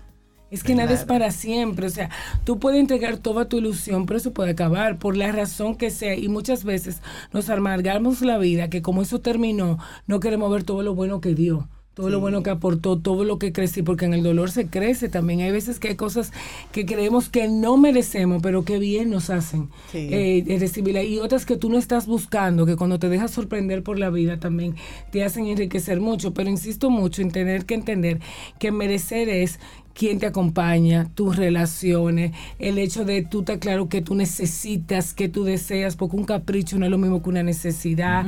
Es 0.51 0.63
que 0.63 0.75
nada 0.75 0.93
es 0.93 1.03
para 1.03 1.31
siempre, 1.31 1.88
o 1.88 1.89
sea, 1.89 2.10
tú 2.43 2.60
puedes 2.60 2.79
entregar 2.79 3.17
toda 3.17 3.49
tu 3.49 3.58
ilusión, 3.58 4.05
pero 4.05 4.17
eso 4.17 4.31
puede 4.31 4.51
acabar 4.51 4.99
por 4.99 5.17
la 5.17 5.31
razón 5.31 5.75
que 5.75 5.89
sea. 5.89 6.15
Y 6.15 6.27
muchas 6.29 6.63
veces 6.63 7.01
nos 7.34 7.49
amargamos 7.49 8.21
la 8.21 8.38
vida, 8.38 8.69
que 8.69 8.81
como 8.81 9.01
eso 9.01 9.19
terminó, 9.19 9.79
no 10.08 10.19
queremos 10.19 10.51
ver 10.51 10.63
todo 10.63 10.84
lo 10.84 10.93
bueno 10.95 11.19
que 11.19 11.34
dio 11.34 11.67
todo 11.95 12.10
lo 12.10 12.19
bueno 12.19 12.43
que 12.43 12.49
aportó, 12.49 12.99
todo 12.99 13.23
lo 13.23 13.39
que 13.39 13.53
crecí, 13.53 13.81
porque 13.81 14.03
en 14.03 14.13
el 14.13 14.21
dolor 14.21 14.51
se 14.51 14.67
crece 14.67 15.08
también. 15.08 15.39
Hay 15.39 15.51
veces 15.51 15.79
que 15.79 15.88
hay 15.88 15.95
cosas 15.95 16.34
que 16.73 16.86
creemos 16.86 17.29
que 17.29 17.47
no 17.47 17.77
merecemos, 17.77 18.41
pero 18.43 18.65
que 18.65 18.79
bien 18.79 19.10
nos 19.10 19.29
hacen 19.29 19.69
eh, 19.93 20.43
recibirla. 20.60 21.03
Y 21.03 21.19
otras 21.19 21.45
que 21.45 21.55
tú 21.55 21.69
no 21.69 21.77
estás 21.77 22.05
buscando, 22.05 22.65
que 22.65 22.75
cuando 22.75 22.99
te 22.99 23.08
dejas 23.08 23.31
sorprender 23.31 23.81
por 23.81 23.97
la 23.97 24.10
vida 24.10 24.41
también 24.41 24.75
te 25.10 25.23
hacen 25.23 25.47
enriquecer 25.47 26.01
mucho. 26.01 26.34
Pero 26.34 26.49
insisto 26.49 26.89
mucho 26.89 27.21
en 27.21 27.31
tener 27.31 27.65
que 27.65 27.75
entender 27.75 28.19
que 28.60 28.73
merecer 28.73 29.29
es 29.29 29.62
quién 29.95 30.19
te 30.19 30.27
acompaña, 30.27 31.10
tus 31.15 31.38
relaciones, 31.38 32.34
el 32.60 32.77
hecho 32.77 33.05
de 33.05 33.23
tú 33.23 33.43
te 33.43 33.60
claro 33.60 33.88
que 33.88 34.01
tú 34.01 34.13
necesitas, 34.13 35.13
que 35.13 35.29
tú 35.29 35.45
deseas, 35.45 35.95
porque 35.95 36.17
un 36.17 36.25
capricho 36.25 36.77
no 36.77 36.86
es 36.86 36.91
lo 36.91 36.97
mismo 36.97 37.23
que 37.23 37.29
una 37.29 37.43
necesidad. 37.43 38.25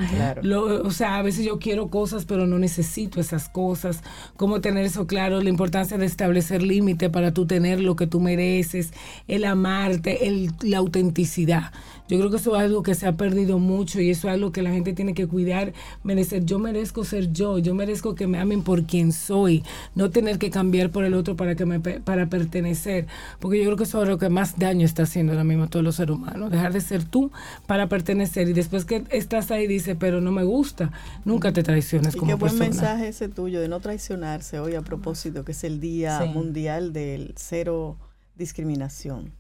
o 0.84 0.92
sea, 0.92 1.18
a 1.18 1.22
veces 1.22 1.46
yo 1.46 1.60
quiero 1.60 1.90
cosas, 1.90 2.26
pero 2.26 2.48
no 2.48 2.58
necesito 2.58 3.20
esas 3.20 3.50
cosas. 3.50 4.02
Cómo 4.38 4.62
tener 4.62 4.86
eso 4.86 5.08
claro, 5.08 5.42
la 5.42 5.50
importancia 5.50 5.98
de 5.98 6.06
establecer 6.06 6.64
límite 6.64 7.10
para 7.10 7.34
tú 7.34 7.46
tener 7.46 7.82
lo 7.82 7.96
que 7.98 8.08
tú 8.08 8.22
mereces, 8.22 8.94
el 9.28 9.44
amarte, 9.44 10.28
el, 10.28 10.52
la 10.62 10.78
autenticidad. 10.78 11.72
Yo 12.10 12.18
creo 12.18 12.30
que 12.30 12.38
eso 12.38 12.56
es 12.56 12.62
algo 12.62 12.84
que 12.84 12.96
se 12.96 13.06
ha 13.06 13.18
perdido 13.18 13.60
mucho 13.60 14.00
y 14.00 14.10
eso 14.10 14.30
es 14.30 14.34
algo 14.34 14.54
que 14.54 14.62
la 14.62 14.72
gente 14.72 14.94
tiene 14.94 15.14
que 15.14 15.28
cuidar, 15.28 15.74
merecer. 16.04 16.46
Yo 16.46 16.58
merezco 16.58 17.04
ser 17.04 17.34
yo, 17.34 17.60
yo 17.60 17.76
merezco 17.76 18.16
que 18.16 18.28
me 18.28 18.40
amen 18.40 18.64
por 18.64 18.86
quien 18.86 19.12
soy, 19.12 19.64
no 19.94 20.10
tener 20.10 20.38
que 20.40 20.50
cambiar 20.50 20.90
por 20.90 21.04
el 21.04 21.14
otro 21.14 21.36
para 21.36 21.57
que 21.58 21.66
me 21.66 21.80
para 21.80 22.28
pertenecer, 22.28 23.08
porque 23.40 23.58
yo 23.58 23.66
creo 23.66 23.78
que 23.78 23.84
eso 23.84 24.02
es 24.02 24.08
lo 24.08 24.18
que 24.18 24.30
más 24.30 24.58
daño 24.58 24.86
está 24.86 25.04
haciendo 25.04 25.34
ahora 25.34 25.44
mismo 25.44 25.66
a 25.66 25.68
todos 25.68 25.84
los 25.84 25.96
seres 25.96 26.16
humanos, 26.16 26.52
dejar 26.52 26.72
de 26.72 26.80
ser 26.82 27.04
tú 27.04 27.32
para 27.66 27.90
pertenecer. 27.90 28.48
Y 28.48 28.54
después 28.54 28.86
que 28.86 29.04
estás 29.10 29.52
ahí 29.52 29.68
dice, 29.68 29.96
pero 29.96 30.22
no 30.22 30.32
me 30.32 30.44
gusta, 30.44 30.92
nunca 31.26 31.52
te 31.52 31.64
traiciones 31.64 32.16
y 32.16 32.20
como 32.20 32.30
qué 32.30 32.36
buen 32.36 32.58
mensaje 32.58 33.10
ese 33.10 33.28
tuyo 33.28 33.60
de 33.60 33.68
no 33.68 33.82
traicionarse 33.82 34.60
hoy 34.60 34.76
a 34.76 34.82
propósito 34.82 35.44
que 35.44 35.52
es 35.52 35.64
el 35.66 35.82
Día 35.82 36.24
Mundial 36.26 36.94
del 36.94 37.34
Cero 37.36 37.98
Discriminación. 38.36 39.34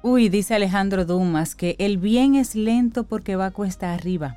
Uy, 0.04 0.28
dice 0.28 0.54
Alejandro 0.54 1.04
Dumas 1.04 1.56
que 1.56 1.74
el 1.80 1.98
bien 1.98 2.36
es 2.36 2.54
lento 2.54 3.02
porque 3.08 3.34
va 3.34 3.50
cuesta 3.50 3.92
arriba. 3.92 4.36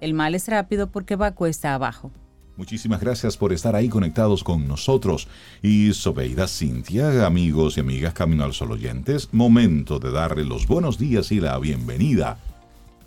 El 0.00 0.14
mal 0.14 0.34
es 0.34 0.48
rápido 0.48 0.90
porque 0.90 1.16
va 1.16 1.32
cuesta 1.32 1.74
abajo. 1.74 2.10
Muchísimas 2.56 3.00
gracias 3.00 3.36
por 3.36 3.52
estar 3.52 3.74
ahí 3.74 3.88
conectados 3.88 4.44
con 4.44 4.68
nosotros. 4.68 5.26
Y 5.60 5.92
Sobeida 5.92 6.46
Cintia, 6.46 7.26
amigos 7.26 7.76
y 7.76 7.80
amigas 7.80 8.14
Camino 8.14 8.44
al 8.44 8.52
Sol 8.52 8.70
oyentes, 8.70 9.28
momento 9.32 9.98
de 9.98 10.12
darle 10.12 10.44
los 10.44 10.68
buenos 10.68 10.96
días 10.96 11.32
y 11.32 11.40
la 11.40 11.58
bienvenida 11.58 12.38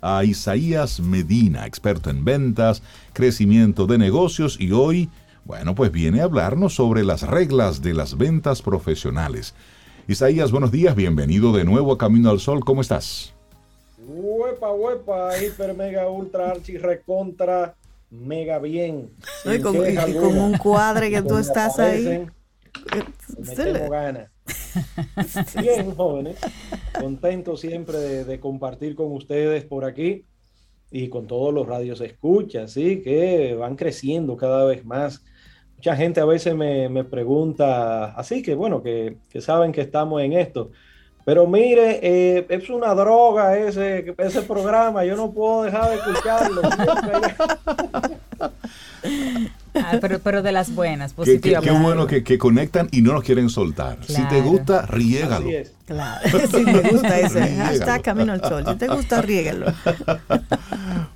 a 0.02 0.22
Isaías 0.22 1.00
Medina, 1.00 1.66
experto 1.66 2.10
en 2.10 2.26
ventas, 2.26 2.82
crecimiento 3.14 3.86
de 3.86 3.96
negocios 3.96 4.60
y 4.60 4.72
hoy, 4.72 5.08
bueno, 5.46 5.74
pues 5.74 5.90
viene 5.90 6.20
a 6.20 6.24
hablarnos 6.24 6.74
sobre 6.74 7.02
las 7.02 7.22
reglas 7.22 7.80
de 7.80 7.94
las 7.94 8.18
ventas 8.18 8.60
profesionales. 8.60 9.54
Isaías, 10.08 10.52
buenos 10.52 10.72
días, 10.72 10.94
bienvenido 10.94 11.52
de 11.52 11.64
nuevo 11.64 11.94
a 11.94 11.98
Camino 11.98 12.28
al 12.28 12.40
Sol, 12.40 12.62
¿cómo 12.66 12.82
estás? 12.82 13.32
Huepa, 14.06 14.72
huepa, 14.72 15.42
hiper, 15.42 15.74
mega, 15.74 16.06
ultra, 16.08 16.50
archi, 16.50 16.76
recontra 16.76 17.74
mega 18.10 18.58
bien. 18.58 19.10
Y 19.44 19.58
con, 19.60 19.76
un 19.76 20.56
cuadre 20.58 21.10
que 21.10 21.22
tú 21.22 21.36
estás 21.38 21.78
ahí. 21.78 22.26
Me 23.38 23.54
tengo 23.54 23.90
ganas. 23.90 24.30
Bien, 25.60 25.94
jóvenes. 25.94 26.36
Contento 26.98 27.56
siempre 27.56 27.98
de, 28.24 28.40
compartir 28.40 28.94
con 28.94 29.12
ustedes 29.12 29.64
por 29.64 29.84
aquí 29.84 30.24
y 30.90 31.08
con 31.08 31.26
todos 31.26 31.52
los 31.52 31.66
radios 31.66 32.00
escucha, 32.00 32.66
¿sí? 32.66 33.02
Que 33.02 33.54
van 33.54 33.76
creciendo 33.76 34.36
cada 34.36 34.64
vez 34.64 34.84
más. 34.84 35.24
Mucha 35.76 35.96
gente 35.96 36.20
a 36.20 36.24
veces 36.24 36.54
me, 36.54 36.88
me 36.88 37.04
pregunta, 37.04 38.06
así 38.14 38.42
que 38.42 38.54
bueno, 38.54 38.82
que, 38.82 39.18
que 39.28 39.40
saben 39.40 39.72
que 39.72 39.82
estamos 39.82 40.22
en 40.22 40.32
esto. 40.32 40.70
Pero 41.28 41.46
mire, 41.46 42.00
eh, 42.02 42.46
es 42.48 42.70
una 42.70 42.94
droga 42.94 43.58
ese, 43.58 44.14
ese 44.16 44.40
programa, 44.40 45.04
yo 45.04 45.14
no 45.14 45.30
puedo 45.30 45.64
dejar 45.64 45.90
de 45.90 45.96
escucharlo. 45.96 46.62
Ah, 49.74 49.98
pero, 50.00 50.18
pero 50.18 50.42
de 50.42 50.52
las 50.52 50.74
buenas, 50.74 51.12
positivas. 51.12 51.62
Qué, 51.62 51.70
bueno 51.70 52.06
que, 52.06 52.38
conectan 52.38 52.88
y 52.90 53.02
no 53.02 53.12
nos 53.12 53.22
quieren 53.22 53.48
soltar. 53.48 53.98
Si 54.06 54.22
te 54.28 54.40
gusta, 54.40 54.86
riégalo. 54.86 55.48
Claro, 55.84 56.38
si 56.50 56.64
te 56.64 56.90
gusta 56.90 57.20
ese 57.20 57.56
hashtag 57.56 58.02
Camino 58.02 58.32
al 58.32 58.42
Sol. 58.42 58.64
Si 58.66 58.74
te 58.76 58.88
gusta, 58.88 59.22
riégalo. 59.22 59.66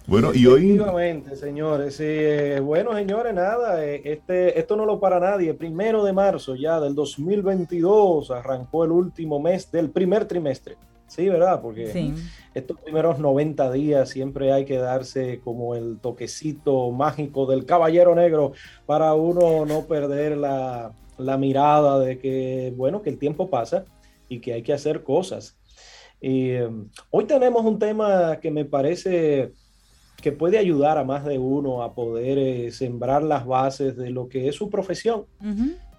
Bueno, 0.05 0.34
y 0.34 0.46
hoy... 0.46 0.72
Efectivamente, 0.72 1.36
señores. 1.36 1.96
Eh, 2.00 2.61
bueno, 2.61 2.92
señores, 2.92 3.32
nada, 3.32 3.82
eh, 3.82 4.03
este, 4.05 4.59
esto 4.59 4.76
no 4.76 4.84
lo 4.84 5.00
para 5.00 5.18
nadie. 5.18 5.55
Primero 5.55 6.05
de 6.05 6.12
marzo 6.12 6.55
ya 6.55 6.80
del 6.80 6.94
2022 6.94 8.30
arrancó 8.30 8.84
el 8.84 8.90
último 8.90 9.40
mes 9.40 9.70
del 9.70 9.88
primer 9.88 10.26
trimestre. 10.26 10.76
Sí, 11.12 11.28
¿verdad? 11.28 11.60
Porque 11.60 12.14
estos 12.54 12.80
primeros 12.80 13.18
90 13.18 13.70
días 13.72 14.08
siempre 14.08 14.50
hay 14.50 14.64
que 14.64 14.78
darse 14.78 15.40
como 15.44 15.74
el 15.74 15.98
toquecito 16.00 16.90
mágico 16.90 17.44
del 17.44 17.66
caballero 17.66 18.14
negro 18.14 18.52
para 18.86 19.12
uno 19.12 19.66
no 19.66 19.86
perder 19.86 20.38
la, 20.38 20.94
mirada 21.38 21.98
de 21.98 22.18
que, 22.18 22.72
bueno, 22.78 23.02
que 23.02 23.10
el 23.10 23.18
tiempo 23.18 23.50
pasa 23.50 23.84
y 24.30 24.40
que 24.40 24.54
hay 24.54 24.62
que 24.62 24.72
hacer 24.72 25.02
cosas. 25.02 25.58
Y, 26.18 26.52
em, 26.52 26.88
hoy 27.10 27.26
tenemos 27.26 27.62
un 27.62 27.78
tema 27.78 28.38
que 28.40 28.50
me 28.50 28.64
parece 28.64 29.52
que 30.22 30.32
puede 30.32 30.56
ayudar 30.56 30.96
a 30.96 31.04
más 31.04 31.26
de 31.26 31.38
uno 31.38 31.82
a 31.82 31.94
poder 31.94 32.38
eh, 32.38 32.70
sembrar 32.70 33.22
las 33.22 33.44
bases 33.44 33.98
de 33.98 34.08
lo 34.08 34.30
que 34.30 34.48
es 34.48 34.54
su 34.54 34.70
profesión. 34.70 35.26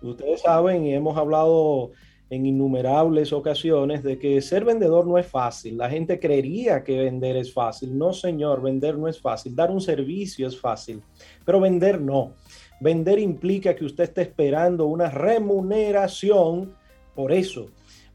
Ustedes 0.02 0.42
saben 0.42 0.88
y 0.88 0.96
hemos 0.96 1.16
hablado 1.18 1.92
en 2.34 2.48
innumerables 2.48 3.32
ocasiones 3.32 4.02
de 4.02 4.18
que 4.18 4.42
ser 4.42 4.66
vendedor 4.66 5.06
no 5.06 5.20
es 5.20 5.28
fácil. 5.28 5.78
La 5.78 5.88
gente 5.88 6.20
creería 6.20 6.84
que 6.84 6.98
vender 6.98 7.38
es 7.38 7.54
fácil. 7.54 7.96
No, 7.96 8.12
señor, 8.12 8.60
vender 8.60 8.98
no 8.98 9.08
es 9.08 9.22
fácil. 9.22 9.56
Dar 9.56 9.70
un 9.70 9.80
servicio 9.80 10.48
es 10.48 10.60
fácil, 10.60 11.04
pero 11.46 11.60
vender 11.60 12.02
no. 12.02 12.34
Vender 12.82 13.20
implica 13.20 13.76
que 13.76 13.86
usted 13.86 14.06
esté 14.06 14.24
esperando 14.24 14.88
una 14.88 15.12
remuneración 15.12 16.74
por 17.14 17.32
eso. 17.32 17.68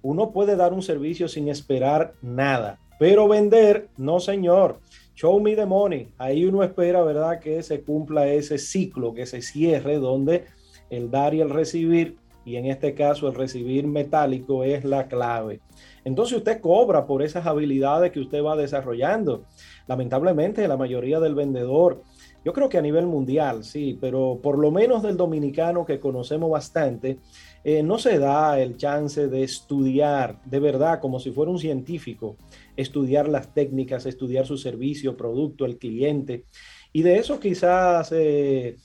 Uno 0.02 0.32
puede 0.32 0.56
dar 0.56 0.72
un 0.72 0.82
servicio 0.82 1.28
sin 1.28 1.48
esperar 1.48 2.14
nada, 2.20 2.80
pero 2.98 3.28
vender, 3.28 3.88
no, 3.96 4.18
señor. 4.18 4.80
Show 5.14 5.40
me 5.40 5.54
the 5.54 5.64
money. 5.64 6.08
Ahí 6.18 6.44
uno 6.44 6.64
espera, 6.64 7.02
¿verdad?, 7.02 7.38
que 7.38 7.62
se 7.62 7.82
cumpla 7.82 8.26
ese 8.26 8.58
ciclo, 8.58 9.14
que 9.14 9.26
se 9.26 9.42
cierre 9.42 9.98
donde 9.98 10.46
el 10.90 11.08
dar 11.08 11.34
y 11.34 11.40
el 11.40 11.50
recibir 11.50 12.16
y 12.48 12.56
en 12.56 12.64
este 12.64 12.94
caso 12.94 13.28
el 13.28 13.34
recibir 13.34 13.86
metálico 13.86 14.64
es 14.64 14.84
la 14.84 15.06
clave. 15.06 15.60
Entonces 16.02 16.38
usted 16.38 16.62
cobra 16.62 17.06
por 17.06 17.22
esas 17.22 17.46
habilidades 17.46 18.10
que 18.10 18.20
usted 18.20 18.42
va 18.42 18.56
desarrollando. 18.56 19.44
Lamentablemente 19.86 20.66
la 20.66 20.78
mayoría 20.78 21.20
del 21.20 21.34
vendedor, 21.34 22.02
yo 22.44 22.54
creo 22.54 22.70
que 22.70 22.78
a 22.78 22.82
nivel 22.82 23.06
mundial, 23.06 23.64
sí, 23.64 23.98
pero 24.00 24.40
por 24.42 24.58
lo 24.58 24.70
menos 24.70 25.02
del 25.02 25.18
dominicano 25.18 25.84
que 25.84 26.00
conocemos 26.00 26.50
bastante, 26.50 27.18
eh, 27.64 27.82
no 27.82 27.98
se 27.98 28.18
da 28.18 28.58
el 28.58 28.78
chance 28.78 29.28
de 29.28 29.42
estudiar 29.42 30.40
de 30.46 30.60
verdad 30.60 31.00
como 31.00 31.20
si 31.20 31.32
fuera 31.32 31.50
un 31.50 31.58
científico, 31.58 32.36
estudiar 32.78 33.28
las 33.28 33.52
técnicas, 33.52 34.06
estudiar 34.06 34.46
su 34.46 34.56
servicio, 34.56 35.18
producto, 35.18 35.66
el 35.66 35.76
cliente. 35.76 36.44
Y 36.94 37.02
de 37.02 37.18
eso 37.18 37.38
quizás 37.38 38.10
eh, 38.12 38.76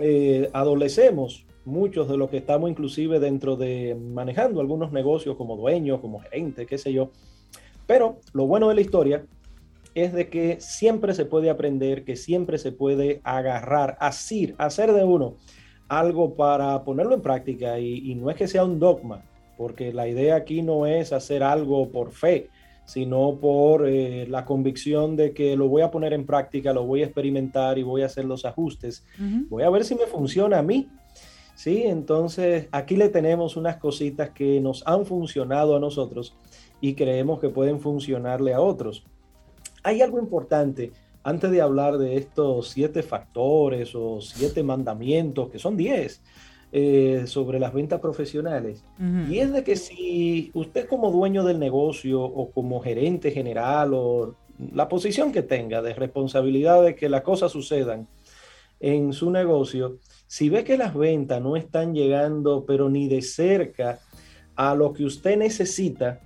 eh, 0.00 0.48
adolecemos 0.52 1.47
muchos 1.68 2.08
de 2.08 2.16
los 2.16 2.30
que 2.30 2.38
estamos 2.38 2.70
inclusive 2.70 3.20
dentro 3.20 3.56
de 3.56 3.94
manejando 3.94 4.60
algunos 4.60 4.90
negocios 4.90 5.36
como 5.36 5.56
dueños, 5.56 6.00
como 6.00 6.20
gerente, 6.20 6.66
qué 6.66 6.78
sé 6.78 6.92
yo. 6.92 7.10
Pero 7.86 8.18
lo 8.32 8.46
bueno 8.46 8.68
de 8.68 8.74
la 8.74 8.80
historia 8.80 9.24
es 9.94 10.12
de 10.12 10.28
que 10.28 10.60
siempre 10.60 11.14
se 11.14 11.24
puede 11.24 11.50
aprender, 11.50 12.04
que 12.04 12.16
siempre 12.16 12.58
se 12.58 12.72
puede 12.72 13.20
agarrar, 13.24 13.96
así, 14.00 14.54
hacer 14.58 14.92
de 14.92 15.04
uno 15.04 15.36
algo 15.88 16.34
para 16.34 16.84
ponerlo 16.84 17.14
en 17.14 17.22
práctica 17.22 17.78
y, 17.78 18.14
no 18.14 18.30
es 18.30 18.36
que 18.36 18.46
sea 18.46 18.64
un 18.64 18.78
dogma, 18.78 19.22
porque 19.56 19.92
la 19.92 20.06
idea 20.06 20.36
aquí 20.36 20.62
no 20.62 20.86
es 20.86 21.12
hacer 21.12 21.42
algo 21.42 21.88
por 21.90 22.12
fe, 22.12 22.48
sino 22.84 23.38
por 23.40 23.88
eh, 23.88 24.26
la 24.28 24.44
convicción 24.44 25.16
de 25.16 25.32
que 25.32 25.56
lo 25.56 25.68
voy 25.68 25.82
a 25.82 25.90
poner 25.90 26.12
en 26.12 26.26
práctica, 26.26 26.72
lo 26.72 26.84
voy 26.84 27.02
a 27.02 27.06
experimentar 27.06 27.78
y 27.78 27.82
voy 27.82 28.02
a 28.02 28.06
hacer 28.06 28.24
los 28.24 28.44
ajustes. 28.44 29.04
Voy 29.48 29.62
a 29.62 29.70
ver 29.70 29.84
si 29.84 29.94
me 29.94 30.06
funciona 30.06 30.58
a 30.58 30.62
mí 30.62 30.88
¿sí? 31.58 31.82
Entonces, 31.82 32.68
aquí 32.70 32.94
le 32.94 33.08
tenemos 33.08 33.56
unas 33.56 33.78
cositas 33.78 34.30
que 34.30 34.60
nos 34.60 34.86
han 34.86 35.04
funcionado 35.04 35.74
a 35.74 35.80
nosotros 35.80 36.36
y 36.80 36.94
creemos 36.94 37.40
que 37.40 37.48
pueden 37.48 37.80
funcionarle 37.80 38.54
a 38.54 38.60
otros. 38.60 39.04
Hay 39.82 40.00
algo 40.00 40.20
importante 40.20 40.92
antes 41.24 41.50
de 41.50 41.60
hablar 41.60 41.98
de 41.98 42.16
estos 42.16 42.68
siete 42.68 43.02
factores 43.02 43.92
o 43.96 44.20
siete 44.20 44.62
mandamientos, 44.62 45.50
que 45.50 45.58
son 45.58 45.76
diez, 45.76 46.22
eh, 46.70 47.24
sobre 47.26 47.58
las 47.58 47.74
ventas 47.74 48.00
profesionales. 48.00 48.84
Y 49.28 49.38
es 49.38 49.52
de 49.52 49.64
que 49.64 49.74
si 49.74 50.52
usted 50.54 50.86
como 50.86 51.10
dueño 51.10 51.42
del 51.42 51.58
negocio 51.58 52.22
o 52.22 52.52
como 52.52 52.80
gerente 52.80 53.32
general 53.32 53.94
o 53.94 54.36
la 54.72 54.88
posición 54.88 55.32
que 55.32 55.42
tenga 55.42 55.82
de 55.82 55.94
responsabilidad 55.94 56.84
de 56.84 56.94
que 56.94 57.08
las 57.08 57.22
cosas 57.22 57.50
sucedan 57.50 58.06
en 58.78 59.12
su 59.12 59.30
negocio, 59.30 59.98
si 60.28 60.50
ve 60.50 60.62
que 60.62 60.76
las 60.76 60.94
ventas 60.94 61.40
no 61.40 61.56
están 61.56 61.94
llegando, 61.94 62.64
pero 62.66 62.90
ni 62.90 63.08
de 63.08 63.22
cerca 63.22 63.98
a 64.54 64.74
lo 64.74 64.92
que 64.92 65.04
usted 65.04 65.38
necesita, 65.38 66.20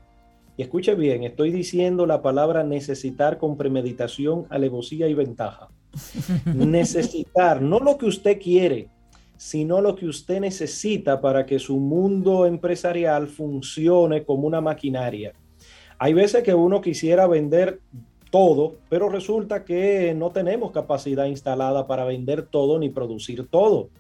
y 0.57 0.63
escuche 0.63 0.95
bien, 0.97 1.23
estoy 1.23 1.53
diciendo 1.53 2.05
la 2.05 2.21
palabra 2.21 2.65
necesitar 2.65 3.39
con 3.39 3.57
premeditación, 3.57 4.47
alevosía 4.51 5.09
y 5.09 5.15
ventaja. 5.15 5.69
necesitar, 6.47 7.63
no 7.63 7.79
lo 7.79 7.97
que 7.97 8.07
usted 8.07 8.41
quiere, 8.41 8.89
sino 9.37 9.81
lo 9.81 9.95
que 9.95 10.07
usted 10.07 10.41
necesita 10.41 11.21
para 11.21 11.47
que 11.47 11.61
su 11.61 11.79
mundo 11.79 12.45
empresarial 12.45 13.29
funcione 13.29 14.25
como 14.25 14.49
una 14.49 14.61
maquinaria. 14.61 15.33
Hay 15.99 16.13
veces 16.13 16.43
que 16.43 16.55
uno 16.55 16.81
quisiera 16.81 17.29
vender 17.29 17.81
todo, 18.33 18.77
pero 18.89 19.11
resulta 19.11 19.63
que 19.63 20.15
no 20.15 20.31
tenemos 20.31 20.73
capacidad 20.73 21.27
instalada 21.27 21.87
para 21.87 22.07
vender 22.07 22.47
todo 22.47 22.79
ni 22.79 22.89
producir 22.89 23.47
todo. 23.47 23.91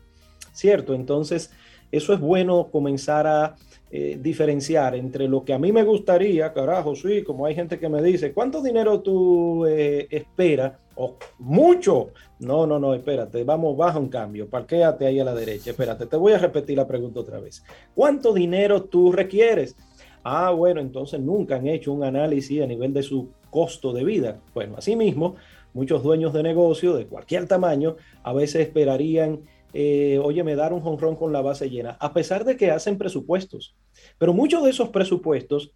¿Cierto? 0.55 0.95
Entonces, 0.95 1.51
eso 1.93 2.15
es 2.15 2.21
bueno 2.21 2.69
comenzar 2.73 3.27
a 3.27 3.57
eh, 3.91 4.19
diferenciar 4.21 4.95
entre 4.95 5.29
lo 5.29 5.45
que 5.45 5.53
a 5.53 5.59
mí 5.59 5.71
me 5.71 5.85
gustaría, 5.85 6.51
carajo, 6.55 6.97
sí, 6.97 7.23
como 7.23 7.45
hay 7.45 7.55
gente 7.55 7.79
que 7.79 7.91
me 7.91 8.03
dice, 8.03 8.33
¿cuánto 8.33 8.63
dinero 8.63 9.01
tú 9.01 9.67
eh, 9.67 10.09
esperas? 10.11 10.79
O 10.95 11.17
mucho. 11.39 12.09
No, 12.39 12.67
no, 12.67 12.79
no, 12.79 12.95
espérate, 12.95 13.45
vamos, 13.45 13.77
baja 13.77 13.99
un 13.99 14.09
cambio, 14.09 14.49
parquéate 14.49 15.05
ahí 15.05 15.21
a 15.21 15.25
la 15.25 15.35
derecha, 15.35 15.71
espérate, 15.71 16.07
te 16.07 16.17
voy 16.17 16.33
a 16.33 16.39
repetir 16.39 16.79
la 16.79 16.87
pregunta 16.87 17.21
otra 17.21 17.39
vez. 17.39 17.63
¿Cuánto 17.95 18.33
dinero 18.33 18.85
tú 18.85 19.13
requieres? 19.13 19.77
Ah, 20.25 20.51
bueno, 20.53 20.81
entonces 20.81 21.21
nunca 21.21 21.57
han 21.57 21.67
hecho 21.67 21.93
un 21.93 22.03
análisis 22.03 22.63
a 22.63 22.67
nivel 22.67 22.95
de 22.95 23.03
su 23.03 23.29
costo 23.53 23.93
de 23.93 24.03
vida. 24.03 24.41
Bueno, 24.55 24.75
asimismo, 24.79 25.37
muchos 25.75 26.03
dueños 26.03 26.33
de 26.33 26.43
negocio 26.43 26.95
de 26.95 27.07
cualquier 27.07 27.47
tamaño 27.47 27.95
a 28.25 28.33
veces 28.33 28.63
esperarían 28.63 29.43
eh, 29.75 30.21
oye, 30.23 30.45
me 30.45 30.55
dar 30.55 30.73
un 30.73 30.81
jonrón 30.81 31.17
con 31.17 31.33
la 31.33 31.41
base 31.41 31.71
llena, 31.71 31.97
a 32.01 32.13
pesar 32.13 32.45
de 32.45 32.57
que 32.57 32.71
hacen 32.71 32.99
presupuestos. 32.99 33.75
Pero 34.19 34.35
muchos 34.35 34.63
de 34.65 34.71
esos 34.71 34.91
presupuestos 34.91 35.73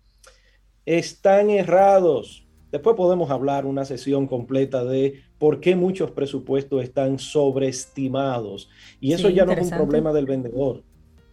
están 0.85 1.51
errados. 1.51 2.47
Después 2.71 2.97
podemos 2.97 3.31
hablar 3.31 3.65
una 3.65 3.85
sesión 3.85 4.27
completa 4.27 4.85
de 4.85 5.23
por 5.39 5.61
qué 5.61 5.77
muchos 5.77 6.11
presupuestos 6.11 6.83
están 6.83 7.19
sobreestimados. 7.19 8.69
Y 9.01 9.13
eso 9.13 9.31
ya 9.31 9.45
no 9.45 9.53
es 9.53 9.63
un 9.63 9.71
problema 9.71 10.13
del 10.13 10.27
vendedor. 10.27 10.83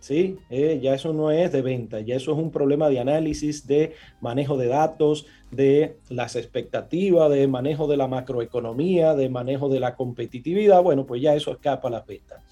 ¿Sí? 0.04 0.38
Eh, 0.50 0.82
ya 0.84 0.96
eso 0.96 1.14
no 1.14 1.32
es 1.32 1.50
de 1.54 1.62
venta, 1.62 2.02
ya 2.02 2.18
eso 2.18 2.34
es 2.34 2.38
un 2.38 2.52
problema 2.52 2.90
de 2.90 3.00
análisis, 3.00 3.66
de 3.66 3.94
manejo 4.20 4.58
de 4.58 4.68
datos, 4.68 5.28
de 5.50 5.96
las 6.10 6.36
expectativas, 6.36 7.32
de 7.32 7.48
manejo 7.48 7.88
de 7.88 7.96
la 7.96 8.10
macroeconomía, 8.10 9.16
de 9.16 9.30
manejo 9.30 9.70
de 9.70 9.80
la 9.80 9.96
competitividad. 9.96 10.84
Bueno, 10.84 11.06
pues 11.06 11.22
ya 11.22 11.34
eso 11.36 11.54
escapa 11.54 11.88
a 11.88 11.92
la 11.92 12.02
venta. 12.02 12.44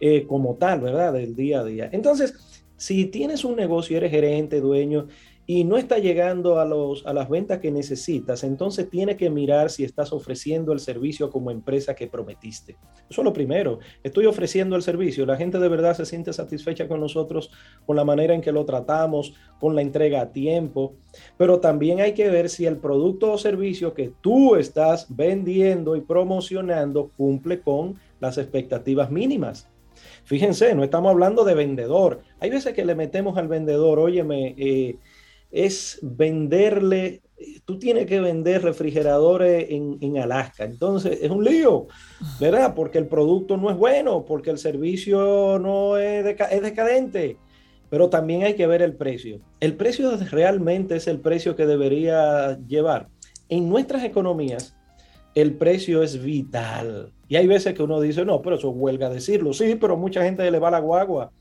Eh, 0.00 0.26
como 0.26 0.56
tal, 0.56 0.82
¿verdad? 0.82 1.14
Del 1.14 1.34
día 1.34 1.60
a 1.60 1.64
día. 1.64 1.88
Entonces, 1.92 2.34
si 2.76 3.06
tienes 3.06 3.46
un 3.46 3.56
negocio, 3.56 3.96
eres 3.96 4.10
gerente, 4.10 4.60
dueño, 4.60 5.08
y 5.46 5.64
no 5.64 5.76
está 5.76 5.98
llegando 5.98 6.60
a, 6.60 6.64
los, 6.64 7.04
a 7.04 7.12
las 7.12 7.28
ventas 7.28 7.58
que 7.58 7.72
necesitas, 7.72 8.44
entonces 8.44 8.88
tiene 8.88 9.16
que 9.16 9.28
mirar 9.28 9.70
si 9.70 9.84
estás 9.84 10.12
ofreciendo 10.12 10.72
el 10.72 10.78
servicio 10.78 11.30
como 11.30 11.50
empresa 11.50 11.94
que 11.94 12.06
prometiste. 12.06 12.76
Eso 13.10 13.20
es 13.20 13.24
lo 13.24 13.32
primero. 13.32 13.80
Estoy 14.02 14.26
ofreciendo 14.26 14.76
el 14.76 14.82
servicio. 14.82 15.26
La 15.26 15.36
gente 15.36 15.58
de 15.58 15.68
verdad 15.68 15.96
se 15.96 16.06
siente 16.06 16.32
satisfecha 16.32 16.86
con 16.86 17.00
nosotros, 17.00 17.50
con 17.84 17.96
la 17.96 18.04
manera 18.04 18.34
en 18.34 18.40
que 18.40 18.52
lo 18.52 18.64
tratamos, 18.64 19.34
con 19.58 19.74
la 19.74 19.82
entrega 19.82 20.22
a 20.22 20.32
tiempo. 20.32 20.94
Pero 21.36 21.60
también 21.60 22.00
hay 22.00 22.14
que 22.14 22.30
ver 22.30 22.48
si 22.48 22.64
el 22.64 22.78
producto 22.78 23.32
o 23.32 23.38
servicio 23.38 23.94
que 23.94 24.12
tú 24.20 24.54
estás 24.54 25.06
vendiendo 25.14 25.96
y 25.96 26.00
promocionando 26.00 27.10
cumple 27.16 27.60
con 27.60 27.96
las 28.20 28.38
expectativas 28.38 29.10
mínimas. 29.10 29.68
Fíjense, 30.24 30.74
no 30.74 30.84
estamos 30.84 31.10
hablando 31.10 31.44
de 31.44 31.54
vendedor. 31.54 32.20
Hay 32.40 32.50
veces 32.50 32.74
que 32.74 32.84
le 32.84 32.94
metemos 32.94 33.36
al 33.36 33.48
vendedor, 33.48 33.98
óyeme, 33.98 34.54
eh, 34.56 34.96
es 35.52 35.98
venderle, 36.00 37.20
tú 37.66 37.78
tienes 37.78 38.06
que 38.06 38.20
vender 38.20 38.62
refrigeradores 38.62 39.66
en, 39.68 40.18
Alaska. 40.18 40.64
Entonces 40.64 41.18
es 41.20 41.30
un 41.30 41.44
lío, 41.44 41.86
¿verdad? 42.40 42.74
Porque 42.74 42.98
el 42.98 43.06
producto 43.06 43.56
no 43.58 43.70
es 43.70 43.76
bueno, 43.76 44.24
porque 44.24 44.50
el 44.50 44.58
servicio 44.58 45.58
no 45.58 45.98
es, 45.98 46.24
es 46.50 46.62
decadente. 46.62 47.36
Pero 47.90 48.08
también 48.08 48.42
hay 48.42 48.54
que 48.54 48.66
ver 48.66 48.80
el 48.80 48.94
precio. 48.94 49.40
El 49.60 49.76
precio 49.76 50.16
realmente 50.30 50.96
es 50.96 51.06
el 51.06 51.20
precio 51.20 51.54
que 51.54 51.66
debería 51.66 52.58
llevar. 52.66 53.08
En 53.50 53.68
nuestras 53.68 54.02
economías, 54.02 54.74
el 55.34 55.54
precio 55.54 56.02
es 56.02 56.22
vital. 56.22 57.12
Y 57.28 57.36
hay 57.36 57.46
veces 57.46 57.74
que 57.74 57.82
uno 57.82 58.00
dice, 58.00 58.24
no, 58.24 58.40
pero 58.40 58.56
eso 58.56 58.70
huelga 58.70 59.10
decirlo. 59.10 59.52
Sí, 59.52 59.76
pero 59.78 59.98
mucha 59.98 60.24
gente 60.24 60.50
le 60.50 60.58
va 60.58 60.70
la 60.70 60.78
guagua 60.78 61.32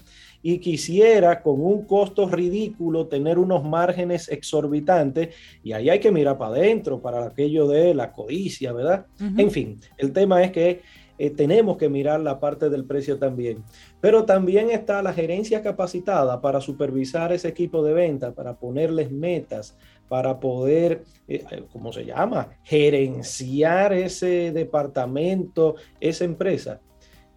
y 0.41 0.59
quisiera 0.59 1.41
con 1.41 1.61
un 1.61 1.85
costo 1.85 2.27
ridículo 2.27 3.07
tener 3.07 3.37
unos 3.37 3.63
márgenes 3.63 4.29
exorbitantes 4.29 5.35
y 5.63 5.73
ahí 5.73 5.89
hay 5.89 5.99
que 5.99 6.11
mirar 6.11 6.37
para 6.37 6.55
adentro 6.55 7.01
para 7.01 7.25
aquello 7.25 7.67
de 7.67 7.93
la 7.93 8.11
codicia, 8.11 8.73
¿verdad? 8.73 9.05
En 9.19 9.51
fin, 9.51 9.79
el 9.97 10.11
tema 10.11 10.43
es 10.43 10.51
que 10.51 10.81
eh, 11.21 11.29
tenemos 11.29 11.77
que 11.77 11.87
mirar 11.87 12.19
la 12.21 12.39
parte 12.39 12.67
del 12.71 12.83
precio 12.83 13.19
también. 13.19 13.63
Pero 13.99 14.25
también 14.25 14.71
está 14.71 15.03
la 15.03 15.13
gerencia 15.13 15.61
capacitada 15.61 16.41
para 16.41 16.59
supervisar 16.61 17.31
ese 17.31 17.47
equipo 17.47 17.83
de 17.83 17.93
venta, 17.93 18.33
para 18.33 18.55
ponerles 18.57 19.11
metas, 19.11 19.77
para 20.09 20.39
poder, 20.39 21.03
eh, 21.27 21.43
eh, 21.51 21.63
¿cómo 21.71 21.93
se 21.93 22.05
llama? 22.05 22.57
Gerenciar 22.63 23.93
ese 23.93 24.51
departamento, 24.51 25.75
esa 25.99 26.25
empresa. 26.25 26.81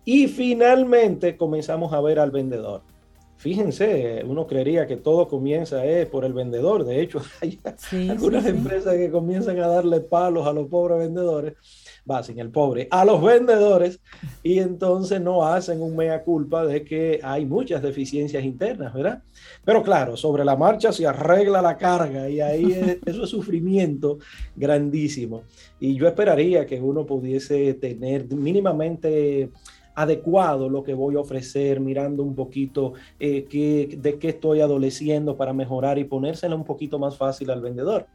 Y 0.02 0.28
finalmente 0.28 1.36
comenzamos 1.36 1.92
a 1.92 2.00
ver 2.00 2.18
al 2.18 2.30
vendedor. 2.30 2.82
Fíjense, 3.44 4.24
uno 4.26 4.46
creería 4.46 4.86
que 4.86 4.96
todo 4.96 5.28
comienza 5.28 5.84
eh, 5.84 6.06
por 6.06 6.24
el 6.24 6.32
vendedor. 6.32 6.82
De 6.82 7.02
hecho, 7.02 7.20
hay 7.42 7.60
algunas 8.08 8.46
empresas 8.46 8.94
que 8.94 9.10
comienzan 9.10 9.58
a 9.58 9.66
darle 9.66 10.00
palos 10.00 10.46
a 10.46 10.52
los 10.54 10.66
pobres 10.66 11.00
vendedores, 11.00 11.52
va 12.10 12.22
sin 12.22 12.38
el 12.38 12.48
pobre, 12.48 12.88
a 12.90 13.04
los 13.04 13.22
vendedores, 13.22 14.00
y 14.42 14.60
entonces 14.60 15.20
no 15.20 15.46
hacen 15.46 15.82
un 15.82 15.94
mea 15.94 16.22
culpa 16.22 16.64
de 16.64 16.84
que 16.84 17.20
hay 17.22 17.44
muchas 17.44 17.82
deficiencias 17.82 18.42
internas, 18.42 18.94
¿verdad? 18.94 19.22
Pero 19.62 19.82
claro, 19.82 20.16
sobre 20.16 20.42
la 20.42 20.56
marcha 20.56 20.90
se 20.90 21.06
arregla 21.06 21.60
la 21.60 21.76
carga 21.76 22.30
y 22.30 22.40
ahí 22.40 22.72
eso 23.04 23.24
es 23.24 23.28
sufrimiento 23.28 24.20
grandísimo. 24.56 25.42
Y 25.78 25.96
yo 25.96 26.08
esperaría 26.08 26.64
que 26.64 26.80
uno 26.80 27.04
pudiese 27.04 27.74
tener 27.74 28.26
mínimamente 28.34 29.50
adecuado 29.94 30.68
lo 30.68 30.82
que 30.82 30.94
voy 30.94 31.16
a 31.16 31.20
ofrecer, 31.20 31.80
mirando 31.80 32.22
un 32.22 32.34
poquito 32.34 32.94
eh, 33.20 33.46
de 33.96 34.18
qué 34.18 34.28
estoy 34.28 34.60
adoleciendo 34.60 35.36
para 35.36 35.52
mejorar 35.52 35.98
y 35.98 36.04
ponérsela 36.04 36.54
un 36.54 36.64
poquito 36.64 36.98
más 36.98 37.16
fácil 37.16 37.50
al 37.50 37.60
vendedor. 37.60 38.06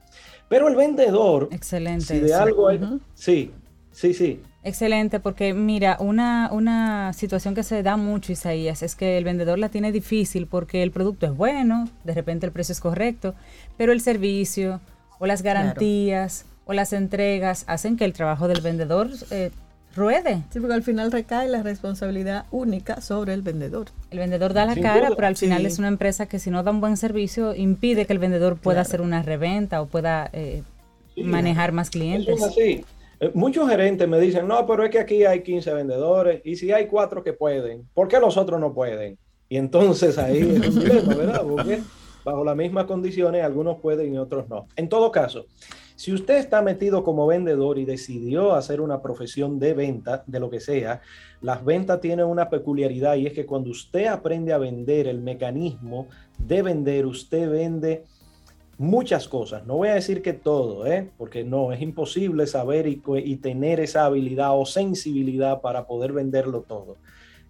Pero 0.47 0.67
el 0.67 0.75
vendedor, 0.75 1.49
excelente, 1.51 2.05
si 2.05 2.19
de 2.19 2.33
algo 2.33 2.67
hay, 2.67 2.79
sí, 3.13 3.51
sí, 3.91 4.13
sí. 4.13 4.41
Excelente, 4.61 5.21
porque 5.21 5.53
mira, 5.53 5.95
una, 6.01 6.49
una 6.51 7.13
situación 7.13 7.55
que 7.55 7.63
se 7.63 7.81
da 7.81 7.95
mucho, 7.95 8.33
Isaías, 8.33 8.83
es 8.83 8.95
que 8.95 9.17
el 9.17 9.23
vendedor 9.23 9.57
la 9.57 9.69
tiene 9.69 9.93
difícil 9.93 10.47
porque 10.47 10.83
el 10.83 10.91
producto 10.91 11.27
es 11.27 11.35
bueno, 11.35 11.87
de 12.03 12.13
repente 12.13 12.45
el 12.45 12.51
precio 12.51 12.73
es 12.73 12.81
correcto, 12.81 13.35
pero 13.77 13.93
el 13.93 14.01
servicio 14.01 14.81
o 15.17 15.27
las 15.27 15.43
garantías 15.43 16.45
o 16.65 16.73
las 16.73 16.91
entregas 16.91 17.63
hacen 17.67 17.95
que 17.95 18.03
el 18.03 18.11
trabajo 18.11 18.49
del 18.49 18.61
vendedor 18.61 19.09
eh, 19.31 19.51
ruede. 19.99 20.43
Sí, 20.49 20.59
porque 20.59 20.73
al 20.73 20.83
final 20.83 21.11
recae 21.11 21.47
la 21.47 21.61
responsabilidad 21.61 22.45
única 22.49 23.01
sobre 23.01 23.33
el 23.33 23.43
vendedor. 23.43 23.87
El 24.09 24.19
vendedor 24.19 24.53
da 24.53 24.65
la 24.65 24.75
cara, 24.75 25.11
pero 25.15 25.27
al 25.27 25.37
final 25.37 25.65
es 25.65 25.77
una 25.77 25.89
empresa 25.89 26.25
que 26.25 26.39
si 26.39 26.49
no 26.49 26.63
da 26.63 26.71
un 26.71 26.81
buen 26.81 26.97
servicio 26.97 27.53
impide 27.53 28.05
que 28.07 28.13
el 28.13 28.19
vendedor 28.19 28.57
pueda 28.57 28.81
hacer 28.81 29.01
una 29.01 29.21
reventa 29.21 29.81
o 29.81 29.85
pueda 29.85 30.29
eh, 30.33 30.63
manejar 31.15 31.71
más 31.71 31.91
clientes. 31.91 32.41
así. 32.41 32.83
Eh, 33.19 33.31
muchos 33.33 33.69
gerentes 33.69 34.07
me 34.07 34.19
dicen, 34.19 34.47
no, 34.47 34.65
pero 34.65 34.85
es 34.85 34.89
que 34.89 34.99
aquí 34.99 35.25
hay 35.25 35.43
15 35.43 35.73
vendedores 35.73 36.41
y 36.45 36.55
si 36.55 36.71
hay 36.71 36.87
cuatro 36.87 37.23
que 37.23 37.33
pueden, 37.33 37.87
¿por 37.93 38.07
qué 38.07 38.19
los 38.19 38.37
otros 38.37 38.59
no 38.59 38.73
pueden? 38.73 39.17
Y 39.49 39.57
entonces 39.57 40.17
ahí 40.17 40.39
es 40.39 40.67
un 40.69 40.79
dilema, 40.79 41.15
¿verdad? 41.15 41.43
Porque 41.43 41.81
bajo 42.23 42.43
las 42.43 42.55
mismas 42.55 42.85
condiciones 42.85 43.43
algunos 43.43 43.79
pueden 43.79 44.13
y 44.13 44.17
otros 44.17 44.47
no. 44.47 44.67
En 44.75 44.87
todo 44.87 45.11
caso, 45.11 45.45
si 45.99 46.13
usted 46.13 46.37
está 46.37 46.61
metido 46.61 47.03
como 47.03 47.27
vendedor 47.27 47.77
y 47.77 47.83
decidió 47.83 48.53
hacer 48.53 48.79
una 48.79 49.01
profesión 49.01 49.59
de 49.59 49.73
venta, 49.73 50.23
de 50.27 50.39
lo 50.39 50.49
que 50.49 50.61
sea, 50.61 51.01
las 51.41 51.65
ventas 51.65 51.99
tienen 51.99 52.25
una 52.25 52.49
peculiaridad 52.49 53.17
y 53.17 53.27
es 53.27 53.33
que 53.33 53.45
cuando 53.45 53.69
usted 53.71 54.05
aprende 54.05 54.53
a 54.53 54.57
vender 54.57 55.09
el 55.09 55.19
mecanismo 55.19 56.07
de 56.37 56.61
vender, 56.61 57.05
usted 57.05 57.51
vende 57.51 58.05
muchas 58.77 59.27
cosas. 59.27 59.67
No 59.67 59.75
voy 59.75 59.89
a 59.89 59.95
decir 59.95 60.21
que 60.21 60.31
todo, 60.31 60.87
¿eh? 60.87 61.11
porque 61.17 61.43
no, 61.43 61.73
es 61.73 61.81
imposible 61.81 62.47
saber 62.47 62.87
y, 62.87 63.01
y 63.25 63.35
tener 63.35 63.81
esa 63.81 64.05
habilidad 64.05 64.57
o 64.57 64.65
sensibilidad 64.65 65.59
para 65.59 65.85
poder 65.85 66.13
venderlo 66.13 66.61
todo. 66.61 66.95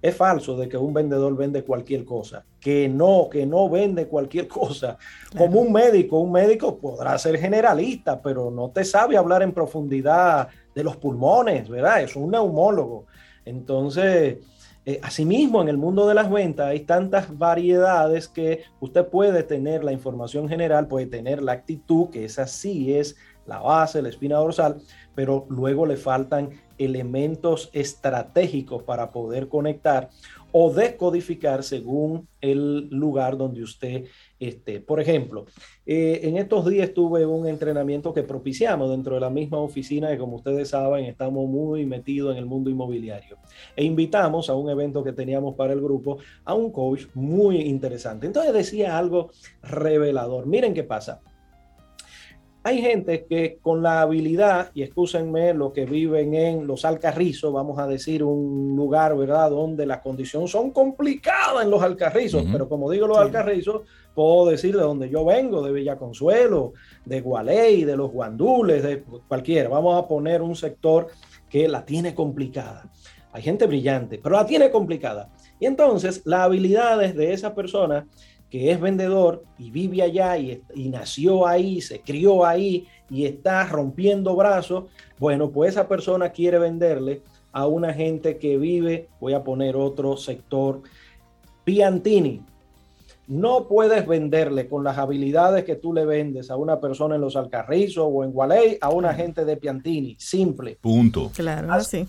Es 0.02 0.16
falso 0.16 0.56
de 0.56 0.70
que 0.70 0.78
un 0.78 0.94
vendedor 0.94 1.36
vende 1.36 1.64
cualquier 1.64 2.06
cosa, 2.06 2.46
que 2.60 2.88
no, 2.88 3.28
que 3.30 3.46
no 3.46 3.70
vende 3.70 4.08
cualquier 4.08 4.48
cosa. 4.48 4.98
Como 5.38 5.60
un 5.60 5.74
médico, 5.74 6.20
un 6.20 6.32
médico 6.32 6.78
podrá 6.78 7.18
ser 7.18 7.38
generalista, 7.38 8.22
pero 8.22 8.50
no 8.50 8.70
te 8.70 8.86
sabe 8.86 9.18
hablar 9.18 9.44
en 9.44 9.52
profundidad 9.52 10.48
de 10.74 10.84
los 10.84 10.96
pulmones, 10.96 11.68
¿verdad? 11.68 12.02
Es 12.02 12.16
un 12.16 12.32
neumólogo. 12.32 13.08
Entonces, 13.44 14.38
eh, 14.86 15.00
asimismo, 15.04 15.62
en 15.62 15.68
el 15.68 15.78
mundo 15.78 16.08
de 16.08 16.14
las 16.14 16.32
ventas 16.32 16.68
hay 16.68 16.80
tantas 16.82 17.38
variedades 17.38 18.28
que 18.28 18.64
usted 18.80 19.06
puede 19.06 19.44
tener 19.44 19.84
la 19.84 19.92
información 19.92 20.48
general, 20.48 20.88
puede 20.88 21.08
tener 21.08 21.42
la 21.42 21.52
actitud, 21.52 22.10
que 22.10 22.24
esa 22.24 22.48
sí 22.48 22.94
es 22.94 23.18
la 23.46 23.60
base, 23.60 24.02
la 24.02 24.10
espina 24.10 24.38
dorsal, 24.38 24.82
pero 25.14 25.46
luego 25.50 25.86
le 25.86 25.98
faltan 25.98 26.52
elementos 26.80 27.70
estratégicos 27.74 28.82
para 28.84 29.12
poder 29.12 29.48
conectar 29.48 30.10
o 30.52 30.72
descodificar 30.74 31.64
según 31.64 32.28
el 32.42 32.90
lugar 32.90 33.38
donde 33.38 33.62
usted 33.62 34.06
esté. 34.40 34.80
Por 34.80 35.00
ejemplo, 35.00 35.46
eh, 35.86 36.22
en 36.24 36.38
estos 36.38 36.66
días 36.66 36.94
tuve 36.94 37.26
un 37.26 37.48
entrenamiento 37.48 38.14
que 38.14 38.24
propiciamos 38.24 38.90
dentro 38.90 39.16
de 39.16 39.22
la 39.22 39.30
misma 39.30 39.60
oficina 39.60 40.10
que 40.10 40.18
como 40.18 40.38
ustedes 40.38 40.70
saben 40.70 41.06
estamos 41.06 41.48
muy 41.48 41.86
metidos 41.86 42.32
en 42.32 42.40
el 42.40 42.46
mundo 42.46 42.70
inmobiliario. 42.70 43.38
E 43.76 43.84
invitamos 43.84 44.50
a 44.50 44.56
un 44.56 44.70
evento 44.70 45.04
que 45.04 45.14
teníamos 45.14 45.56
para 45.56 45.74
el 45.74 45.82
grupo 45.82 46.18
a 46.46 46.54
un 46.54 46.72
coach 46.72 47.06
muy 47.14 47.58
interesante. 47.62 48.26
Entonces 48.26 48.54
decía 48.54 48.98
algo 48.98 49.30
revelador. 49.62 50.48
Miren 50.48 50.74
qué 50.74 50.84
pasa. 50.84 51.22
Hay 52.62 52.82
gente 52.82 53.26
que 53.26 53.58
con 53.62 53.82
la 53.82 54.02
habilidad, 54.02 54.72
y 54.74 54.84
escúsenme, 54.84 55.54
lo 55.54 55.72
que 55.72 55.86
viven 55.86 56.34
en 56.34 56.68
los 56.68 56.84
Alcarrizos, 56.84 57.54
vamos 57.54 57.80
a 57.80 57.88
decir 57.88 58.22
un 58.22 58.76
lugar, 58.76 59.16
¿verdad?, 59.18 59.50
donde 59.50 59.86
las 59.86 60.00
condiciones 60.00 60.52
son 60.52 60.72
complicadas 60.72 61.64
en 61.64 61.72
los 61.72 61.82
Alcarrizos, 61.82 62.44
pero 62.52 62.68
como 62.68 62.92
digo 62.92 63.08
los 63.08 63.18
Alcarrizos, 63.18 63.84
puedo 64.14 64.48
decir 64.48 64.76
de 64.76 64.82
donde 64.82 65.10
yo 65.10 65.24
vengo, 65.24 65.62
de 65.62 65.72
Villa 65.72 65.98
Consuelo, 65.98 66.74
de 67.06 67.22
Gualey, 67.22 67.86
de 67.86 67.96
los 67.96 68.12
Guandules, 68.12 68.84
de 68.84 69.04
cualquiera. 69.28 69.70
Vamos 69.70 69.98
a 69.98 70.06
poner 70.06 70.42
un 70.42 70.56
sector 70.56 71.08
que 71.50 71.70
la 71.70 71.86
tiene 71.86 72.14
complicada. 72.14 72.90
Hay 73.32 73.42
gente 73.42 73.68
brillante, 73.68 74.20
pero 74.22 74.36
la 74.36 74.46
tiene 74.46 74.70
complicada. 74.70 75.30
Y 75.60 75.66
entonces 75.66 76.24
las 76.26 76.42
habilidades 76.42 77.16
de 77.16 77.32
esa 77.32 77.56
persona 77.56 78.06
que 78.50 78.72
es 78.72 78.80
vendedor 78.80 79.44
y 79.58 79.72
vive 79.72 80.02
allá 80.02 80.38
y, 80.38 80.62
nació 80.90 81.46
ahí, 81.46 81.82
se 81.82 82.02
crió 82.02 82.46
ahí 82.46 82.88
y 83.10 83.26
está 83.26 83.66
rompiendo 83.66 84.36
brazos, 84.36 84.86
bueno, 85.20 85.52
pues 85.52 85.72
esa 85.72 85.88
persona 85.88 86.30
quiere 86.30 86.60
venderle 86.60 87.22
a 87.52 87.68
una 87.68 87.94
gente 87.94 88.38
que 88.38 88.58
vive, 88.58 89.08
voy 89.20 89.34
a 89.34 89.44
poner 89.44 89.76
otro 89.76 90.18
sector, 90.18 90.82
Piantini. 91.64 92.44
No 93.28 93.68
puedes 93.68 94.08
venderle 94.08 94.68
con 94.68 94.84
las 94.84 94.98
habilidades 94.98 95.64
que 95.64 95.76
tú 95.76 95.94
le 95.94 96.04
vendes 96.04 96.50
a 96.50 96.56
una 96.56 96.80
persona 96.80 97.14
en 97.14 97.22
los 97.22 97.36
Alcarrizos 97.36 98.08
o 98.10 98.24
en 98.24 98.32
Gualey 98.32 98.80
a 98.82 98.90
una 98.90 99.14
gente 99.14 99.46
de 99.46 99.56
Piantini. 99.56 100.16
Simple. 100.18 100.80
Punto. 100.82 101.30
Claro, 101.36 101.72
así. 101.72 102.08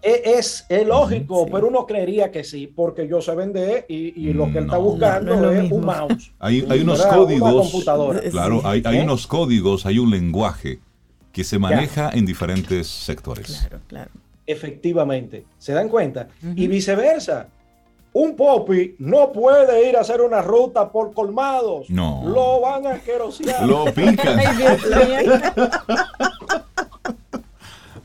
E, 0.00 0.38
es, 0.38 0.64
es, 0.68 0.86
lógico, 0.86 1.46
pero 1.50 1.66
uno 1.66 1.84
creería 1.84 2.30
que 2.30 2.44
sí, 2.44 2.68
porque 2.68 3.08
yo 3.08 3.20
sé 3.20 3.34
vender 3.34 3.84
y, 3.88 4.32
lo 4.32 4.50
que 4.52 4.58
él 4.58 4.64
está 4.64 4.78
buscando 4.78 5.50
es, 5.50 5.70
un 5.70 5.84
mouse. 5.84 6.32
Hay, 6.38 6.64
hay 6.68 6.80
unos 6.80 7.04
códigos. 7.04 7.84
Claro, 8.30 8.62
hay, 8.64 8.82
hay 8.84 8.98
¿Eh? 8.98 9.02
unos 9.02 9.26
códigos, 9.26 9.86
hay 9.86 9.98
un 9.98 10.10
lenguaje 10.10 10.78
que 11.32 11.42
se 11.42 11.58
maneja 11.58 12.10
en 12.12 12.24
diferentes 12.24 12.86
sectores. 12.86 13.66
Claro, 13.68 13.80
claro. 13.88 14.10
Efectivamente, 14.46 15.44
¿se 15.58 15.72
dan 15.72 15.88
cuenta? 15.88 16.28
Y 16.54 16.68
viceversa. 16.68 17.48
Un 18.12 18.34
popi 18.34 18.96
no 19.00 19.30
puede 19.32 19.88
ir 19.88 19.96
a 19.96 20.00
hacer 20.00 20.22
una 20.22 20.40
ruta 20.40 20.90
por 20.90 21.12
colmados. 21.12 21.90
No. 21.90 22.22
Lo 22.26 22.60
van 22.60 22.86
a 22.86 22.98
querosear. 22.98 23.66
Lo 23.66 23.84
pican. 23.92 24.38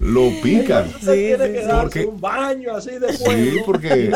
lo 0.03 0.29
pican. 0.41 0.89
Sí, 0.99 1.05
tiene 1.05 1.51
que 1.51 1.65
darse 1.65 2.05
un 2.05 2.19
baño 2.19 2.75
así 2.75 2.91
de 2.91 3.13
Sí, 3.13 3.57
porque 3.65 4.11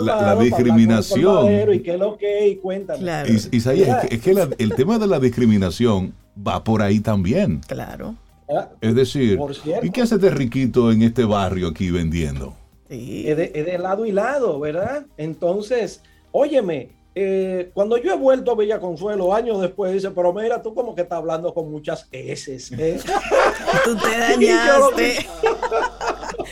la, 0.00 0.36
discriminación. 0.36 1.72
Y 1.72 1.80
qué 1.80 1.94
es 1.94 1.98
lo 1.98 2.16
que 2.16 2.48
y 2.48 2.56
cuéntame. 2.56 3.00
Claro. 3.00 3.32
Y, 3.32 3.56
es 3.56 4.20
que, 4.20 4.48
el 4.58 4.74
tema 4.74 4.98
de 4.98 5.06
la 5.06 5.18
discriminación 5.18 6.14
va 6.46 6.62
por 6.62 6.82
ahí 6.82 7.00
también. 7.00 7.60
Claro. 7.66 8.14
Ah, 8.48 8.68
es 8.80 8.94
decir, 8.94 9.40
¿y 9.82 9.90
qué 9.90 10.02
hace 10.02 10.16
este 10.16 10.30
riquito 10.30 10.92
en 10.92 11.02
este 11.02 11.24
barrio 11.24 11.68
aquí 11.68 11.90
vendiendo? 11.90 12.54
Sí. 12.88 13.24
Es, 13.26 13.36
de, 13.36 13.50
es 13.54 13.66
de 13.66 13.78
lado 13.78 14.06
y 14.06 14.12
lado, 14.12 14.60
¿verdad? 14.60 15.06
Entonces, 15.16 16.00
óyeme, 16.30 16.90
eh, 17.18 17.70
cuando 17.72 17.96
yo 17.96 18.12
he 18.12 18.16
vuelto 18.18 18.52
a 18.52 18.56
Villa 18.56 18.78
Consuelo 18.78 19.34
años 19.34 19.58
después, 19.62 19.90
dice, 19.90 20.10
pero 20.10 20.34
mira, 20.34 20.60
tú 20.60 20.74
como 20.74 20.94
que 20.94 21.00
estás 21.00 21.16
hablando 21.16 21.54
con 21.54 21.70
muchas 21.70 22.06
S. 22.12 22.54
¿eh? 22.78 23.00
tú 23.84 23.96
te 23.96 24.18
dañaste. 24.18 25.26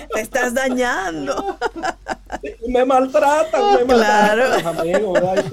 te 0.15 0.21
estás 0.23 0.55
dañando. 0.55 1.59
me 2.67 2.83
maltratan, 2.87 3.75
me 3.77 3.85
maltratan 3.85 4.79
amigos, 4.79 5.13
¿verdad? 5.13 5.45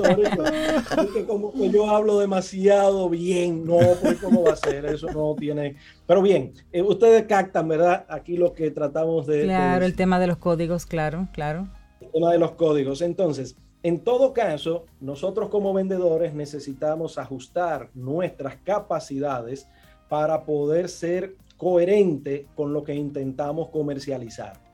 como 1.27 1.51
que 1.51 1.69
yo 1.69 1.89
hablo 1.89 2.17
demasiado 2.17 3.09
bien, 3.09 3.65
no, 3.65 3.79
pues 4.01 4.17
cómo 4.17 4.43
va 4.43 4.53
a 4.53 4.55
ser, 4.55 4.85
eso 4.85 5.07
no 5.11 5.35
tiene... 5.37 5.75
Pero 6.07 6.21
bien, 6.21 6.53
eh, 6.71 6.81
ustedes 6.81 7.23
captan, 7.23 7.67
¿verdad? 7.67 8.05
Aquí 8.07 8.37
lo 8.37 8.53
que 8.53 8.71
tratamos 8.71 9.27
de... 9.27 9.43
Claro, 9.43 9.83
el 9.83 9.97
tema 9.97 10.21
de 10.21 10.27
los 10.27 10.37
códigos, 10.37 10.85
claro, 10.85 11.27
claro. 11.33 11.67
El 11.99 12.11
tema 12.11 12.31
de 12.31 12.37
los 12.37 12.51
códigos. 12.51 13.01
Entonces, 13.01 13.57
en 13.83 13.99
todo 13.99 14.33
caso, 14.33 14.85
nosotros 14.99 15.49
como 15.49 15.73
vendedores 15.73 16.33
necesitamos 16.33 17.17
ajustar 17.17 17.89
nuestras 17.95 18.57
capacidades 18.57 19.67
para 20.07 20.45
poder 20.45 20.87
ser 20.87 21.35
coherente 21.57 22.47
con 22.55 22.73
lo 22.73 22.83
que 22.83 22.93
intentamos 22.93 23.69
comercializar. 23.69 24.70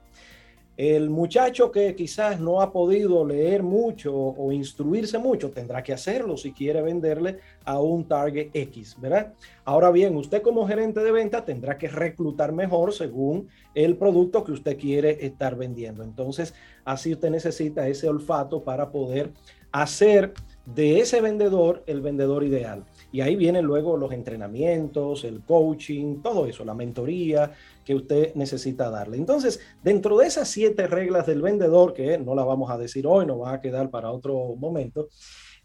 El 0.78 1.10
muchacho 1.10 1.72
que 1.72 1.96
quizás 1.96 2.40
no 2.40 2.62
ha 2.62 2.72
podido 2.72 3.26
leer 3.26 3.64
mucho 3.64 4.14
o 4.14 4.52
instruirse 4.52 5.18
mucho 5.18 5.50
tendrá 5.50 5.82
que 5.82 5.92
hacerlo 5.92 6.38
si 6.38 6.52
quiere 6.52 6.84
venderle 6.84 7.40
a 7.66 7.80
un 7.80 8.08
target 8.08 8.52
X, 8.54 8.96
¿verdad? 9.02 9.34
Ahora 9.66 9.90
bien, 9.90 10.16
usted 10.16 10.44
como 10.44 10.68
gerente 10.68 11.04
de 11.04 11.12
venta 11.12 11.44
tendrá 11.44 11.80
que 11.80 11.88
reclutar 11.88 12.52
mejor 12.52 12.94
según 12.94 13.48
el 13.74 13.98
producto 13.98 14.44
que 14.44 14.52
usted 14.52 14.78
quiere 14.78 15.26
estar 15.26 15.56
vendiendo. 15.56 16.04
Entonces, 16.04 16.54
así 16.86 17.12
usted 17.12 17.32
necesita 17.32 17.88
ese 17.88 18.08
olfato 18.08 18.64
para 18.64 18.92
poder 18.92 19.32
hacer 19.72 20.34
de 20.66 21.00
ese 21.00 21.22
vendedor 21.22 21.84
el 21.88 22.02
vendedor 22.02 22.44
ideal. 22.44 22.86
Y 23.12 23.22
ahí 23.22 23.36
vienen 23.36 23.66
luego 23.66 23.98
los 23.98 24.12
entrenamientos, 24.12 25.24
el 25.24 25.42
coaching, 25.42 26.22
todo 26.22 26.46
eso, 26.46 26.64
la 26.66 26.74
mentoría 26.74 27.52
que 27.88 27.96
usted 27.96 28.36
necesita 28.36 28.90
darle. 28.90 29.16
Entonces, 29.16 29.62
dentro 29.82 30.18
de 30.18 30.28
esas 30.28 30.50
siete 30.50 30.88
reglas 30.88 31.26
del 31.26 31.42
vendedor, 31.42 31.94
que 31.94 32.18
no 32.18 32.36
la 32.36 32.44
vamos 32.44 32.70
a 32.70 32.78
decir 32.78 33.08
hoy, 33.08 33.26
nos 33.26 33.40
va 33.40 33.54
a 33.54 33.62
quedar 33.62 33.90
para 33.90 34.12
otro 34.12 34.58
momento, 34.58 35.08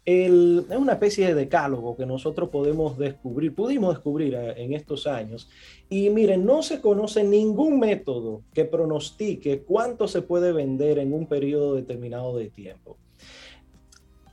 es 0.05 0.31
una 0.31 0.93
especie 0.93 1.27
de 1.27 1.33
decálogo 1.33 1.97
que 1.97 2.05
nosotros 2.05 2.47
podemos 2.47 2.97
descubrir, 2.97 3.53
pudimos 3.53 3.93
descubrir 3.93 4.35
eh, 4.35 4.53
en 4.55 4.71
estos 4.71 5.05
años. 5.05 5.49
Y 5.89 6.09
miren, 6.11 6.45
no 6.45 6.63
se 6.63 6.79
conoce 6.79 7.25
ningún 7.25 7.77
método 7.77 8.43
que 8.53 8.63
pronostique 8.63 9.63
cuánto 9.63 10.07
se 10.07 10.21
puede 10.21 10.53
vender 10.53 10.99
en 10.99 11.11
un 11.11 11.27
periodo 11.27 11.75
determinado 11.75 12.37
de 12.37 12.49
tiempo 12.49 12.97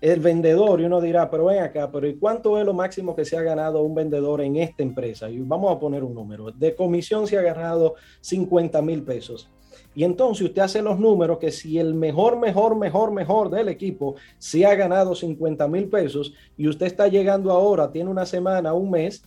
el 0.01 0.21
vendedor 0.21 0.81
y 0.81 0.85
uno 0.85 1.01
dirá, 1.01 1.31
pero 1.31 1.47
ven 1.47 1.63
acá, 1.63 1.91
pero 1.91 2.07
¿y 2.07 2.17
cuánto 2.17 2.59
es 2.59 2.65
lo 2.65 2.73
máximo 2.73 3.15
que 3.15 3.25
se 3.25 3.37
ha 3.37 3.43
ganado 3.43 3.83
un 3.83 3.95
vendedor 3.95 4.41
en 4.41 4.57
esta 4.57 4.83
empresa? 4.83 5.29
Y 5.29 5.41
vamos 5.41 5.75
a 5.75 5.79
poner 5.79 6.03
un 6.03 6.15
número. 6.15 6.51
De 6.51 6.75
comisión 6.75 7.27
se 7.27 7.37
ha 7.37 7.43
ganado 7.43 7.95
50 8.21 8.81
mil 8.83 9.03
pesos. 9.03 9.51
Y 9.95 10.05
entonces 10.05 10.47
usted 10.47 10.63
hace 10.63 10.83
los 10.83 10.99
números 10.99 11.39
que 11.39 11.51
si 11.51 11.79
el 11.79 11.95
mejor, 11.95 12.39
mejor, 12.39 12.77
mejor, 12.77 13.11
mejor 13.11 13.51
del 13.51 13.69
equipo 13.69 14.15
se 14.39 14.65
ha 14.65 14.75
ganado 14.75 15.15
50 15.15 15.67
mil 15.69 15.89
pesos 15.89 16.33
y 16.57 16.69
usted 16.69 16.87
está 16.87 17.09
llegando 17.09 17.51
ahora, 17.51 17.91
tiene 17.91 18.09
una 18.09 18.25
semana, 18.25 18.73
un 18.73 18.91
mes, 18.91 19.25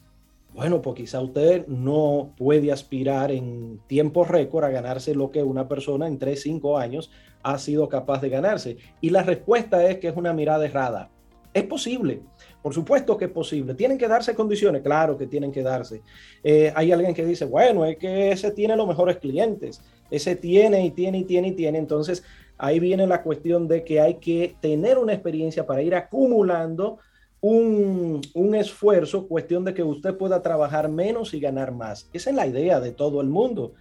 bueno, 0.53 0.82
pues 0.82 0.95
quizá 0.95 1.19
usted 1.19 1.67
no 1.67 2.34
puede 2.38 2.71
aspirar 2.71 3.32
en 3.32 3.80
tiempo 3.88 4.24
récord 4.24 4.63
a 4.63 4.69
ganarse 4.69 5.15
lo 5.15 5.32
que 5.32 5.43
una 5.43 5.67
persona 5.67 6.07
en 6.07 6.19
3, 6.19 6.41
5 6.41 6.78
años 6.78 7.11
ha 7.44 7.58
sido 7.58 7.88
capaz 7.89 8.22
de 8.22 8.30
ganarse? 8.30 8.78
Y 9.02 9.10
la 9.10 9.24
respuesta 9.24 9.86
es 9.88 10.00
que 10.00 10.08
es 10.08 10.16
una 10.16 10.34
mirada 10.34 10.66
errada. 10.66 11.10
Es 11.54 11.64
posible, 11.66 12.22
por 12.64 12.74
supuesto 12.74 13.16
que 13.16 13.26
es 13.26 13.32
posible. 13.32 13.76
¿Tienen 13.76 13.98
que 13.98 14.08
darse 14.08 14.34
condiciones? 14.34 14.82
Claro 14.82 15.18
que 15.18 15.28
tienen 15.28 15.52
que 15.52 15.62
darse. 15.62 16.02
Eh, 16.44 16.74
hay 16.76 16.91
alguien 16.91 17.14
que 17.14 17.26
dice, 17.26 17.46
bueno, 17.46 17.86
es 17.86 17.98
que 17.98 18.32
ese 18.32 18.52
tiene 18.52 18.76
los 18.76 18.88
mejores 18.88 19.18
clientes, 19.18 19.82
ese 20.10 20.36
tiene 20.36 20.84
y 20.84 20.91
tiene 20.91 21.20
y 21.20 21.24
tiene 21.26 21.50
y 21.50 21.52
tiene. 21.52 21.78
Entonces 21.78 22.24
ahí 22.58 22.80
viene 22.80 23.06
la 23.06 23.22
cuestión 23.22 23.68
de 23.68 23.84
que 23.84 24.02
hay 24.02 24.16
que 24.16 24.56
tener 24.62 24.98
una 24.98 25.14
experiencia 25.14 25.68
para 25.68 25.84
ir 25.84 25.94
acumulando 25.94 26.98
un, 27.39 28.22
un, 28.34 28.56
esfuerzo, 28.56 29.28
cuestión 29.28 29.66
de 29.66 29.74
que 29.74 29.84
usted 29.84 30.16
pueda 30.16 30.41
trabajar 30.41 30.89
menos 30.89 31.34
y 31.34 31.39
ganar 31.39 31.72
más. 31.74 32.10
Esa 32.14 32.30
es 32.30 32.36
la 32.36 32.48
idea 32.48 32.80
de 32.80 32.94
todo 32.94 33.22
el 33.22 33.28
mundo. 33.28 33.74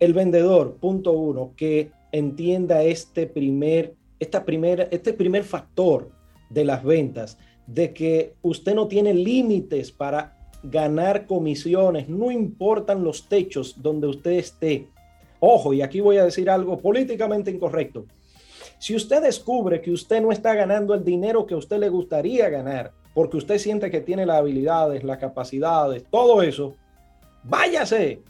El 0.00 0.12
vendedor, 0.12 0.76
punto 0.78 1.12
uno, 1.12 1.52
que 1.56 1.92
entienda 2.12 2.82
este 2.82 3.26
primer, 3.26 3.94
esta 4.18 4.44
este 4.90 5.12
primer 5.12 5.44
factor 5.44 6.10
de 6.50 6.64
las 6.64 6.84
ventas, 6.84 7.38
de 7.66 7.92
que 7.92 8.34
usted 8.42 8.74
no 8.74 8.86
tiene 8.86 9.12
límites 9.12 9.90
para 9.90 10.36
ganar 10.62 11.26
comisiones, 11.26 12.08
no 12.08 12.30
importan 12.30 13.04
los 13.04 13.28
techos 13.28 13.82
donde 13.82 14.06
usted 14.06 14.32
esté. 14.32 14.88
Ojo, 15.40 15.72
y 15.72 15.82
aquí 15.82 16.00
voy 16.00 16.16
a 16.16 16.24
decir 16.24 16.48
algo 16.48 16.78
políticamente 16.78 17.50
incorrecto. 17.50 18.06
Si 18.78 18.94
usted 18.94 19.22
descubre 19.22 19.80
que 19.80 19.90
usted 19.90 20.20
no 20.20 20.32
está 20.32 20.54
ganando 20.54 20.94
el 20.94 21.04
dinero 21.04 21.46
que 21.46 21.54
a 21.54 21.58
usted 21.58 21.78
le 21.78 21.88
gustaría 21.88 22.48
ganar, 22.48 22.92
porque 23.14 23.38
usted 23.38 23.58
siente 23.58 23.90
que 23.90 24.00
tiene 24.00 24.26
las 24.26 24.38
habilidades, 24.38 25.02
las 25.02 25.18
capacidades, 25.18 26.04
todo 26.10 26.42
eso, 26.42 26.76
váyase, 27.42 28.22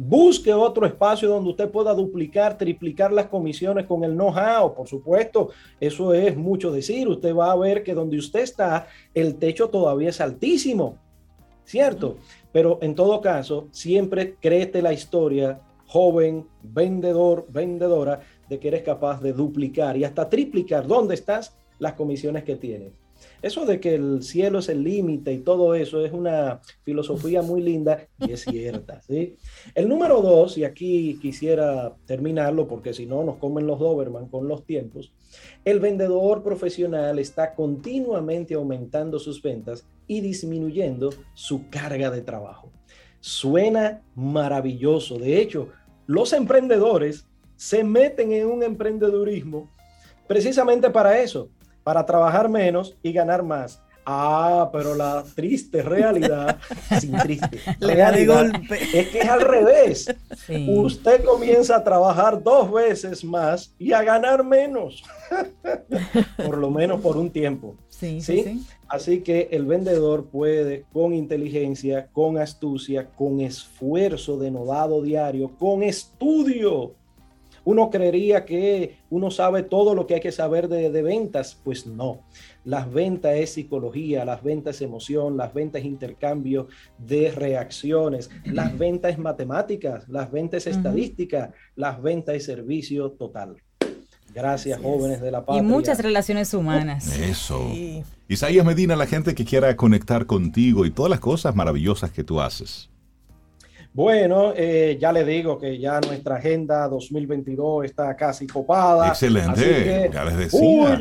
Busque 0.00 0.54
otro 0.54 0.86
espacio 0.86 1.28
donde 1.28 1.50
usted 1.50 1.68
pueda 1.70 1.92
duplicar, 1.92 2.56
triplicar 2.56 3.12
las 3.12 3.26
comisiones 3.26 3.84
con 3.84 4.04
el 4.04 4.12
know-how. 4.12 4.72
Por 4.72 4.86
supuesto, 4.86 5.50
eso 5.80 6.14
es 6.14 6.36
mucho 6.36 6.70
decir. 6.70 7.08
Usted 7.08 7.34
va 7.34 7.50
a 7.50 7.56
ver 7.56 7.82
que 7.82 7.94
donde 7.94 8.16
usted 8.16 8.40
está, 8.40 8.86
el 9.12 9.34
techo 9.34 9.68
todavía 9.68 10.10
es 10.10 10.20
altísimo, 10.20 10.98
¿cierto? 11.64 12.16
Pero 12.52 12.78
en 12.80 12.94
todo 12.94 13.20
caso, 13.20 13.66
siempre 13.72 14.36
créete 14.40 14.82
la 14.82 14.92
historia, 14.92 15.60
joven, 15.88 16.46
vendedor, 16.62 17.46
vendedora, 17.48 18.20
de 18.48 18.60
que 18.60 18.68
eres 18.68 18.82
capaz 18.82 19.20
de 19.20 19.32
duplicar 19.32 19.96
y 19.96 20.04
hasta 20.04 20.28
triplicar 20.28 20.86
dónde 20.86 21.14
estás 21.14 21.56
las 21.80 21.94
comisiones 21.94 22.44
que 22.44 22.54
tienes. 22.54 22.92
Eso 23.40 23.64
de 23.66 23.80
que 23.80 23.94
el 23.94 24.22
cielo 24.22 24.58
es 24.58 24.68
el 24.68 24.82
límite 24.82 25.32
y 25.32 25.38
todo 25.38 25.74
eso 25.74 26.04
es 26.04 26.12
una 26.12 26.60
filosofía 26.82 27.42
muy 27.42 27.62
linda 27.62 28.08
y 28.18 28.32
es 28.32 28.42
cierta. 28.42 29.00
¿sí? 29.02 29.36
El 29.74 29.88
número 29.88 30.20
dos, 30.20 30.58
y 30.58 30.64
aquí 30.64 31.18
quisiera 31.20 31.94
terminarlo 32.06 32.66
porque 32.66 32.92
si 32.92 33.06
no 33.06 33.22
nos 33.22 33.36
comen 33.36 33.66
los 33.66 33.78
Doberman 33.78 34.28
con 34.28 34.48
los 34.48 34.64
tiempos, 34.64 35.12
el 35.64 35.80
vendedor 35.80 36.42
profesional 36.42 37.18
está 37.18 37.54
continuamente 37.54 38.54
aumentando 38.54 39.18
sus 39.18 39.40
ventas 39.40 39.86
y 40.06 40.20
disminuyendo 40.20 41.10
su 41.34 41.68
carga 41.70 42.10
de 42.10 42.22
trabajo. 42.22 42.72
Suena 43.20 44.02
maravilloso. 44.14 45.18
De 45.18 45.40
hecho, 45.40 45.68
los 46.06 46.32
emprendedores 46.32 47.26
se 47.56 47.84
meten 47.84 48.32
en 48.32 48.46
un 48.46 48.62
emprendedurismo 48.62 49.70
precisamente 50.26 50.90
para 50.90 51.20
eso, 51.20 51.50
para 51.88 52.04
trabajar 52.04 52.50
menos 52.50 52.94
y 53.02 53.14
ganar 53.14 53.42
más. 53.42 53.80
Ah, 54.04 54.68
pero 54.70 54.94
la 54.94 55.24
triste 55.34 55.80
realidad, 55.80 56.58
sin 57.00 57.16
triste, 57.16 57.60
realidad, 57.80 58.52
es 58.70 59.08
que 59.08 59.20
es 59.20 59.26
al 59.26 59.40
revés. 59.40 60.14
Usted 60.66 61.24
comienza 61.24 61.76
a 61.76 61.82
trabajar 61.84 62.42
dos 62.42 62.70
veces 62.70 63.24
más 63.24 63.74
y 63.78 63.92
a 63.92 64.02
ganar 64.02 64.44
menos, 64.44 65.02
por 66.44 66.58
lo 66.58 66.70
menos 66.70 67.00
por 67.00 67.16
un 67.16 67.30
tiempo. 67.30 67.74
Sí, 67.88 68.20
¿sí? 68.20 68.62
Así 68.86 69.22
que 69.22 69.48
el 69.50 69.64
vendedor 69.64 70.26
puede 70.26 70.84
con 70.92 71.14
inteligencia, 71.14 72.08
con 72.12 72.36
astucia, 72.36 73.06
con 73.16 73.40
esfuerzo 73.40 74.36
denodado 74.36 75.00
diario, 75.00 75.52
con 75.58 75.82
estudio, 75.82 76.92
uno 77.68 77.90
creería 77.90 78.46
que 78.46 78.96
uno 79.10 79.30
sabe 79.30 79.62
todo 79.62 79.94
lo 79.94 80.06
que 80.06 80.14
hay 80.14 80.20
que 80.20 80.32
saber 80.32 80.68
de, 80.68 81.02
ventas. 81.02 81.60
Pues 81.62 81.86
no. 81.86 82.22
Las 82.64 82.90
ventas 82.90 83.36
es 83.36 83.52
psicología, 83.52 84.24
las 84.24 84.42
ventas 84.42 84.76
es 84.76 84.82
emoción, 84.82 85.36
las 85.36 85.52
ventas 85.52 85.82
es 85.82 85.86
intercambio 85.86 86.68
de 86.96 87.30
reacciones, 87.30 88.30
las 88.46 88.78
ventas 88.78 89.12
es 89.12 89.18
matemáticas, 89.18 90.08
las 90.08 90.32
ventas 90.32 90.66
es 90.66 90.76
estadística, 90.78 91.52
las 91.76 92.00
ventas 92.00 92.36
es 92.36 92.44
servicio 92.46 93.10
total. 93.10 93.56
Gracias, 94.34 94.80
jóvenes 94.80 95.20
de 95.20 95.30
la 95.30 95.44
patria. 95.44 95.62
Y 95.62 95.66
muchas 95.66 95.98
relaciones 95.98 96.54
humanas. 96.54 97.18
Eso. 97.18 97.70
Isaías 98.28 98.64
Medina, 98.64 98.96
la 98.96 99.06
gente 99.06 99.34
que 99.34 99.44
quiera 99.44 99.76
conectar 99.76 100.24
contigo 100.24 100.86
y 100.86 100.90
todas 100.90 101.10
las 101.10 101.20
cosas 101.20 101.54
maravillosas 101.54 102.12
que 102.12 102.24
tú 102.24 102.40
haces. 102.40 102.88
Bueno, 103.98 104.52
eh, 104.54 104.96
ya 105.00 105.10
le 105.10 105.24
digo 105.24 105.58
que 105.58 105.76
ya 105.76 105.98
nuestra 105.98 106.36
agenda 106.36 106.86
2022 106.86 107.84
está 107.84 108.14
casi 108.14 108.46
copada. 108.46 109.08
Excelente, 109.08 110.08
ya 110.14 110.24
les 110.24 110.36
decía. 110.36 110.96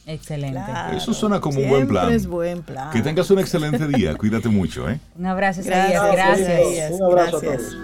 Excelente. 0.06 0.60
Eso 0.92 1.12
suena 1.12 1.40
como 1.40 1.58
un 1.58 1.68
buen 1.68 1.88
plan. 1.88 2.12
Es 2.12 2.28
buen 2.28 2.62
plan. 2.62 2.92
Que 2.92 3.02
tengas 3.02 3.28
un 3.28 3.40
excelente 3.40 3.88
día. 3.88 4.16
Cuídate 4.16 4.48
mucho, 4.48 4.88
¿eh? 4.88 5.00
Un 5.18 5.26
abrazo, 5.26 5.62
Gracias. 5.64 6.12
Gracias. 6.12 6.92
Un 6.92 7.02
abrazo 7.02 7.38
a 7.38 7.40
todos. 7.40 7.76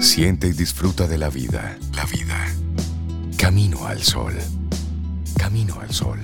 Siente 0.00 0.46
y 0.46 0.52
disfruta 0.52 1.08
de 1.08 1.18
la 1.18 1.28
vida. 1.28 1.76
La 1.94 2.04
vida. 2.04 2.46
Camino 3.36 3.84
al 3.86 4.02
sol. 4.02 4.32
Camino 5.36 5.80
al 5.80 5.92
sol. 5.92 6.20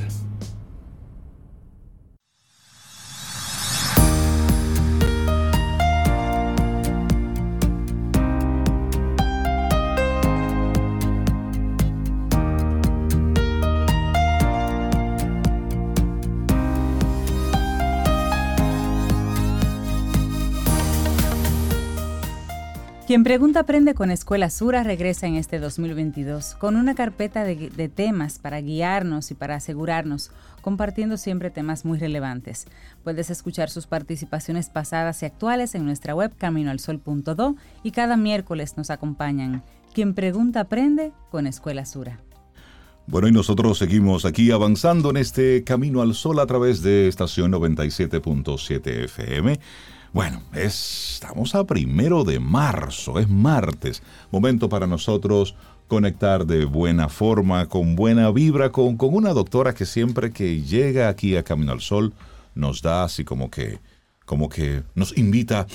Quien 23.14 23.22
pregunta 23.22 23.60
aprende 23.60 23.94
con 23.94 24.10
Escuela 24.10 24.50
Sura 24.50 24.82
regresa 24.82 25.28
en 25.28 25.36
este 25.36 25.60
2022 25.60 26.56
con 26.56 26.74
una 26.74 26.96
carpeta 26.96 27.44
de, 27.44 27.88
temas 27.88 28.40
para 28.40 28.60
guiarnos 28.60 29.30
y 29.30 29.34
para 29.34 29.54
asegurarnos, 29.54 30.32
compartiendo 30.62 31.16
siempre 31.16 31.52
temas 31.52 31.84
muy 31.84 31.96
relevantes. 31.96 32.66
Puedes 33.04 33.30
escuchar 33.30 33.70
sus 33.70 33.86
participaciones 33.86 34.68
pasadas 34.68 35.22
y 35.22 35.26
actuales 35.26 35.76
en 35.76 35.84
nuestra 35.84 36.16
web 36.16 36.32
caminoalsol.do 36.36 37.54
y 37.84 37.92
cada 37.92 38.16
miércoles 38.16 38.76
nos 38.76 38.90
acompañan. 38.90 39.62
Quien 39.92 40.14
pregunta 40.14 40.58
aprende 40.58 41.12
con 41.30 41.46
Escuela 41.46 41.86
Sura. 41.86 42.18
Bueno, 43.06 43.28
y 43.28 43.32
nosotros 43.32 43.78
seguimos 43.78 44.24
aquí 44.24 44.50
avanzando 44.50 45.10
en 45.10 45.18
este 45.18 45.62
Camino 45.62 46.02
al 46.02 46.14
Sol 46.14 46.40
a 46.40 46.46
través 46.46 46.82
de 46.82 47.06
estación 47.06 47.52
97.7 47.52 49.04
FM. 49.04 49.60
Bueno, 50.14 50.40
estamos 50.52 51.56
a 51.56 51.64
primero 51.64 52.22
de 52.22 52.38
marzo, 52.38 53.18
es 53.18 53.28
martes, 53.28 54.00
momento 54.30 54.68
para 54.68 54.86
nosotros 54.86 55.56
conectar 55.88 56.46
de 56.46 56.66
buena 56.66 57.08
forma, 57.08 57.66
con 57.66 57.96
buena 57.96 58.30
vibra, 58.30 58.70
con, 58.70 58.96
con 58.96 59.12
una 59.12 59.30
doctora 59.30 59.74
que 59.74 59.84
siempre 59.84 60.30
que 60.30 60.62
llega 60.62 61.08
aquí 61.08 61.36
a 61.36 61.42
Camino 61.42 61.72
al 61.72 61.80
Sol 61.80 62.12
nos 62.54 62.80
da 62.80 63.02
así 63.02 63.24
como 63.24 63.50
que, 63.50 63.80
como 64.24 64.48
que 64.48 64.84
nos 64.94 65.18
invita 65.18 65.66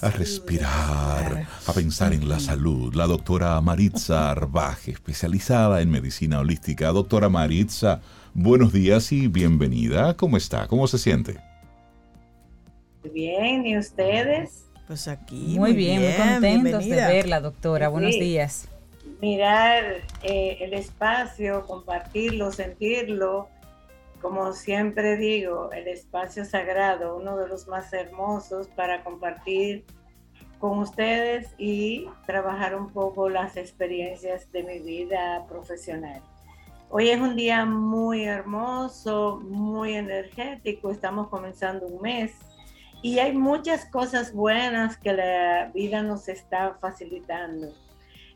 a 0.00 0.10
respirar, 0.10 1.48
a 1.66 1.72
pensar 1.72 2.12
en 2.12 2.28
la 2.28 2.38
salud. 2.38 2.94
La 2.94 3.08
doctora 3.08 3.60
Maritza 3.60 4.30
Arbaje, 4.30 4.92
especializada 4.92 5.82
en 5.82 5.90
medicina 5.90 6.38
holística. 6.38 6.92
Doctora 6.92 7.28
Maritza, 7.28 8.00
buenos 8.32 8.72
días 8.72 9.10
y 9.10 9.26
bienvenida. 9.26 10.16
¿Cómo 10.16 10.36
está? 10.36 10.68
¿Cómo 10.68 10.86
se 10.86 10.98
siente? 10.98 11.45
Bien, 13.12 13.66
¿y 13.66 13.76
ustedes? 13.76 14.66
Pues 14.86 15.08
aquí. 15.08 15.56
Muy, 15.58 15.72
bien, 15.72 16.02
muy 16.02 16.12
contentos 16.12 16.84
de 16.84 16.96
verla, 16.96 17.40
doctora. 17.40 17.88
Buenos 17.88 18.12
días. 18.12 18.68
Mirar 19.20 20.02
eh, 20.22 20.58
el 20.60 20.74
espacio, 20.74 21.64
compartirlo, 21.66 22.52
sentirlo. 22.52 23.48
Como 24.20 24.52
siempre 24.52 25.16
digo, 25.16 25.70
el 25.72 25.88
espacio 25.88 26.44
sagrado, 26.44 27.16
uno 27.16 27.36
de 27.36 27.48
los 27.48 27.68
más 27.68 27.92
hermosos 27.92 28.68
para 28.68 29.02
compartir 29.04 29.84
con 30.58 30.78
ustedes 30.78 31.54
y 31.58 32.08
trabajar 32.26 32.74
un 32.74 32.90
poco 32.90 33.28
las 33.28 33.56
experiencias 33.56 34.50
de 34.52 34.62
mi 34.62 34.78
vida 34.78 35.44
profesional. 35.48 36.22
Hoy 36.88 37.10
es 37.10 37.20
un 37.20 37.36
día 37.36 37.64
muy 37.64 38.24
hermoso, 38.24 39.40
muy 39.42 39.94
energético, 39.94 40.90
estamos 40.90 41.28
comenzando 41.28 41.86
un 41.86 42.00
mes 42.00 42.32
y 43.06 43.20
hay 43.20 43.32
muchas 43.34 43.84
cosas 43.84 44.32
buenas 44.32 44.96
que 44.96 45.12
la 45.12 45.70
vida 45.72 46.02
nos 46.02 46.28
está 46.28 46.74
facilitando. 46.80 47.72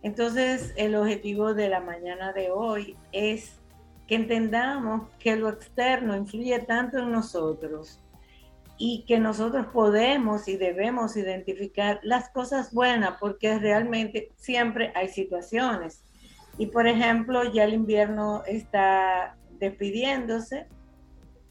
Entonces, 0.05 0.73
el 0.77 0.95
objetivo 0.95 1.55
de 1.55 1.68
la 1.68 1.81
mañana 1.81 2.33
de 2.33 2.53
hoy 2.53 2.97
es 3.11 3.59
que 4.07 4.14
entendamos 4.14 5.09
que 5.18 5.35
lo 5.35 5.49
externo 5.49 6.16
influye 6.16 6.57
tanto 6.61 7.01
en 7.01 7.11
nosotros 7.11 7.99
y 8.79 9.05
que 9.09 9.18
nosotros 9.18 9.66
podemos 9.73 10.47
y 10.47 10.57
debemos 10.57 11.16
identificar 11.16 11.99
las 12.05 12.31
cosas 12.31 12.73
buenas 12.73 13.16
porque 13.18 13.59
realmente 13.59 14.31
siempre 14.37 14.93
hay 14.95 15.09
situaciones. 15.09 16.05
Y 16.59 16.66
por 16.66 16.87
ejemplo, 16.87 17.43
ya 17.53 17.64
el 17.64 17.75
invierno 17.75 18.45
está 18.47 19.37
despidiéndose 19.59 20.68